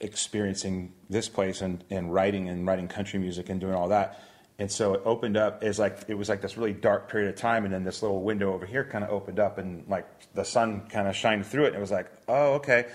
experiencing 0.00 0.92
this 1.10 1.28
place 1.28 1.60
and, 1.60 1.82
and 1.90 2.12
writing 2.12 2.48
and 2.48 2.66
writing 2.66 2.88
country 2.88 3.18
music 3.18 3.48
and 3.48 3.60
doing 3.60 3.74
all 3.74 3.88
that. 3.88 4.22
And 4.60 4.70
so 4.70 4.94
it 4.94 5.02
opened 5.04 5.36
up 5.36 5.62
as 5.62 5.78
like 5.78 5.98
it 6.08 6.14
was 6.14 6.28
like 6.28 6.40
this 6.40 6.56
really 6.56 6.72
dark 6.72 7.08
period 7.08 7.28
of 7.28 7.36
time, 7.36 7.64
and 7.64 7.72
then 7.72 7.84
this 7.84 8.02
little 8.02 8.22
window 8.22 8.52
over 8.52 8.66
here 8.66 8.82
kind 8.84 9.04
of 9.04 9.10
opened 9.10 9.38
up, 9.38 9.58
and 9.58 9.86
like 9.88 10.04
the 10.34 10.44
sun 10.44 10.82
kind 10.88 11.06
of 11.06 11.14
shined 11.14 11.46
through 11.46 11.64
it, 11.64 11.68
and 11.68 11.76
it 11.76 11.80
was 11.80 11.92
like, 11.92 12.10
oh, 12.26 12.54
okay. 12.54 12.86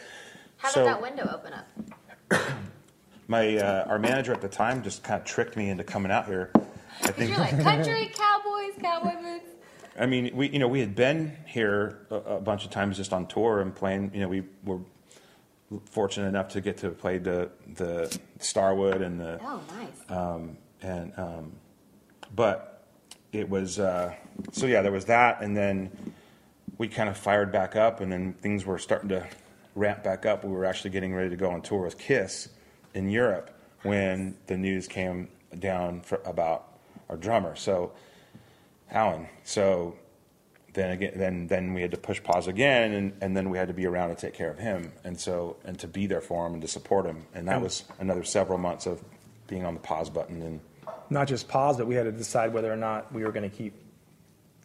How 0.58 0.70
So- 0.70 0.82
did 0.84 0.90
that 0.90 1.02
window 1.02 1.30
open 1.34 1.54
up? 1.54 2.42
My 3.30 3.56
uh, 3.58 3.86
our 3.88 3.98
manager 3.98 4.34
at 4.34 4.42
the 4.42 4.50
time 4.50 4.84
just 4.84 5.04
kind 5.04 5.22
of 5.22 5.26
tricked 5.26 5.56
me 5.56 5.70
into 5.70 5.86
coming 5.86 6.12
out 6.12 6.26
here. 6.26 6.52
I 7.04 7.08
think 7.12 7.30
you're 7.30 7.40
like 7.40 7.58
country 7.64 8.12
cowboys, 8.14 8.74
cowboy 8.82 9.16
boots. 9.22 9.50
I 10.00 10.06
mean, 10.06 10.36
we 10.36 10.50
you 10.50 10.60
know 10.60 10.68
we 10.68 10.80
had 10.80 10.96
been 10.96 11.36
here 11.46 12.06
a, 12.10 12.16
a 12.16 12.40
bunch 12.42 12.66
of 12.66 12.72
times 12.72 12.98
just 12.98 13.14
on 13.14 13.28
tour 13.28 13.62
and 13.62 13.76
playing. 13.76 14.12
You 14.14 14.22
know, 14.22 14.28
we 14.28 14.44
were 14.64 14.80
fortunate 15.86 16.28
enough 16.28 16.50
to 16.50 16.62
get 16.62 16.78
to 16.78 16.90
play 16.90 17.18
the 17.18 17.50
the 17.76 18.16
Starwood 18.40 19.02
and 19.02 19.20
the 19.20 19.40
Oh, 19.44 19.62
nice. 19.78 20.12
um, 20.12 20.58
and 20.82 21.14
um, 21.18 21.52
but 22.36 22.86
it 23.32 23.50
was 23.50 23.80
uh, 23.80 24.14
so 24.52 24.66
yeah 24.68 24.82
there 24.82 24.92
was 24.92 25.06
that 25.06 25.42
and 25.42 25.56
then 25.58 25.90
we 26.78 26.88
kind 26.88 27.10
of 27.10 27.18
fired 27.18 27.52
back 27.52 27.76
up 27.76 28.02
and 28.02 28.12
then 28.12 28.34
things 28.34 28.66
were 28.66 28.78
starting 28.78 29.10
to 29.10 29.26
ramp 29.76 30.04
back 30.04 30.26
up 30.26 30.44
we 30.44 30.52
were 30.52 30.66
actually 30.66 30.90
getting 30.92 31.14
ready 31.16 31.30
to 31.30 31.36
go 31.36 31.50
on 31.50 31.62
tour 31.62 31.82
with 31.82 31.98
kiss 31.98 32.50
in 32.94 33.10
europe 33.10 33.50
when 33.82 34.36
the 34.48 34.56
news 34.58 34.88
came 34.88 35.28
down 35.58 36.02
for, 36.02 36.22
about 36.26 36.78
our 37.10 37.18
drummer 37.18 37.56
so 37.56 37.92
alan 38.94 39.28
so 39.44 39.96
then 40.74 40.92
again 40.92 41.12
then 41.16 41.48
then 41.48 41.74
we 41.74 41.82
had 41.82 41.92
to 41.92 41.98
push 41.98 42.22
pause 42.24 42.48
again 42.48 42.94
and, 42.94 43.14
and 43.22 43.36
then 43.36 43.50
we 43.50 43.58
had 43.58 43.68
to 43.68 43.74
be 43.74 43.86
around 43.86 44.10
to 44.10 44.16
take 44.16 44.34
care 44.34 44.50
of 44.50 44.58
him 44.58 44.92
and 45.04 45.20
so 45.20 45.58
and 45.66 45.78
to 45.80 45.88
be 45.88 46.08
there 46.08 46.22
for 46.22 46.46
him 46.48 46.54
and 46.54 46.62
to 46.62 46.68
support 46.68 47.06
him 47.06 47.26
and 47.34 47.48
that 47.48 47.62
was 47.62 47.84
another 48.00 48.24
several 48.24 48.58
months 48.58 48.86
of 48.86 49.04
being 49.48 49.66
on 49.66 49.74
the 49.74 49.80
pause 49.80 50.10
button 50.10 50.42
and 50.42 50.60
Not 51.10 51.28
just 51.28 51.48
pause, 51.48 51.78
but 51.78 51.86
we 51.86 51.96
had 51.96 52.06
to 52.06 52.12
decide 52.12 52.54
whether 52.54 52.72
or 52.72 52.78
not 52.78 53.14
we 53.14 53.24
were 53.24 53.32
going 53.32 53.48
to 53.48 53.56
keep, 53.56 53.74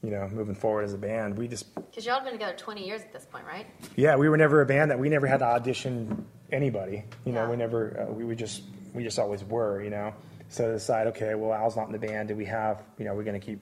you 0.03 0.11
know, 0.11 0.29
moving 0.29 0.55
forward 0.55 0.85
as 0.85 0.95
a 0.95 0.99
band. 0.99 1.37
We 1.37 1.49
just, 1.49 1.75
Because 1.75 2.07
y'all 2.07 2.15
have 2.15 2.25
been 2.25 2.33
together 2.33 2.55
20 2.57 2.87
years 2.87 3.03
at 3.03 3.13
this 3.13 3.27
point, 3.27 3.45
right? 3.45 3.67
yeah, 3.97 4.15
we 4.17 4.29
were 4.29 4.37
never 4.37 4.61
a 4.63 4.67
band 4.67 4.91
that 4.93 4.99
we 4.99 5.09
never 5.09 5.27
had 5.27 5.39
to 5.41 5.45
audition 5.47 6.25
anybody. 6.53 7.03
You 7.27 7.33
know, 7.33 7.43
Yeah. 7.43 7.51
we 7.51 7.57
never, 7.57 8.07
uh, 8.09 8.13
we, 8.13 8.25
we 8.25 8.35
just, 8.37 8.63
we 8.95 9.03
just 9.03 9.19
always 9.19 9.43
were. 9.45 9.83
You 9.83 9.91
know, 9.91 10.15
so 10.49 10.67
to 10.69 10.73
decide, 10.75 11.09
okay, 11.09 11.35
well, 11.35 11.53
Al's 11.53 11.77
not 11.77 11.87
in 11.87 11.93
the 11.93 11.99
band. 11.99 12.29
Do 12.29 12.37
we 12.37 12.45
have, 12.47 12.83
you 12.99 13.05
know, 13.05 13.15
we're 13.15 13.25
going 13.25 13.39
to 13.39 13.45
keep, 13.45 13.61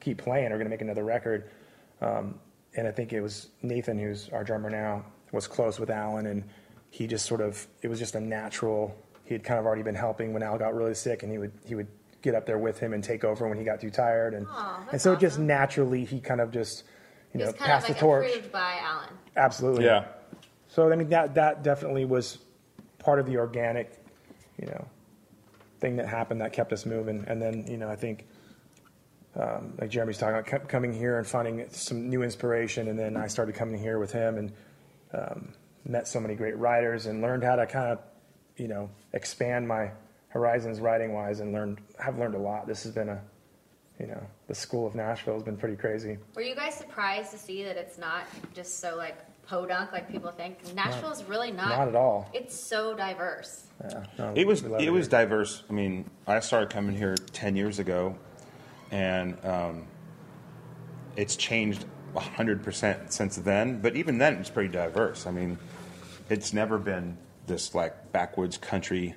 keep 0.00 0.18
playing. 0.18 0.44
We're 0.50 0.56
going 0.58 0.64
to 0.66 0.70
make 0.70 0.82
another 0.82 1.04
record. 1.04 1.50
Um, 2.00 2.38
and 2.74 2.86
I 2.88 2.90
think 2.90 3.12
it 3.12 3.20
was 3.20 3.48
Nathan, 3.62 3.98
who's 3.98 4.28
our 4.30 4.44
drummer 4.44 4.70
now, 4.70 5.04
was 5.32 5.46
close 5.46 5.78
with 5.78 5.90
Alan, 5.90 6.26
and 6.26 6.44
he 6.90 7.06
just 7.06 7.26
sort 7.26 7.40
of, 7.40 7.66
it 7.82 7.88
was 7.88 7.98
just 7.98 8.14
a 8.14 8.20
natural. 8.20 8.96
He 9.24 9.34
had 9.34 9.44
kind 9.44 9.60
of 9.60 9.66
already 9.66 9.82
been 9.82 9.94
helping 9.94 10.32
when 10.32 10.42
Al 10.42 10.58
got 10.58 10.74
really 10.74 10.94
sick, 10.94 11.22
and 11.22 11.30
he 11.30 11.38
would 11.38 11.52
he 11.64 11.74
would 11.74 11.86
get 12.22 12.34
up 12.34 12.46
there 12.46 12.58
with 12.58 12.78
him 12.78 12.92
and 12.92 13.02
take 13.02 13.24
over 13.24 13.48
when 13.48 13.56
he 13.58 13.64
got 13.64 13.80
too 13.80 13.90
tired, 13.90 14.34
and 14.34 14.46
Aw, 14.50 14.78
that's 14.80 14.92
and 14.92 15.00
so 15.02 15.12
it 15.12 15.20
just 15.20 15.38
naturally 15.38 16.04
he 16.04 16.20
kind 16.20 16.40
of 16.40 16.50
just, 16.50 16.84
you 17.32 17.38
He 17.40 17.46
know, 17.46 17.52
kind 17.52 17.58
passed 17.70 17.84
of 17.88 17.90
like 17.90 17.98
the 17.98 18.00
torch. 18.00 18.28
approved 18.28 18.52
by 18.52 18.78
Alan. 18.82 19.08
Absolutely. 19.36 19.84
yeah 19.84 20.04
So 20.68 20.90
I 20.92 20.96
mean 20.96 21.08
that 21.10 21.34
that 21.36 21.62
definitely 21.62 22.04
was 22.04 22.38
part 22.98 23.20
of 23.20 23.26
the 23.26 23.36
organic, 23.38 23.98
you 24.60 24.66
know, 24.66 24.84
thing 25.80 25.96
that 25.96 26.08
happened 26.08 26.40
that 26.40 26.52
kept 26.52 26.72
us 26.72 26.84
moving. 26.84 27.24
And 27.28 27.40
then 27.40 27.64
you 27.68 27.76
know 27.78 27.88
I 27.88 27.96
think, 27.96 28.26
um, 29.36 29.74
like 29.80 29.90
Jeremy's 29.90 30.18
talking 30.18 30.34
about, 30.34 30.46
kept 30.46 30.68
coming 30.68 30.92
here 30.92 31.18
and 31.18 31.26
finding 31.26 31.64
some 31.70 32.08
new 32.08 32.22
inspiration. 32.22 32.88
And 32.88 32.98
then 32.98 33.16
I 33.16 33.26
started 33.26 33.54
coming 33.54 33.80
here 33.80 33.98
with 33.98 34.12
him 34.12 34.38
and 34.38 34.52
um, 35.12 35.52
met 35.84 36.08
so 36.08 36.20
many 36.20 36.34
great 36.34 36.56
writers 36.56 37.06
and 37.06 37.22
learned 37.22 37.44
how 37.44 37.56
to 37.56 37.66
kind 37.66 37.92
of, 37.92 37.98
you 38.56 38.68
know, 38.68 38.90
expand 39.12 39.66
my 39.66 39.90
horizons 40.28 40.80
writing 40.80 41.12
wise 41.12 41.40
and 41.40 41.52
learned 41.52 41.80
have 41.98 42.18
learned 42.18 42.34
a 42.34 42.38
lot. 42.38 42.66
This 42.66 42.82
has 42.84 42.92
been 42.92 43.08
a, 43.08 43.20
you 43.98 44.06
know, 44.06 44.22
the 44.48 44.54
school 44.54 44.86
of 44.86 44.94
Nashville 44.94 45.34
has 45.34 45.42
been 45.42 45.56
pretty 45.56 45.76
crazy. 45.76 46.18
Were 46.34 46.42
you 46.42 46.54
guys 46.54 46.74
surprised 46.74 47.30
to 47.32 47.38
see 47.38 47.64
that 47.64 47.76
it's 47.76 47.98
not 47.98 48.24
just 48.54 48.80
so 48.80 48.96
like 48.96 49.18
podunk 49.46 49.92
like 49.92 50.10
people 50.10 50.30
think? 50.30 50.74
Nashville 50.74 51.12
is 51.12 51.24
really 51.24 51.50
not. 51.50 51.68
Not 51.68 51.88
at 51.88 51.96
all. 51.96 52.28
It's 52.32 52.58
so 52.58 52.94
diverse. 52.94 53.64
Yeah, 53.82 54.04
no, 54.18 54.32
It 54.36 54.46
was 54.46 54.62
we 54.62 54.68
love 54.68 54.80
it 54.82 54.90
was 54.90 55.08
diverse. 55.08 55.62
I 55.70 55.72
mean, 55.72 56.10
I 56.26 56.40
started 56.40 56.70
coming 56.70 56.96
here 56.96 57.14
ten 57.32 57.56
years 57.56 57.78
ago, 57.78 58.16
and 58.90 59.36
um, 59.44 59.86
it's 61.16 61.36
changed 61.36 61.84
hundred 62.16 62.62
percent 62.62 63.12
since 63.12 63.36
then. 63.36 63.80
But 63.80 63.96
even 63.96 64.18
then, 64.18 64.34
it's 64.34 64.50
pretty 64.50 64.70
diverse. 64.70 65.26
I 65.26 65.30
mean, 65.30 65.58
it's 66.28 66.52
never 66.52 66.78
been 66.78 67.16
this 67.46 67.74
like 67.74 68.12
backwoods 68.12 68.58
country 68.58 69.14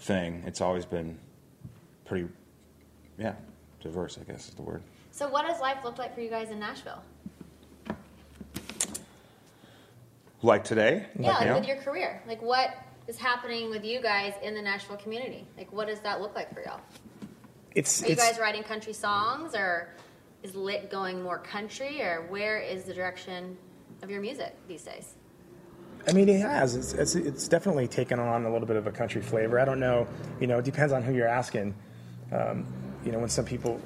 thing. 0.00 0.42
It's 0.46 0.60
always 0.60 0.84
been 0.84 1.18
pretty, 2.04 2.28
yeah, 3.18 3.34
diverse. 3.80 4.18
I 4.20 4.30
guess 4.30 4.48
is 4.48 4.54
the 4.54 4.62
word. 4.62 4.82
So, 5.10 5.28
what 5.28 5.46
does 5.46 5.60
life 5.60 5.78
look 5.84 5.98
like 5.98 6.14
for 6.14 6.20
you 6.20 6.30
guys 6.30 6.50
in 6.50 6.58
Nashville? 6.58 7.02
Like 10.40 10.62
today, 10.62 11.06
yeah, 11.18 11.30
like 11.32 11.46
now? 11.46 11.58
with 11.58 11.66
your 11.66 11.78
career. 11.78 12.22
Like, 12.28 12.40
what 12.40 12.70
is 13.08 13.18
happening 13.18 13.70
with 13.70 13.84
you 13.84 14.00
guys 14.00 14.34
in 14.42 14.54
the 14.54 14.62
Nashville 14.62 14.96
community? 14.98 15.44
Like, 15.56 15.72
what 15.72 15.88
does 15.88 15.98
that 16.00 16.20
look 16.20 16.36
like 16.36 16.54
for 16.54 16.62
y'all? 16.62 16.80
It's 17.74 18.02
Are 18.02 18.08
you 18.08 18.16
guys 18.16 18.38
writing 18.38 18.62
country 18.62 18.92
songs, 18.92 19.54
or 19.54 19.88
is 20.42 20.54
lit 20.54 20.90
going 20.90 21.22
more 21.22 21.38
country, 21.38 22.02
or 22.02 22.26
where 22.28 22.58
is 22.58 22.84
the 22.84 22.94
direction 22.94 23.56
of 24.02 24.10
your 24.10 24.20
music 24.20 24.54
these 24.66 24.82
days? 24.82 25.14
I 26.06 26.12
mean, 26.12 26.28
it 26.28 26.40
has. 26.40 26.74
It's, 26.74 26.92
it's, 26.94 27.14
it's 27.14 27.48
definitely 27.48 27.88
taken 27.88 28.18
on 28.18 28.46
a 28.46 28.52
little 28.52 28.66
bit 28.66 28.76
of 28.76 28.86
a 28.86 28.92
country 28.92 29.20
flavor. 29.20 29.58
I 29.60 29.64
don't 29.64 29.80
know. 29.80 30.06
You 30.40 30.46
know, 30.46 30.58
it 30.58 30.64
depends 30.64 30.92
on 30.92 31.02
who 31.02 31.12
you're 31.12 31.28
asking. 31.28 31.74
Um, 32.32 32.66
you 33.04 33.12
know, 33.12 33.18
when 33.18 33.28
some 33.28 33.44
people, 33.44 33.80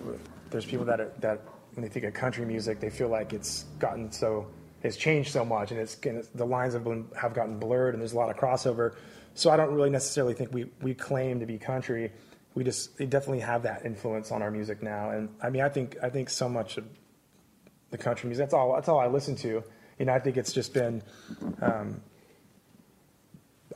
there's 0.51 0.64
people 0.64 0.85
that 0.87 1.01
are, 1.01 1.12
that 1.20 1.41
when 1.74 1.83
they 1.83 1.89
think 1.89 2.05
of 2.05 2.14
country 2.14 2.45
music, 2.45 2.80
they 2.80 2.91
feel 2.91 3.09
like 3.09 3.33
it's 3.33 3.64
gotten 3.78 4.12
so, 4.12 4.47
it's 4.83 4.97
changed 4.97 5.33
so 5.33 5.45
much, 5.45 5.70
and 5.70 5.80
it's 5.80 5.95
and 6.05 6.18
it's- 6.18 6.28
the 6.35 6.45
lines 6.47 6.74
have 6.74 6.85
been 6.85 7.07
have 7.16 7.35
gotten 7.35 7.59
blurred, 7.59 7.95
and 7.95 8.01
there's 8.03 8.12
a 8.12 8.16
lot 8.16 8.30
of 8.30 8.37
crossover. 8.37 8.95
So 9.35 9.51
I 9.51 9.57
don't 9.57 9.72
really 9.74 9.91
necessarily 9.91 10.35
think 10.35 10.53
we 10.53 10.66
we 10.83 10.95
claim 10.95 11.41
to 11.41 11.47
be 11.47 11.57
country. 11.59 12.12
We 12.55 12.64
just 12.64 12.96
they 12.98 13.07
definitely 13.07 13.40
have 13.40 13.62
that 13.62 13.84
influence 13.84 14.30
on 14.30 14.42
our 14.42 14.50
music 14.50 14.82
now, 14.82 15.11
and 15.11 15.28
I 15.42 15.50
mean, 15.50 15.62
I 15.62 15.68
think 15.68 15.96
I 16.03 16.11
think 16.11 16.28
so 16.30 16.48
much 16.48 16.76
of 16.76 16.84
the 17.90 17.98
country 17.98 18.28
music. 18.28 18.44
That's 18.44 18.55
all. 18.55 18.74
That's 18.74 18.88
all 18.88 18.98
I 18.98 19.07
listen 19.07 19.36
to. 19.36 19.64
You 19.98 20.05
know, 20.07 20.12
I 20.12 20.18
think 20.18 20.36
it's 20.36 20.53
just 20.53 20.74
been 20.74 21.03
um, 21.61 22.00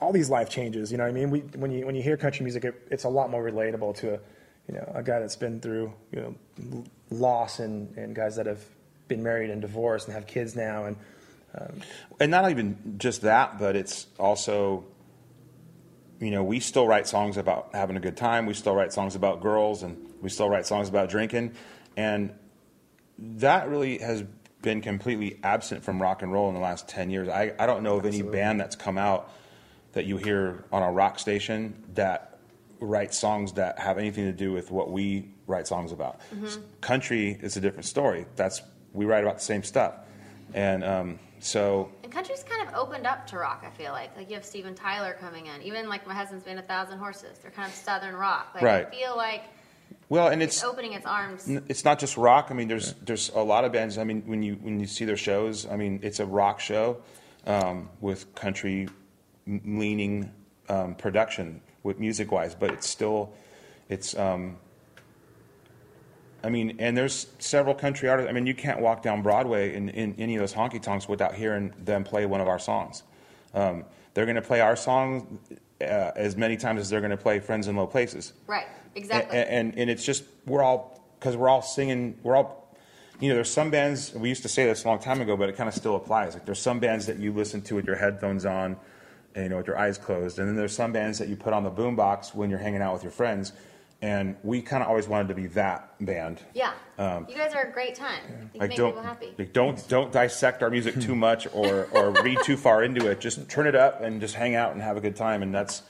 all 0.01 0.12
these 0.12 0.29
life 0.29 0.51
changes. 0.51 0.91
You 0.93 0.99
know, 0.99 1.05
what 1.05 1.11
I 1.11 1.12
mean, 1.12 1.31
we, 1.31 1.41
when 1.41 1.70
you 1.70 1.87
when 1.87 1.95
you 1.95 2.03
hear 2.03 2.16
country 2.16 2.45
music, 2.45 2.64
it, 2.64 2.74
it's 2.91 3.05
a 3.05 3.09
lot 3.09 3.31
more 3.31 3.43
relatable 3.43 3.97
to 3.99 4.14
a 4.14 4.20
you 4.68 4.74
know 4.74 4.93
a 4.95 5.03
guy 5.03 5.20
that's 5.20 5.37
been 5.37 5.61
through 5.61 5.93
you 6.12 6.20
know 6.20 6.85
loss 7.11 7.61
and 7.61 7.97
and 7.97 8.14
guys 8.14 8.37
that 8.37 8.47
have 8.47 8.62
been 9.09 9.22
married 9.22 9.51
and 9.51 9.62
divorced 9.62 10.07
and 10.09 10.14
have 10.14 10.27
kids 10.27 10.57
now 10.57 10.85
and 10.85 10.97
Um, 11.57 11.81
and 12.20 12.31
not 12.31 12.51
even 12.51 12.97
just 12.99 13.22
that, 13.22 13.59
but 13.59 13.77
it's 13.77 14.07
also, 14.18 14.85
you 16.21 16.31
know, 16.31 16.43
we 16.43 16.61
still 16.61 16.87
write 16.87 17.07
songs 17.07 17.37
about 17.37 17.71
having 17.75 17.97
a 17.97 18.01
good 18.01 18.17
time. 18.17 18.47
We 18.47 18.55
still 18.55 18.75
write 18.75 18.93
songs 18.93 19.14
about 19.14 19.41
girls, 19.41 19.83
and 19.83 19.97
we 20.23 20.29
still 20.29 20.49
write 20.49 20.67
songs 20.67 20.89
about 20.89 21.11
drinking, 21.11 21.53
and 21.97 22.33
that 23.19 23.69
really 23.69 23.99
has 23.99 24.25
been 24.62 24.81
completely 24.81 25.39
absent 25.43 25.85
from 25.85 26.01
rock 26.01 26.23
and 26.23 26.33
roll 26.33 26.49
in 26.49 26.55
the 26.55 26.61
last 26.61 26.89
ten 26.89 27.11
years. 27.11 27.29
I, 27.29 27.53
I 27.59 27.67
don't 27.67 27.83
know 27.83 27.97
of 27.97 28.07
any 28.07 28.23
band 28.23 28.61
that's 28.61 28.77
come 28.77 28.99
out 28.99 29.31
that 29.93 30.07
you 30.07 30.17
hear 30.17 30.64
on 30.73 30.83
a 30.83 30.91
rock 30.91 31.19
station 31.19 31.85
that 31.95 32.39
writes 32.81 33.19
songs 33.19 33.53
that 33.55 33.79
have 33.79 33.97
anything 33.97 34.25
to 34.25 34.33
do 34.33 34.53
with 34.53 34.71
what 34.71 34.91
we 34.91 35.31
write 35.47 35.67
songs 35.67 35.93
about. 35.93 36.21
Mm-hmm. 36.35 36.61
Country 36.81 37.39
is 37.41 37.57
a 37.57 37.61
different 37.61 37.87
story. 37.87 38.27
That's 38.37 38.61
we 38.93 39.05
write 39.05 39.23
about 39.23 39.37
the 39.37 39.45
same 39.45 39.62
stuff, 39.62 39.95
and 40.55 40.85
um, 40.85 41.19
so 41.41 41.91
And 42.03 42.11
country's 42.13 42.43
kind 42.45 42.67
of 42.69 42.75
opened 42.75 43.07
up 43.07 43.27
to 43.29 43.39
rock. 43.39 43.65
I 43.67 43.71
feel 43.71 43.93
like 43.93 44.17
like 44.17 44.29
you 44.29 44.35
have 44.37 44.45
Steven 44.45 44.75
Tyler 44.75 45.17
coming 45.21 45.47
in. 45.47 45.63
Even 45.63 45.89
like 45.89 46.07
my 46.07 46.15
husband's 46.15 46.45
been 46.45 46.59
a 46.59 46.63
thousand 46.63 46.99
horses. 46.99 47.39
They're 47.41 47.51
kind 47.51 47.69
of 47.69 47.75
southern 47.75 48.15
rock. 48.17 48.51
Like 48.55 48.63
Right. 48.63 48.87
I 48.87 48.91
feel 48.91 49.17
like 49.17 49.43
well, 50.09 50.29
and 50.29 50.41
it's 50.43 50.57
it's 50.57 50.65
opening 50.65 50.93
its 50.93 51.05
arms. 51.07 51.49
N- 51.49 51.65
It's 51.69 51.85
not 51.85 51.99
just 51.99 52.17
rock. 52.17 52.49
I 52.51 52.55
mean, 52.55 52.69
there's 52.69 52.93
there's 53.05 53.29
a 53.31 53.41
lot 53.41 53.65
of 53.65 53.73
bands. 53.73 53.99
I 53.99 54.05
mean, 54.05 54.23
when 54.27 54.43
you 54.43 54.55
when 54.55 54.79
you 54.81 54.87
see 54.87 55.05
their 55.05 55.17
shows, 55.17 55.67
I 55.67 55.77
mean, 55.77 55.99
it's 56.03 56.21
a 56.21 56.27
rock 56.27 56.61
show. 56.61 57.03
um, 57.47 57.89
with 58.01 58.35
country 58.35 58.89
leaning 59.47 60.31
um, 60.69 60.95
production 60.97 61.61
with 61.83 61.99
music 61.99 62.33
wise, 62.33 62.55
but 62.55 62.71
it's 62.71 62.89
still 62.89 63.33
it's. 63.89 64.17
Um, 64.17 64.59
I 66.45 66.51
mean, 66.51 66.76
and 66.78 66.97
there's 66.97 67.26
several 67.39 67.74
country 67.74 68.09
artists. 68.09 68.28
I 68.28 68.32
mean, 68.32 68.47
you 68.47 68.55
can't 68.55 68.80
walk 68.80 69.03
down 69.03 69.22
Broadway 69.22 69.74
in, 69.74 69.89
in 69.89 70.14
any 70.18 70.37
of 70.37 70.41
those 70.41 70.53
honky 70.53 70.80
tonks 70.80 71.09
without 71.09 71.34
hearing 71.34 71.72
them 71.84 72.05
play 72.05 72.26
one 72.26 72.41
of 72.41 72.49
our 72.49 72.59
songs. 72.59 73.03
Um, 73.55 73.84
they're 74.14 74.26
going 74.26 74.37
to 74.37 74.43
play 74.43 74.61
our 74.61 74.76
song 74.76 75.39
uh, 75.80 75.84
as 75.84 76.37
many 76.37 76.57
times 76.57 76.80
as 76.80 76.91
they're 76.91 77.01
going 77.01 77.11
to 77.11 77.16
play 77.16 77.41
"Friends 77.41 77.68
in 77.68 77.76
Low 77.76 77.87
Places." 77.87 78.32
Right. 78.47 78.66
Exactly. 78.95 79.39
And, 79.39 79.49
and, 79.49 79.78
and 79.78 79.91
it's 79.91 80.05
just, 80.05 80.24
we're 80.47 80.62
all, 80.62 81.03
because 81.18 81.37
we're 81.37 81.51
all 81.51 81.62
singing, 81.62 82.18
we're 82.22 82.37
all, 82.37 82.74
you 83.20 83.28
know, 83.28 83.34
there's 83.34 83.51
some 83.51 83.70
bands, 83.70 84.14
we 84.14 84.30
used 84.30 84.43
to 84.43 84.49
say 84.49 84.64
this 84.64 84.84
a 84.84 84.89
long 84.89 84.99
time 84.99 85.20
ago, 85.20 85.37
but 85.37 85.49
it 85.51 85.57
kind 85.57 85.68
of 85.68 85.74
still 85.74 85.97
applies. 85.97 86.34
Like 86.34 86.47
there's 86.47 86.59
some 86.61 86.80
bands 86.80 87.07
that 87.07 87.18
you 87.18 87.32
listen 87.32 87.61
to 87.62 87.74
with 87.74 87.87
your 87.87 87.97
headphones 87.97 88.47
on, 88.47 88.76
and, 89.34 89.45
you 89.45 89.49
know, 89.51 89.59
with 89.59 89.66
your 89.66 89.78
eyes 89.78 89.99
closed. 89.99 90.39
And 90.39 90.49
then 90.49 90.57
there's 90.57 90.74
some 90.74 90.93
bands 90.93 91.18
that 91.18 91.28
you 91.28 91.37
put 91.37 91.53
on 91.53 91.62
the 91.62 91.70
boombox 91.70 92.34
when 92.34 92.49
you're 92.49 92.59
hanging 92.59 92.80
out 92.80 92.95
with 92.95 93.03
your 93.03 93.12
friends. 93.12 93.53
And 94.03 94.37
we 94.43 94.61
kind 94.61 94.83
of 94.83 94.89
always 94.91 95.09
wanted 95.09 95.29
to 95.29 95.35
be 95.35 95.47
that 95.49 95.95
band. 96.05 96.41
yeah. 96.53 96.73
um, 96.99 97.27
you 97.31 97.35
guys 97.35 97.55
are 97.55 97.63
a 97.63 97.73
great 97.73 97.95
time. 97.95 98.51
You 98.53 98.61
make 98.61 98.77
don't, 98.77 98.91
people 98.91 99.03
happy. 99.03 99.35
like 99.39 99.53
don't 99.55 99.89
don't 99.89 100.13
dissect 100.13 100.63
our 100.63 100.69
music 100.69 101.01
too 101.01 101.15
much 101.15 101.49
or, 101.55 101.89
or 101.93 102.11
read 102.23 102.39
too 102.45 102.59
far 102.59 102.85
into 102.85 103.11
it. 103.11 103.21
Just 103.21 103.49
turn 103.49 103.67
it 103.67 103.75
up 103.75 104.03
and 104.03 104.21
just 104.21 104.35
hang 104.35 104.55
out 104.55 104.73
and 104.73 104.83
have 104.83 104.99
a 104.99 105.01
good 105.01 105.17
time. 105.17 105.43
And 105.43 105.55
that's 105.55 105.83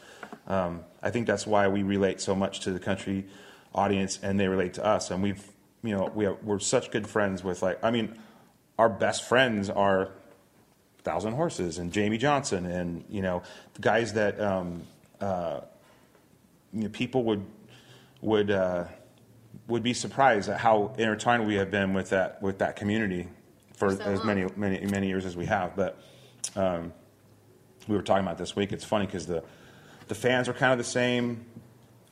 um, 0.47 0.85
I 1.03 1.11
think 1.11 1.27
that's 1.27 1.47
why 1.47 1.67
we 1.67 1.83
relate 1.83 2.21
so 2.21 2.35
much 2.37 2.61
to 2.61 2.71
the 2.71 2.79
country 2.79 3.27
audience 3.75 4.21
and 4.23 4.39
they 4.39 4.47
relate 4.47 4.75
to 4.75 4.85
us. 4.85 5.11
And 5.11 5.21
we've 5.21 5.45
you 5.83 5.97
know 5.97 6.11
we 6.15 6.27
are, 6.27 6.35
we're 6.43 6.61
such 6.61 6.93
good 6.93 7.09
friends 7.09 7.43
with 7.43 7.61
like 7.61 7.83
I 7.83 7.91
mean 7.91 8.17
our 8.79 8.89
best 8.89 9.25
friends 9.25 9.69
are 9.69 10.11
Thousand 11.03 11.33
Horses 11.33 11.79
and 11.79 11.93
Jamey 11.93 12.21
Johnson 12.21 12.67
and 12.67 13.05
you 13.09 13.23
know 13.23 13.43
the 13.75 13.81
guys 13.81 14.13
that 14.13 14.41
um, 14.41 14.83
uh, 15.21 15.61
you 16.73 16.83
know, 16.83 16.89
people 16.91 17.25
would 17.25 17.45
would 18.21 18.51
uh, 18.51 18.85
would 19.69 19.83
be 19.83 19.95
surprised 19.95 20.49
at 20.49 20.61
how 20.61 20.95
intertwined 20.99 21.47
we 21.47 21.57
have 21.57 21.71
been 21.71 21.95
with 21.95 22.11
that 22.11 22.41
with 22.43 22.59
that 22.59 22.77
community 22.77 23.29
for 23.75 23.95
so 23.95 24.03
as 24.03 24.19
long. 24.19 24.27
many 24.27 24.47
many 24.57 24.87
many 24.87 25.09
years 25.09 25.25
as 25.25 25.37
we 25.37 25.47
have. 25.47 25.77
But 25.77 25.99
um, 26.55 26.93
we 27.89 27.97
were 27.97 28.03
talking 28.03 28.25
about 28.25 28.39
this 28.39 28.57
week. 28.57 28.73
It's 28.73 28.85
funny 28.85 29.07
because 29.07 29.27
the 29.27 29.43
the 30.09 30.15
fans 30.15 30.49
are 30.49 30.53
kind 30.53 30.73
of 30.73 30.79
the 30.79 30.85
same, 30.85 31.45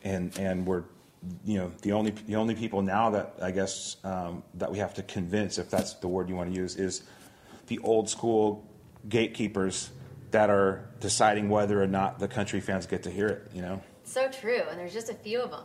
and 0.02 0.36
and 0.38 0.66
we're 0.66 0.84
you 1.44 1.58
know 1.58 1.72
the 1.82 1.92
only 1.92 2.10
the 2.10 2.36
only 2.36 2.54
people 2.54 2.82
now 2.82 3.10
that 3.10 3.34
I 3.40 3.50
guess 3.50 3.96
um, 4.04 4.42
that 4.54 4.70
we 4.70 4.78
have 4.78 4.94
to 4.94 5.02
convince, 5.02 5.58
if 5.58 5.70
that's 5.70 5.94
the 5.94 6.08
word 6.08 6.28
you 6.28 6.36
want 6.36 6.52
to 6.52 6.56
use, 6.56 6.76
is 6.76 7.02
the 7.66 7.78
old 7.78 8.08
school 8.08 8.64
gatekeepers 9.08 9.90
that 10.30 10.50
are 10.50 10.84
deciding 11.00 11.48
whether 11.48 11.80
or 11.80 11.86
not 11.86 12.18
the 12.18 12.28
country 12.28 12.60
fans 12.60 12.86
get 12.86 13.02
to 13.04 13.10
hear 13.10 13.28
it. 13.28 13.50
You 13.54 13.62
know. 13.62 13.82
So 14.04 14.28
true, 14.28 14.62
and 14.68 14.78
there's 14.78 14.92
just 14.92 15.08
a 15.08 15.14
few 15.14 15.40
of 15.40 15.50
them, 15.50 15.64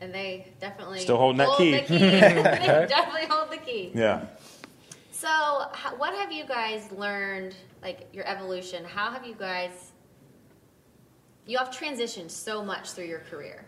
and 0.00 0.14
they 0.14 0.52
definitely 0.60 1.00
Still 1.00 1.16
holding 1.16 1.38
that 1.38 1.48
hold 1.48 1.58
key. 1.58 1.72
The 1.72 1.82
key. 1.82 1.98
they 1.98 2.86
definitely 2.88 3.26
hold 3.28 3.50
the 3.50 3.56
key. 3.58 3.92
Yeah. 3.94 4.26
So, 5.10 5.28
what 5.96 6.14
have 6.14 6.30
you 6.30 6.44
guys 6.44 6.90
learned? 6.92 7.54
Like 7.82 8.08
your 8.12 8.26
evolution. 8.26 8.84
How 8.84 9.10
have 9.10 9.26
you 9.26 9.34
guys? 9.34 9.92
You 11.46 11.58
have 11.58 11.70
transitioned 11.70 12.30
so 12.30 12.64
much 12.64 12.90
through 12.90 13.04
your 13.04 13.20
career. 13.20 13.64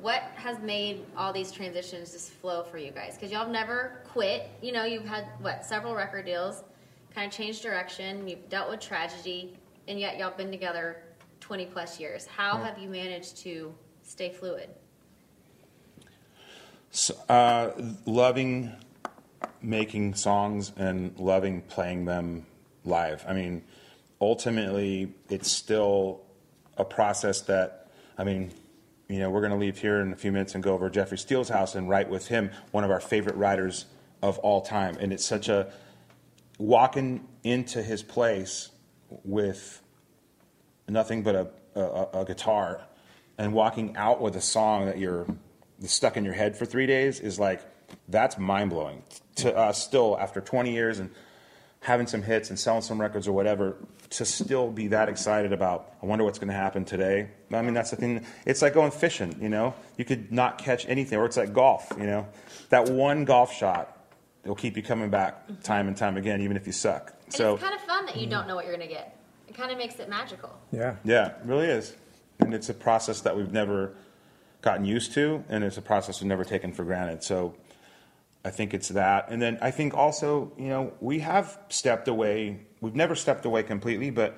What 0.00 0.22
has 0.34 0.58
made 0.58 1.06
all 1.16 1.32
these 1.32 1.52
transitions 1.52 2.10
just 2.12 2.30
flow 2.30 2.64
for 2.64 2.78
you 2.78 2.90
guys? 2.90 3.14
Because 3.14 3.30
y'all 3.30 3.42
have 3.42 3.50
never 3.50 4.02
quit. 4.04 4.50
You 4.60 4.72
know, 4.72 4.84
you've 4.84 5.06
had 5.06 5.28
what 5.40 5.64
several 5.64 5.94
record 5.94 6.26
deals, 6.26 6.64
kind 7.14 7.26
of 7.26 7.32
changed 7.32 7.62
direction. 7.62 8.26
You've 8.26 8.48
dealt 8.48 8.68
with 8.68 8.80
tragedy, 8.80 9.56
and 9.88 9.98
yet 9.98 10.18
y'all 10.18 10.36
been 10.36 10.50
together 10.50 11.02
twenty 11.40 11.66
plus 11.66 11.98
years. 11.98 12.26
How 12.26 12.58
have 12.58 12.78
you 12.78 12.88
managed 12.88 13.38
to 13.38 13.72
stay 14.02 14.30
fluid? 14.30 14.68
Uh, 17.28 17.70
loving 18.06 18.72
making 19.60 20.14
songs 20.14 20.70
and 20.76 21.18
loving 21.18 21.60
playing 21.62 22.04
them 22.04 22.46
live. 22.84 23.24
I 23.26 23.32
mean, 23.32 23.64
ultimately, 24.20 25.12
it's 25.28 25.50
still 25.50 26.22
a 26.76 26.84
process 26.84 27.40
that, 27.42 27.88
I 28.16 28.22
mean, 28.22 28.52
you 29.08 29.18
know, 29.18 29.28
we're 29.28 29.40
going 29.40 29.52
to 29.52 29.58
leave 29.58 29.78
here 29.78 30.00
in 30.00 30.12
a 30.12 30.16
few 30.16 30.30
minutes 30.30 30.54
and 30.54 30.62
go 30.62 30.72
over 30.72 30.88
Jeffrey 30.88 31.18
Steele's 31.18 31.48
house 31.48 31.74
and 31.74 31.88
write 31.88 32.08
with 32.08 32.28
him, 32.28 32.50
one 32.70 32.84
of 32.84 32.92
our 32.92 33.00
favorite 33.00 33.36
writers 33.36 33.86
of 34.22 34.38
all 34.38 34.60
time. 34.60 34.96
And 35.00 35.12
it's 35.12 35.24
such 35.24 35.48
a 35.48 35.72
walking 36.58 37.26
into 37.42 37.82
his 37.82 38.04
place 38.04 38.70
with 39.24 39.82
nothing 40.88 41.24
but 41.24 41.34
a, 41.34 41.48
a, 41.74 42.20
a 42.20 42.24
guitar 42.24 42.82
and 43.36 43.52
walking 43.52 43.96
out 43.96 44.20
with 44.20 44.36
a 44.36 44.40
song 44.40 44.86
that 44.86 44.98
you're 44.98 45.26
stuck 45.88 46.16
in 46.16 46.24
your 46.24 46.34
head 46.34 46.56
for 46.56 46.66
three 46.66 46.86
days 46.86 47.20
is 47.20 47.38
like 47.38 47.62
that's 48.08 48.38
mind 48.38 48.70
blowing 48.70 49.02
to 49.36 49.54
us 49.56 49.82
still 49.82 50.18
after 50.18 50.40
20 50.40 50.72
years 50.72 50.98
and 50.98 51.10
having 51.80 52.06
some 52.06 52.22
hits 52.22 52.48
and 52.48 52.58
selling 52.58 52.82
some 52.82 53.00
records 53.00 53.28
or 53.28 53.32
whatever 53.32 53.76
to 54.10 54.24
still 54.24 54.70
be 54.70 54.88
that 54.88 55.08
excited 55.08 55.52
about 55.52 55.92
i 56.02 56.06
wonder 56.06 56.24
what's 56.24 56.38
going 56.38 56.48
to 56.48 56.54
happen 56.54 56.84
today 56.84 57.28
i 57.52 57.62
mean 57.62 57.74
that's 57.74 57.90
the 57.90 57.96
thing 57.96 58.24
it's 58.46 58.62
like 58.62 58.72
going 58.72 58.90
fishing 58.90 59.36
you 59.40 59.48
know 59.48 59.74
you 59.96 60.04
could 60.04 60.32
not 60.32 60.58
catch 60.58 60.86
anything 60.88 61.18
or 61.18 61.26
it's 61.26 61.36
like 61.36 61.52
golf 61.52 61.92
you 61.98 62.06
know 62.06 62.26
that 62.70 62.88
one 62.88 63.24
golf 63.24 63.52
shot 63.52 63.90
will 64.44 64.54
keep 64.54 64.76
you 64.76 64.82
coming 64.82 65.10
back 65.10 65.46
mm-hmm. 65.46 65.60
time 65.62 65.88
and 65.88 65.96
time 65.96 66.16
again 66.16 66.40
even 66.40 66.56
if 66.56 66.66
you 66.66 66.72
suck 66.72 67.14
And 67.26 67.34
so 67.34 67.54
it's 67.54 67.62
kind 67.62 67.74
of 67.74 67.80
fun 67.82 68.06
that 68.06 68.16
you 68.16 68.26
don't 68.26 68.44
mm. 68.44 68.48
know 68.48 68.54
what 68.54 68.64
you're 68.64 68.76
going 68.76 68.88
to 68.88 68.94
get. 68.94 69.16
It 69.48 69.54
kind 69.54 69.70
of 69.70 69.78
makes 69.78 69.98
it 69.98 70.08
magical. 70.08 70.50
Yeah. 70.72 70.96
yeah, 71.04 71.28
it 71.28 71.36
really 71.44 71.66
is. 71.66 71.94
And 72.40 72.52
it's 72.52 72.68
a 72.68 72.74
process 72.74 73.20
that 73.22 73.36
we've 73.36 73.52
never 73.52 73.94
gotten 74.64 74.84
used 74.84 75.12
to, 75.12 75.44
and 75.48 75.62
it's 75.62 75.76
a 75.76 75.82
process 75.82 76.20
we've 76.20 76.28
never 76.28 76.44
taken 76.44 76.72
for 76.72 76.84
granted. 76.84 77.22
So 77.22 77.54
I 78.44 78.50
think 78.50 78.74
it's 78.74 78.88
that. 78.88 79.28
And 79.28 79.40
then 79.40 79.58
I 79.60 79.70
think 79.70 79.94
also, 79.94 80.52
you 80.58 80.68
know, 80.68 80.92
we 81.00 81.20
have 81.20 81.58
stepped 81.68 82.08
away. 82.08 82.60
We've 82.80 82.94
never 82.94 83.14
stepped 83.14 83.44
away 83.44 83.62
completely, 83.62 84.10
but 84.10 84.36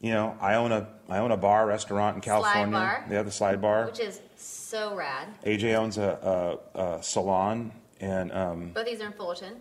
you 0.00 0.10
know, 0.10 0.36
I 0.40 0.54
own 0.54 0.72
a 0.72 0.88
I 1.08 1.18
own 1.18 1.30
a 1.30 1.36
bar 1.36 1.66
restaurant 1.66 2.16
in 2.16 2.22
Slide 2.22 2.42
California. 2.42 2.72
bar. 2.72 3.06
Yeah, 3.10 3.22
the 3.22 3.30
slide 3.30 3.60
bar. 3.62 3.86
Which 3.86 4.00
is 4.00 4.20
so 4.36 4.94
rad. 4.96 5.28
AJ 5.44 5.74
owns 5.74 5.96
a, 5.96 6.58
a, 6.74 6.80
a 6.96 7.02
salon, 7.02 7.70
and 8.00 8.32
um, 8.32 8.70
Both 8.72 8.86
these 8.86 9.00
are 9.00 9.06
in 9.06 9.12
Fullerton. 9.12 9.54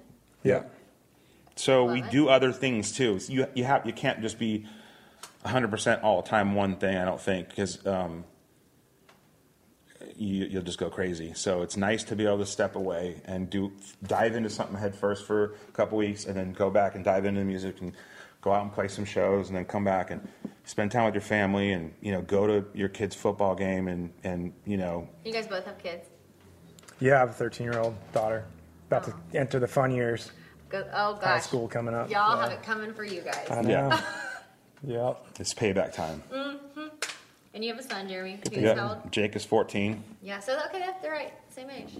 Yeah. 0.44 0.64
So 1.56 1.86
Love 1.86 1.94
we 1.94 2.02
it. 2.02 2.10
do 2.10 2.28
other 2.28 2.52
things 2.52 2.92
too. 2.92 3.20
So 3.20 3.32
you 3.32 3.46
you 3.54 3.66
have 3.66 3.86
you 3.86 3.94
can't 3.94 4.22
just 4.22 4.40
be 4.40 4.66
100% 5.46 6.04
all 6.04 6.22
the 6.24 6.28
time 6.30 6.56
one 6.56 6.76
thing. 6.78 6.98
I 6.98 7.06
don't 7.06 7.22
think 7.22 7.50
because 7.50 7.86
um, 7.86 8.24
you, 10.22 10.46
you'll 10.46 10.62
just 10.62 10.78
go 10.78 10.90
crazy. 10.90 11.34
So 11.34 11.62
it's 11.62 11.76
nice 11.76 12.04
to 12.06 12.16
be 12.16 12.26
able 12.26 12.38
to 12.40 12.46
step 12.46 12.76
away 12.76 13.22
and 13.26 13.50
do 13.50 13.72
dive 14.04 14.36
into 14.36 14.50
something 14.50 14.78
head 14.78 14.96
first 14.96 15.26
for 15.26 15.56
a 15.68 15.72
couple 15.72 15.98
weeks, 15.98 16.26
and 16.26 16.36
then 16.36 16.54
go 16.54 16.70
back 16.70 16.96
and 16.96 17.04
dive 17.04 17.26
into 17.26 17.40
the 17.40 17.46
music 17.46 17.82
and 17.82 17.94
go 18.42 18.52
out 18.54 18.64
and 18.64 18.72
play 18.74 18.88
some 18.88 19.06
shows, 19.06 19.48
and 19.48 19.58
then 19.58 19.66
come 19.66 19.84
back 19.84 20.12
and 20.12 20.28
spend 20.64 20.92
time 20.92 21.06
with 21.06 21.16
your 21.16 21.22
family, 21.22 21.72
and 21.72 21.94
you 22.02 22.12
know 22.12 22.22
go 22.22 22.46
to 22.46 22.66
your 22.74 22.90
kid's 22.90 23.16
football 23.16 23.56
game, 23.56 23.88
and 23.88 24.14
and 24.24 24.54
you 24.66 24.78
know 24.78 25.08
You 25.26 25.34
guys 25.34 25.48
both 25.48 25.66
have 25.66 25.80
kids. 25.80 26.08
Yeah, 27.00 27.16
I 27.16 27.20
have 27.20 27.30
a 27.32 27.34
13 27.34 27.66
year 27.66 27.80
old 27.80 27.96
daughter 28.14 28.46
about 28.88 29.04
to 29.06 29.12
oh. 29.12 29.38
enter 29.38 29.60
the 29.60 29.68
fun 29.68 29.92
years. 29.92 30.32
Go, 30.70 30.86
oh 30.94 31.14
gosh. 31.16 31.24
High 31.24 31.40
school 31.40 31.68
coming 31.68 31.96
up. 31.96 32.10
Y'all 32.10 32.36
Yeah. 32.36 32.44
have 32.44 32.52
it 32.52 32.64
coming 32.64 32.94
for 32.94 33.04
you 33.04 33.22
guys. 33.22 33.48
I 33.50 33.62
know. 33.62 33.70
Yeah. 33.70 34.02
yep. 34.84 35.26
it's 35.40 35.54
payback 35.54 35.94
time. 35.94 36.24
Mm-hmm. 36.32 36.88
And 37.54 37.64
you 37.64 37.72
have 37.74 37.80
a 37.84 37.88
son, 37.88 38.08
Jeremy. 38.08 38.40
Who's 38.54 38.72
how 38.78 38.90
old? 38.90 39.12
Jake 39.12 39.36
is 39.36 39.44
14. 39.46 40.04
Yeah. 40.22 40.40
So 40.40 40.58
okay, 40.68 40.80
they're- 40.80 40.96
they're 41.02 41.12
right, 41.12 41.34
same 41.50 41.70
age. 41.70 41.98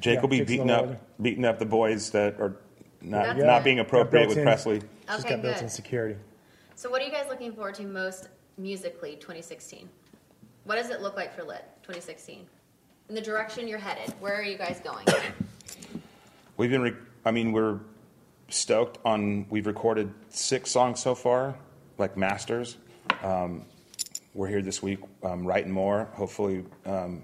Jake 0.00 0.16
Yeah, 0.16 0.20
will 0.20 0.28
be 0.28 0.38
Jake's 0.38 0.50
beating 0.50 0.70
up 0.70 0.80
older. 0.82 0.98
beating 1.20 1.44
up 1.44 1.58
the 1.58 1.66
boys 1.66 2.10
that 2.12 2.38
are 2.40 2.56
not 3.00 3.24
That's 3.26 3.38
not 3.40 3.58
good. 3.58 3.64
being 3.64 3.78
appropriate 3.80 4.28
with 4.28 4.36
built-in- 4.36 4.44
Presley. 4.44 4.80
She's 5.10 5.20
Okay, 5.24 5.30
got 5.30 5.42
built 5.42 5.56
in 5.56 5.62
good. 5.64 5.70
security. 5.70 6.16
So 6.76 6.88
what 6.90 7.02
are 7.02 7.04
you 7.04 7.10
guys 7.10 7.26
looking 7.28 7.52
forward 7.52 7.74
to 7.76 7.82
most 7.84 8.28
musically 8.56 9.16
2016? 9.16 9.88
What 10.64 10.76
does 10.76 10.90
it 10.90 11.00
look 11.00 11.16
like 11.16 11.34
for 11.34 11.42
Lit 11.42 11.64
2016? 11.82 12.46
In 13.08 13.14
the 13.16 13.20
direction 13.20 13.66
you're 13.66 13.78
headed, 13.78 14.14
where 14.20 14.34
are 14.34 14.42
you 14.42 14.56
guys 14.58 14.80
going? 14.84 15.04
We've 16.56 16.70
been, 16.70 16.82
re- 16.82 16.96
I 17.24 17.30
mean, 17.30 17.52
we're 17.52 17.80
stoked 18.48 18.98
on. 19.04 19.46
We've 19.50 19.66
recorded 19.66 20.12
six 20.28 20.70
songs 20.70 21.00
so 21.00 21.14
far, 21.14 21.56
like 21.98 22.16
masters. 22.16 22.76
Um, 23.22 23.64
we're 24.34 24.48
here 24.48 24.62
this 24.62 24.82
week 24.82 25.00
um, 25.22 25.46
writing 25.46 25.72
more. 25.72 26.08
Hopefully, 26.14 26.64
um, 26.86 27.22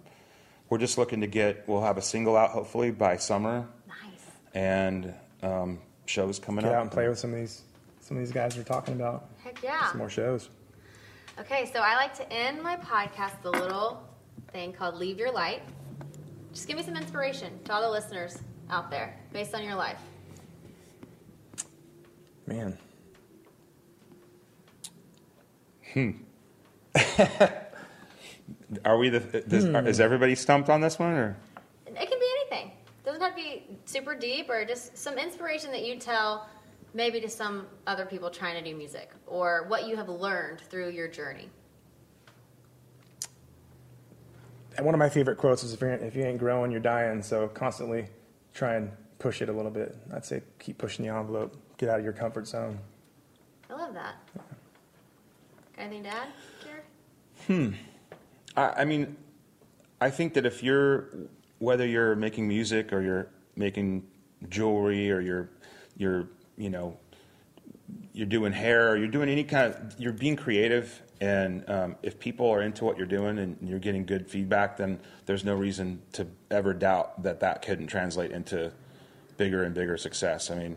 we're 0.69 0.79
just 0.79 0.99
looking 0.99 1.21
to 1.21 1.27
get. 1.27 1.65
We'll 1.69 1.83
have 1.83 1.99
a 1.99 2.03
single 2.03 2.37
out 2.37 2.51
hopefully 2.51 2.91
by 2.91 3.17
summer, 3.17 3.67
nice. 3.89 4.21
and 4.55 5.15
um, 5.43 5.79
shows 6.07 6.39
coming 6.39 6.65
Get 6.65 6.73
up. 6.73 6.79
out 6.79 6.83
and 6.83 6.91
play 6.91 7.09
with 7.09 7.19
some 7.19 7.33
of 7.33 7.39
these 7.39 7.63
some 8.01 8.17
of 8.17 8.23
these 8.23 8.33
guys 8.33 8.57
we're 8.57 8.65
talking 8.65 8.95
about. 8.95 9.29
Heck 9.43 9.63
yeah. 9.63 9.89
Some 9.91 9.99
more 9.99 10.11
shows. 10.11 10.49
Okay, 11.39 11.71
so 11.73 11.81
I 11.81 11.97
like 11.97 12.15
to 12.17 12.33
end 12.33 12.63
my 12.63 12.77
podcast 12.77 13.43
with 13.43 13.57
a 13.57 13.59
little 13.61 14.03
thing 14.53 14.73
called 14.73 14.95
Leave 14.95 15.19
Your 15.19 15.33
Light. 15.33 15.63
Just 16.53 16.69
give 16.69 16.77
me 16.77 16.83
some 16.85 16.97
inspiration 16.97 17.59
to 17.65 17.73
all 17.73 17.83
the 17.83 17.91
listeners 17.91 18.39
out 18.71 18.91
there 18.91 19.19
based 19.33 19.55
on 19.55 19.65
your 19.65 19.75
life. 19.75 19.99
Man. 22.47 22.79
Are 28.85 28.99
we 28.99 29.09
the? 29.09 29.21
Does, 29.49 29.65
Hmm. 29.65 29.87
Is 29.87 30.01
everybody 30.01 30.35
stumped 30.35 30.69
on 30.69 30.81
this 30.81 30.99
one, 30.99 31.13
or 31.13 31.37
It 31.87 31.95
can 31.95 32.19
be 32.19 32.27
anything. 32.41 32.73
It 32.73 33.05
doesn't 33.05 33.21
have 33.21 33.37
to 33.37 33.37
be 33.37 33.65
super 33.85 34.15
deep 34.15 34.49
or 34.49 34.65
just 34.65 34.97
some 34.97 35.19
inspiration 35.19 35.71
that 35.73 35.85
you 35.85 35.99
tell 35.99 36.49
maybe 36.95 37.21
to 37.21 37.29
some 37.29 37.67
other 37.87 38.07
people 38.07 38.31
trying 38.31 38.63
to 38.63 38.71
do 38.71 38.77
music 38.77 39.11
or 39.27 39.65
what 39.69 39.87
you 39.87 39.97
have 39.97 40.09
learned 40.09 40.61
through 40.61 40.91
your 40.91 41.09
journey. 41.09 41.49
And 44.77 44.85
one 44.85 44.95
of 44.95 44.99
my 44.99 45.09
favorite 45.09 45.37
quotes 45.37 45.63
is 45.63 45.73
if, 45.73 45.81
you're, 45.81 45.93
if 45.93 46.17
you 46.17 46.25
ain't 46.25 46.39
growing, 46.39 46.71
you're 46.71 46.81
dying. 46.81 47.23
So 47.23 47.49
constantly 47.49 48.07
try 48.53 48.75
and 48.75 48.91
push 49.19 49.41
it 49.43 49.49
a 49.49 49.53
little 49.53 49.71
bit. 49.71 49.97
I'd 50.13 50.25
say 50.25 50.43
keep 50.59 50.79
pushing 50.79 51.05
the 51.05 51.13
envelope. 51.13 51.57
Get 51.79 51.89
out 51.89 51.99
of 51.99 52.05
your 52.05 52.13
comfort 52.13 52.47
zone. 52.47 52.79
I 53.71 53.75
love 53.75 53.95
that. 53.95 54.15
Got 55.77 55.83
anything 55.83 56.05
to 56.05 56.11
add, 56.11 56.29
Jared? 57.47 57.75
I, 58.57 58.69
I 58.79 58.85
mean, 58.85 59.17
I 60.01 60.11
think 60.11 60.35
that 60.35 60.47
if 60.47 60.63
you're 60.63 61.09
whether 61.59 61.87
you're 61.87 62.15
making 62.15 62.47
music 62.47 62.93
or 62.93 63.01
you're 63.01 63.29
making 63.57 64.07
jewelry 64.49 65.11
or 65.11 65.21
you're 65.21 65.49
you're 65.97 66.29
you 66.57 66.71
know 66.71 66.97
you're 68.13 68.27
doing 68.27 68.53
hair 68.53 68.91
or 68.91 68.97
you're 68.97 69.09
doing 69.09 69.29
any 69.29 69.45
kind 69.45 69.73
of 69.73 69.95
you're 69.99 70.13
being 70.13 70.37
creative 70.37 71.03
and 71.21 71.69
um, 71.71 71.97
if 72.03 72.19
people 72.19 72.51
are 72.51 72.63
into 72.63 72.85
what 72.85 72.99
you're 72.99 73.07
doing 73.07 73.39
and 73.39 73.57
you're 73.63 73.79
getting 73.79 74.05
good 74.05 74.29
feedback 74.29 74.77
then 74.77 74.99
there's 75.27 75.45
no 75.45 75.55
reason 75.55 76.01
to 76.13 76.27
ever 76.51 76.75
doubt 76.75 77.23
that 77.23 77.41
that 77.41 77.63
couldn't 77.63 77.87
translate 77.87 78.31
into 78.31 78.71
bigger 79.37 79.65
and 79.65 79.75
bigger 79.75 79.97
success 79.97 80.51
i 80.51 80.55
mean 80.55 80.77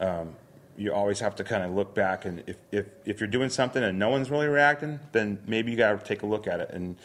um, 0.00 0.34
you 0.78 0.92
always 0.92 1.20
have 1.20 1.34
to 1.36 1.44
kind 1.44 1.62
of 1.62 1.72
look 1.72 1.94
back 1.94 2.24
and 2.24 2.42
if, 2.46 2.56
if, 2.70 2.86
if 3.04 3.20
you're 3.20 3.28
doing 3.28 3.50
something 3.50 3.82
and 3.82 3.98
no 3.98 4.08
one's 4.08 4.30
really 4.30 4.46
reacting 4.46 5.00
then 5.12 5.38
maybe 5.46 5.70
you 5.70 5.76
got 5.76 5.98
to 5.98 6.06
take 6.06 6.22
a 6.22 6.26
look 6.26 6.46
at 6.46 6.60
it 6.60 6.70
and 6.72 6.96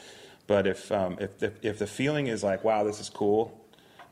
but 0.46 0.68
if, 0.68 0.92
um, 0.92 1.18
if, 1.20 1.40
the, 1.40 1.54
if 1.62 1.80
the 1.80 1.88
feeling 1.88 2.28
is 2.28 2.44
like 2.44 2.64
wow 2.64 2.84
this 2.84 3.00
is 3.00 3.10
cool 3.10 3.60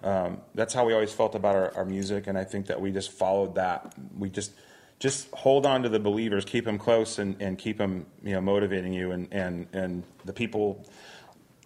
um, 0.03 0.41
that's 0.55 0.73
how 0.73 0.85
we 0.85 0.93
always 0.93 1.13
felt 1.13 1.35
about 1.35 1.55
our, 1.55 1.75
our 1.77 1.85
music, 1.85 2.27
and 2.27 2.37
I 2.37 2.43
think 2.43 2.67
that 2.67 2.81
we 2.81 2.91
just 2.91 3.11
followed 3.11 3.55
that. 3.55 3.93
We 4.17 4.29
just 4.29 4.51
just 4.99 5.29
hold 5.31 5.65
on 5.65 5.83
to 5.83 5.89
the 5.89 5.99
believers, 5.99 6.45
keep 6.45 6.65
them 6.65 6.77
close, 6.77 7.19
and, 7.19 7.39
and 7.41 7.57
keep 7.57 7.77
them 7.77 8.05
you 8.23 8.33
know 8.33 8.41
motivating 8.41 8.93
you. 8.93 9.11
And, 9.11 9.27
and, 9.31 9.67
and 9.73 10.03
the 10.25 10.33
people 10.33 10.85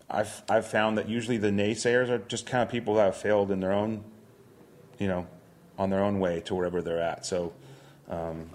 I've 0.09 0.41
I've 0.49 0.67
found 0.67 0.97
that 0.97 1.07
usually 1.07 1.37
the 1.37 1.49
naysayers 1.49 2.09
are 2.09 2.17
just 2.17 2.45
kind 2.45 2.61
of 2.61 2.69
people 2.69 2.95
that 2.95 3.05
have 3.05 3.17
failed 3.17 3.51
in 3.51 3.61
their 3.61 3.73
own 3.73 4.03
you 4.99 5.07
know 5.07 5.27
on 5.77 5.89
their 5.89 6.03
own 6.03 6.19
way 6.19 6.41
to 6.41 6.55
wherever 6.55 6.81
they're 6.81 7.01
at. 7.01 7.25
So. 7.25 7.53
Um, 8.09 8.49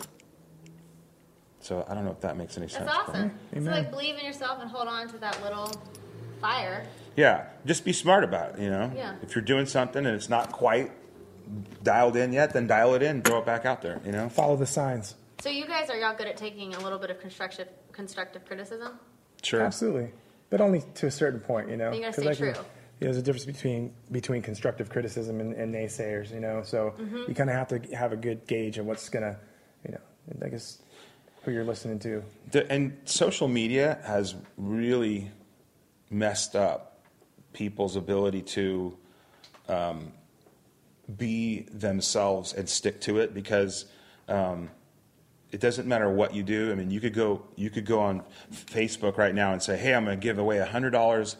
so 1.61 1.85
I 1.89 1.95
don't 1.95 2.05
know 2.05 2.13
if 2.13 2.21
that 2.21 2.37
makes 2.37 2.57
any 2.57 2.69
sense. 2.69 2.87
That's 2.87 3.07
sense. 3.13 3.33
awesome. 3.53 3.65
So 3.65 3.71
like 3.71 3.91
believe 3.91 4.17
in 4.17 4.25
yourself 4.25 4.59
and 4.61 4.71
hold 4.71 4.89
on 4.89 5.09
to 5.09 5.19
that 5.19 5.43
little 5.43 5.71
fire. 6.41 6.87
Yeah, 7.17 7.47
just 7.67 7.85
be 7.85 7.93
smart 7.93 8.25
about 8.25 8.55
it. 8.59 8.63
You 8.63 8.71
know, 8.71 8.91
Yeah. 8.95 9.17
if 9.23 9.35
you're 9.35 9.45
doing 9.45 9.67
something 9.67 10.07
and 10.07 10.15
it's 10.17 10.29
not 10.31 10.53
quite 10.53 10.91
dialed 11.83 12.17
in 12.17 12.33
yet, 12.33 12.53
then 12.53 12.67
dial 12.67 12.95
it 12.95 13.03
in, 13.03 13.23
throw 13.23 13.39
it 13.41 13.47
back 13.47 13.67
out 13.67 13.83
there. 13.83 14.01
You 14.05 14.13
know. 14.13 14.29
Follow 14.29 14.57
the 14.57 14.67
signs. 14.67 15.17
So 15.41 15.49
you 15.51 15.67
guys 15.67 15.91
are 15.91 15.97
y'all 15.97 16.15
good 16.17 16.27
at 16.29 16.37
taking 16.37 16.75
a 16.75 16.81
little 16.81 16.99
bit 16.99 17.11
of 17.11 17.21
constructive 17.21 17.69
constructive 17.93 18.45
criticism? 18.47 18.99
Sure. 19.43 19.63
Absolutely. 19.63 20.13
But 20.49 20.61
only 20.61 20.83
to 20.97 21.07
a 21.07 21.11
certain 21.11 21.41
point, 21.41 21.69
you 21.69 21.77
know. 21.77 21.93
You 21.93 22.01
gotta 22.01 22.13
'Cause 22.23 22.37
stay 22.37 22.49
I 22.49 22.53
can- 22.53 22.65
true. 23.01 23.07
yeah, 23.07 23.13
there's 23.13 23.17
a 23.17 23.23
difference 23.23 23.47
between 23.47 23.93
between 24.13 24.43
constructive 24.43 24.91
criticism 24.91 25.41
and, 25.41 25.55
and 25.55 25.75
naysayers, 25.75 26.33
you 26.33 26.41
know. 26.41 26.63
So 26.63 26.95
Mm-hmm. 26.99 27.25
you 27.29 27.35
kind 27.35 27.51
of 27.51 27.57
have 27.57 27.69
to 27.69 27.97
have 27.97 28.13
a 28.13 28.17
good 28.17 28.47
gauge 28.47 28.79
of 28.79 28.87
what's 28.87 29.09
gonna, 29.09 29.37
you 29.85 29.93
know, 29.93 30.01
I 30.47 30.49
guess 30.49 30.79
who 31.43 31.51
you're 31.53 31.65
listening 31.65 31.99
to. 32.01 32.23
The, 32.51 32.71
and 32.71 32.97
social 33.07 33.49
media 33.49 33.99
has 34.07 34.35
really 34.57 35.31
messed 36.11 36.55
up 36.55 37.01
people's 37.53 37.97
ability 37.97 38.43
to 38.43 38.97
um, 39.69 40.13
be 41.17 41.61
themselves 41.73 42.53
and 42.53 42.69
stick 42.69 43.01
to 43.03 43.19
it 43.19 43.33
because 43.35 43.87
um, 44.29 44.71
it 45.51 45.61
doesn't 45.61 45.89
matter 45.89 46.09
what 46.11 46.35
you 46.35 46.43
do. 46.43 46.71
I 46.71 46.75
mean, 46.75 46.91
you 46.91 47.01
could 47.01 47.15
go 47.15 47.43
you 47.57 47.71
could 47.71 47.87
go 47.87 48.01
on 48.01 48.23
Facebook 48.53 49.17
right 49.17 49.35
now 49.35 49.53
and 49.53 49.63
say, 49.63 49.77
"Hey, 49.77 49.95
I'm 49.95 50.05
going 50.05 50.19
to 50.19 50.23
give 50.23 50.39
away 50.39 50.59
hundred 50.59 50.91
dollars 50.91 51.37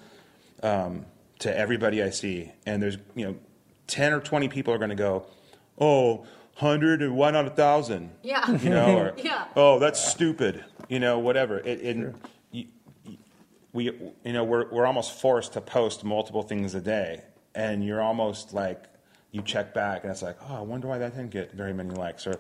um, 0.63 1.05
to 1.41 1.57
everybody 1.57 2.03
I 2.03 2.11
see," 2.11 2.53
and 2.67 2.83
there's 2.83 2.97
you 3.15 3.27
know 3.27 3.37
ten 3.87 4.13
or 4.13 4.21
twenty 4.21 4.49
people 4.49 4.73
are 4.73 4.79
going 4.79 4.91
to 4.91 4.97
go, 4.97 5.27
"Oh, 5.79 6.27
hundred 6.55 7.03
and 7.03 7.17
why 7.17 7.31
not 7.31 7.47
a 7.47 7.51
thousand? 7.51 8.11
Yeah. 8.23 8.51
You 8.51 8.71
know, 8.71 8.97
or 8.99 9.15
Yeah. 9.19 9.47
oh, 9.57 9.79
that's 9.79 10.03
stupid. 10.03 10.65
You 10.89 10.99
know, 11.01 11.19
whatever. 11.19 11.59
It, 11.59 11.81
it, 11.83 11.97
you, 12.53 12.67
you- 13.05 13.19
we, 13.73 13.85
you 14.25 14.33
know, 14.33 14.43
we're 14.45 14.69
we're 14.71 14.87
almost 14.87 15.13
forced 15.21 15.53
to 15.53 15.61
post 15.61 16.03
multiple 16.05 16.43
things 16.43 16.75
a 16.75 16.81
day, 16.81 17.23
and 17.55 17.85
you're 17.85 18.01
almost 18.03 18.53
like 18.53 18.85
you 19.31 19.43
check 19.43 19.73
back, 19.73 20.03
and 20.03 20.11
it's 20.11 20.23
like, 20.23 20.37
oh, 20.49 20.57
I 20.57 20.61
wonder 20.61 20.89
why 20.89 20.99
that 20.99 21.15
didn't 21.15 21.31
get 21.31 21.53
very 21.53 21.73
many 21.73 21.91
likes, 21.91 22.27
or, 22.27 22.35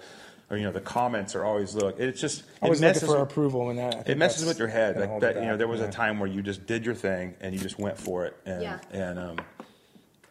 or 0.50 0.56
you 0.56 0.64
know, 0.64 0.72
the 0.72 0.80
comments 0.80 1.36
are 1.36 1.44
always 1.44 1.74
look. 1.74 2.00
It's 2.00 2.20
just 2.20 2.42
I 2.60 2.68
was 2.68 2.80
it 2.80 2.82
looking 2.82 2.94
messes 2.96 3.08
for 3.08 3.20
with- 3.20 3.30
approval, 3.30 3.70
and 3.70 3.78
that 3.78 4.08
it 4.08 4.18
messes 4.18 4.46
with 4.46 4.58
your 4.58 4.68
head. 4.68 4.98
Like 4.98 5.20
that, 5.20 5.36
you 5.36 5.42
know, 5.42 5.56
there 5.56 5.68
was 5.68 5.80
yeah. 5.80 5.86
a 5.86 5.92
time 5.92 6.18
where 6.18 6.28
you 6.28 6.42
just 6.42 6.66
did 6.66 6.84
your 6.84 6.94
thing 6.94 7.34
and 7.40 7.54
you 7.54 7.60
just 7.60 7.78
went 7.78 7.96
for 7.96 8.26
it, 8.26 8.36
and 8.44 8.62
Yeah. 8.62 8.78
and 8.90 9.18
um, 9.18 9.36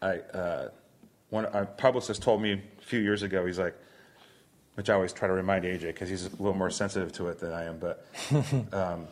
I 0.01 0.17
uh, 0.17 0.69
one 1.29 1.45
a 1.45 1.65
publicist 1.65 2.21
told 2.21 2.41
me 2.41 2.53
a 2.53 2.81
few 2.81 2.99
years 2.99 3.23
ago. 3.23 3.45
He's 3.45 3.59
like, 3.59 3.75
which 4.75 4.89
I 4.89 4.93
always 4.93 5.13
try 5.13 5.27
to 5.27 5.33
remind 5.33 5.63
AJ 5.63 5.81
because 5.81 6.09
he's 6.09 6.25
a 6.25 6.29
little 6.31 6.53
more 6.53 6.69
sensitive 6.69 7.11
to 7.13 7.29
it 7.29 7.39
than 7.39 7.53
I 7.53 7.63
am. 7.65 7.79
But 7.79 8.05
um, 8.73 9.07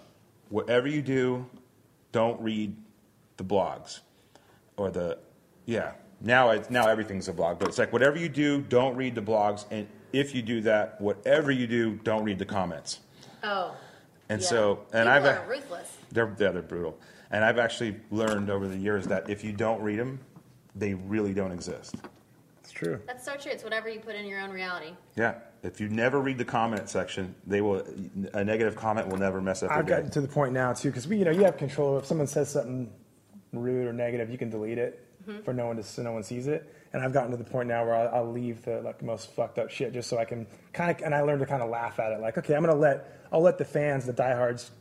whatever 0.50 0.88
you 0.88 1.02
do, 1.02 1.46
don't 2.12 2.42
read 2.42 2.76
the 3.38 3.44
blogs 3.46 4.00
or 4.76 4.92
the 4.92 5.20
yeah. 5.66 5.92
Now 6.20 6.50
it's 6.50 6.70
now 6.70 6.88
everything's 6.88 7.28
a 7.28 7.34
blog, 7.34 7.60
but 7.60 7.70
it's 7.70 7.78
like 7.78 7.94
whatever 7.94 8.18
you 8.18 8.28
do, 8.28 8.62
don't 8.62 8.96
read 8.96 9.14
the 9.16 9.22
blogs, 9.22 9.66
and 9.72 9.88
if 10.14 10.34
you 10.36 10.42
do 10.42 10.62
that, 10.62 11.00
whatever 11.02 11.52
you 11.52 11.68
do, 11.68 11.96
don't 12.04 12.24
read 12.24 12.40
the 12.40 12.46
comments. 12.46 13.00
Oh. 13.44 13.76
And 14.30 14.42
yeah. 14.42 14.48
so, 14.48 14.86
and 14.94 15.08
People 15.08 15.12
I've 15.12 15.26
are 15.26 15.46
ruthless. 15.50 15.98
they're 16.12 16.36
yeah, 16.40 16.52
they're 16.52 16.62
brutal. 16.62 17.00
And 17.32 17.44
I've 17.44 17.60
actually 17.60 17.98
learned 18.12 18.50
over 18.50 18.68
the 18.68 18.78
years 18.78 19.06
that 19.08 19.30
if 19.30 19.44
you 19.44 19.52
don't 19.52 19.82
read 19.82 20.00
them, 20.00 20.20
they 20.76 20.94
really 20.94 21.34
don't 21.34 21.52
exist. 21.52 21.96
It's 22.62 22.72
true. 22.72 23.00
That's 23.08 23.24
so 23.24 23.36
true. 23.36 23.52
It's 23.52 23.64
whatever 23.64 23.90
you 23.90 24.00
put 24.00 24.16
in 24.16 24.26
your 24.26 24.42
own 24.42 24.50
reality. 24.50 24.94
Yeah. 25.16 25.36
If 25.64 25.82
you 25.82 25.90
never 25.90 26.22
read 26.22 26.38
the 26.38 26.46
comment 26.46 26.90
section, 26.90 27.34
they 27.46 27.62
will 27.62 27.84
a 28.34 28.44
negative 28.44 28.76
comment 28.76 29.08
will 29.08 29.18
never 29.18 29.42
mess 29.42 29.64
up 29.64 29.70
your 29.72 29.80
I've 29.80 29.86
day. 29.86 29.96
gotten 29.96 30.12
to 30.12 30.22
the 30.22 30.28
point 30.28 30.54
now 30.54 30.74
too, 30.74 30.90
because 30.90 31.08
we, 31.08 31.18
you 31.18 31.26
know, 31.26 31.32
you 31.32 31.44
have 31.44 31.58
control. 31.58 31.98
If 31.98 32.06
someone 32.06 32.28
says 32.28 32.50
something 32.50 32.92
rude 33.54 33.88
or 33.88 33.94
negative, 33.94 34.30
you 34.30 34.38
can 34.38 34.50
delete 34.50 34.78
it 34.78 35.07
Mm-hmm. 35.28 35.42
for 35.44 35.54
no 35.54 35.68
one 35.68 35.76
to 35.76 35.84
so 35.84 36.02
no 36.04 36.14
one 36.14 36.24
sees 36.24 36.48
it. 36.48 36.74
And 36.94 37.04
I've 37.04 37.12
gotten 37.12 37.32
to 37.32 37.38
the 37.38 37.44
point 37.44 37.68
now 37.68 37.84
where 37.86 37.96
I'll, 37.96 38.16
I'll 38.24 38.32
leave 38.32 38.64
the 38.64 38.82
like 38.82 39.04
most 39.04 39.32
fucked 39.32 39.60
up 39.60 39.70
shit 39.70 39.92
just 39.94 40.10
so 40.10 40.18
I 40.18 40.24
can 40.26 40.48
kind 40.72 40.90
of, 40.90 41.02
and 41.04 41.14
I 41.14 41.22
learned 41.22 41.42
to 41.42 41.46
kind 41.46 41.62
of 41.62 41.70
laugh 41.70 42.00
at 42.00 42.14
it. 42.14 42.22
Like, 42.22 42.38
okay, 42.38 42.56
I'm 42.56 42.62
gonna 42.64 42.76
let 42.76 43.20
I'll 43.32 43.42
let 43.42 43.58
the 43.58 43.66
fans, 43.66 44.06
the 44.06 44.14
diehards, 44.14 44.72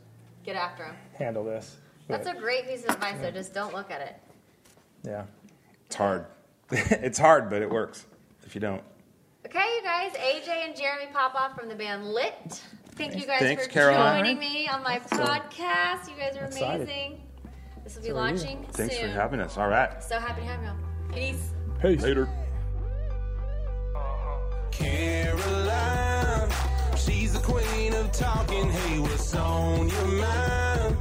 Get 0.45 0.55
after 0.55 0.83
them. 0.85 0.95
handle 1.17 1.43
this. 1.43 1.75
That's 2.07 2.27
a 2.27 2.33
great 2.33 2.65
piece 2.67 2.85
of 2.85 2.91
advice, 2.91 3.17
though. 3.21 3.31
Just 3.31 3.53
don't 3.53 3.73
look 3.73 3.91
at 3.91 3.99
it. 3.99 4.15
yeah. 5.03 5.25
It's 5.87 5.95
hard. 5.95 6.25
it's 6.71 7.19
hard, 7.19 7.49
but 7.49 7.61
it 7.61 7.69
works. 7.69 8.05
If 8.45 8.55
you 8.55 8.61
don't. 8.61 8.81
Okay, 9.45 9.59
you 9.75 9.81
guys. 9.83 10.11
AJ 10.13 10.47
and 10.67 10.75
Jeremy 10.77 11.07
Popoff 11.13 11.57
from 11.59 11.67
the 11.67 11.75
band 11.75 12.05
Lit. 12.05 12.61
Thank 12.95 13.15
you 13.15 13.25
guys 13.27 13.39
Thanks, 13.41 13.65
for 13.67 13.71
Caroline. 13.71 14.23
joining 14.23 14.39
me 14.39 14.67
on 14.69 14.81
my 14.83 14.99
podcast. 14.99 16.09
You 16.09 16.15
guys 16.17 16.37
are 16.37 16.45
Excited. 16.45 16.83
amazing. 16.89 17.21
This 17.87 17.95
will 17.95 18.01
be 18.03 18.09
So 18.09 18.15
are 18.17 18.17
you. 18.17 18.35
launching 18.35 18.65
Thanks 18.73 18.97
soon. 18.97 19.11
for 19.11 19.15
having 19.15 19.39
us. 19.39 19.57
All 19.57 19.69
right. 19.69 20.03
So 20.03 20.19
happy 20.19 20.41
to 20.41 20.47
have 20.47 20.61
you. 20.61 20.71
Peace. 21.13 21.51
Peace. 21.81 22.01
Later. 22.01 22.27
Caroline, 24.71 26.49
she's 26.97 27.31
the 27.31 27.39
queen 27.39 27.93
of 27.93 28.11
talking. 28.11 28.69
Hey, 28.69 28.99
what's 28.99 29.33
on 29.33 29.87
your 29.87 30.05
mind? 30.05 30.97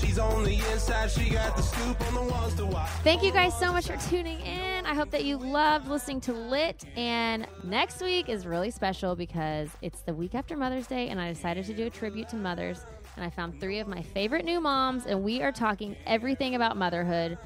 She's 0.00 0.20
on 0.20 0.44
the 0.44 0.54
inside, 0.72 1.10
she 1.10 1.30
got 1.30 1.56
the 1.56 1.62
scoop 1.62 2.00
on 2.06 2.14
the 2.14 2.32
ones 2.32 2.54
to 2.54 2.66
watch. 2.66 2.88
Thank 3.02 3.24
you 3.24 3.32
guys 3.32 3.58
so 3.58 3.72
much 3.72 3.88
for 3.88 3.96
tuning 4.08 4.38
in. 4.40 4.86
I 4.86 4.94
hope 4.94 5.10
that 5.10 5.24
you 5.24 5.36
loved 5.36 5.88
listening 5.88 6.20
to 6.22 6.32
Lit. 6.32 6.84
And 6.96 7.46
next 7.64 8.00
week 8.00 8.28
is 8.28 8.46
really 8.46 8.70
special 8.70 9.16
because 9.16 9.68
it's 9.82 10.02
the 10.02 10.14
week 10.14 10.36
after 10.36 10.56
Mother's 10.56 10.86
Day, 10.86 11.08
and 11.08 11.20
I 11.20 11.32
decided 11.32 11.66
to 11.66 11.74
do 11.74 11.86
a 11.86 11.90
tribute 11.90 12.28
to 12.28 12.36
mothers. 12.36 12.86
And 13.16 13.24
I 13.24 13.30
found 13.30 13.60
three 13.60 13.80
of 13.80 13.88
my 13.88 14.02
favorite 14.02 14.44
new 14.44 14.60
moms, 14.60 15.06
and 15.06 15.22
we 15.22 15.42
are 15.42 15.52
talking 15.52 15.96
everything 16.06 16.54
about 16.54 16.76
motherhood, 16.76 17.38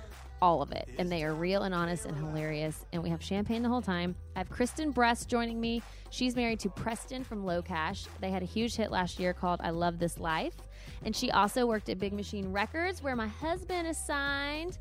all 0.42 0.62
of 0.62 0.72
it. 0.72 0.88
And 0.98 1.10
they 1.10 1.24
are 1.24 1.34
real 1.34 1.62
and 1.62 1.74
honest 1.74 2.04
and 2.04 2.16
hilarious. 2.16 2.84
And 2.92 3.02
we 3.02 3.08
have 3.08 3.22
champagne 3.22 3.62
the 3.62 3.68
whole 3.68 3.82
time. 3.82 4.14
I 4.36 4.40
have 4.40 4.50
Kristen 4.50 4.90
Brust 4.90 5.28
joining 5.28 5.60
me. 5.60 5.82
She's 6.10 6.36
married 6.36 6.60
to 6.60 6.68
Preston 6.68 7.24
from 7.24 7.44
LoCash. 7.44 8.06
They 8.20 8.30
had 8.30 8.42
a 8.42 8.46
huge 8.46 8.76
hit 8.76 8.90
last 8.90 9.18
year 9.18 9.32
called 9.32 9.60
I 9.62 9.70
Love 9.70 9.98
This 9.98 10.18
Life. 10.18 10.54
And 11.04 11.16
she 11.16 11.30
also 11.30 11.66
worked 11.66 11.88
at 11.88 11.98
Big 11.98 12.12
Machine 12.12 12.52
Records, 12.52 13.02
where 13.02 13.16
my 13.16 13.28
husband 13.28 13.88
is 13.88 13.96
signed. 13.96 14.78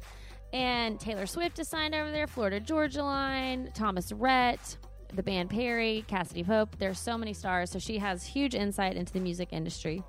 And 0.52 1.00
Taylor 1.00 1.26
Swift 1.26 1.58
is 1.60 1.68
signed 1.70 1.96
over 1.96 2.12
there, 2.12 2.28
Florida 2.28 2.60
Georgia 2.60 3.02
Line, 3.04 3.72
Thomas 3.74 4.12
Rhett, 4.12 4.78
the 5.14 5.24
band 5.24 5.50
Perry, 5.50 6.06
Cassadee 6.08 6.46
Pope. 6.46 6.76
There's 6.78 7.00
so 7.00 7.18
many 7.18 7.34
stars. 7.34 7.72
So 7.72 7.80
she 7.80 7.98
has 7.98 8.24
huge 8.24 8.54
insight 8.54 8.96
into 8.96 9.14
the 9.14 9.20
music 9.20 9.50
industry. 9.52 10.04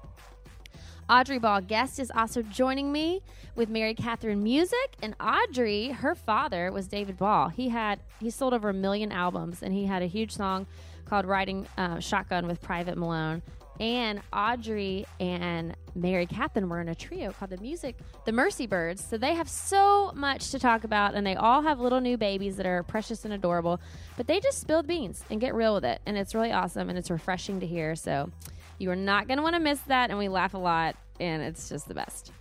Audrey 1.09 1.39
Ball 1.39 1.61
Guest 1.61 1.99
is 1.99 2.11
also 2.15 2.43
joining 2.43 2.91
me 2.91 3.21
with 3.55 3.69
Mary 3.69 3.95
Catherine 3.95 4.43
Music. 4.43 4.97
And 5.03 5.15
Audrey, 5.21 5.89
her 5.89 6.15
father 6.15 6.73
was 6.73 6.89
David 6.89 7.19
Ball. 7.19 7.49
He 7.49 7.69
had 7.69 8.01
he 8.21 8.31
sold 8.31 8.55
over 8.55 8.71
a 8.71 8.75
million 8.75 9.13
albums, 9.13 9.63
and 9.63 9.75
he 9.75 9.85
had 9.85 10.03
a 10.03 10.07
huge 10.07 10.33
song 10.33 10.67
called 11.05 11.27
"Riding 11.27 11.67
uh, 11.77 12.01
Shotgun" 12.01 12.47
with 12.47 12.63
Private 12.63 12.97
Malone. 12.97 13.43
And 13.81 14.23
Audrey 14.33 15.05
and 15.19 15.75
Mary 15.97 16.27
Catherine 16.27 16.69
were 16.69 16.81
in 16.81 16.89
a 16.89 16.95
trio 16.95 17.33
called 17.33 17.51
the 17.51 17.57
Music, 17.57 17.97
the 18.25 18.31
Mercy 18.31 18.67
Birds. 18.67 19.03
So 19.03 19.19
they 19.19 19.35
have 19.35 19.49
so 19.49 20.13
much 20.15 20.53
to 20.53 20.61
talk 20.61 20.85
about, 20.85 21.15
and 21.15 21.27
they 21.27 21.35
all 21.35 21.61
have 21.63 21.81
little 21.81 22.01
new 22.01 22.17
babies 22.17 22.57
that 22.57 22.67
are 22.67 22.85
precious 22.85 23.25
and 23.25 23.35
adorable. 23.35 23.81
But 24.17 24.29
they 24.29 24.39
just 24.39 24.61
spilled 24.61 24.87
beans 24.87 25.25
and 25.29 25.41
get 25.41 25.55
real 25.55 25.75
with 25.75 25.85
it, 25.85 26.01
and 26.07 26.17
it's 26.17 26.35
really 26.35 26.53
awesome 26.53 26.89
and 26.89 26.97
it's 26.97 27.11
refreshing 27.11 27.61
to 27.61 27.67
hear. 27.67 27.97
So 27.97 28.31
you 28.79 28.91
are 28.91 28.97
not 28.97 29.29
going 29.29 29.39
to 29.39 29.43
want 29.43 29.55
to 29.55 29.61
miss 29.61 29.81
that, 29.83 30.11
and 30.11 30.19
we 30.19 30.29
laugh 30.29 30.55
a 30.55 30.59
lot, 30.59 30.97
and 31.21 31.43
it's 31.43 31.69
just 31.69 31.89
the 31.89 31.95
best. 31.95 32.33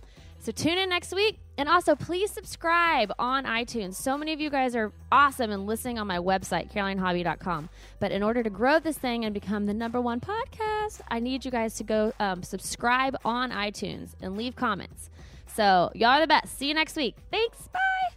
So 0.44 0.52
tune 0.52 0.76
in 0.76 0.90
next 0.90 1.14
week. 1.14 1.38
And 1.56 1.68
also, 1.70 1.94
please 1.94 2.30
subscribe 2.30 3.10
on 3.18 3.44
iTunes. 3.44 3.94
So 3.94 4.18
many 4.18 4.34
of 4.34 4.40
you 4.40 4.50
guys 4.50 4.76
are 4.76 4.92
awesome 5.10 5.50
and 5.50 5.66
listening 5.66 5.98
on 5.98 6.06
my 6.06 6.18
website, 6.18 6.70
carolinehobby.com. 6.70 7.70
But 7.98 8.12
in 8.12 8.22
order 8.22 8.42
to 8.42 8.50
grow 8.50 8.78
this 8.78 8.98
thing 8.98 9.24
and 9.24 9.32
become 9.32 9.64
the 9.64 9.72
number 9.72 10.00
one 10.02 10.20
podcast, 10.20 11.00
I 11.08 11.20
need 11.20 11.46
you 11.46 11.50
guys 11.50 11.76
to 11.76 11.84
go 11.84 12.12
um, 12.20 12.42
subscribe 12.42 13.16
on 13.24 13.52
iTunes 13.52 14.10
and 14.20 14.36
leave 14.36 14.54
comments. 14.54 15.08
So, 15.46 15.90
y'all 15.94 16.10
are 16.10 16.20
the 16.20 16.26
best. 16.26 16.58
See 16.58 16.68
you 16.68 16.74
next 16.74 16.96
week. 16.96 17.16
Thanks. 17.30 17.68
Bye. 17.68 18.13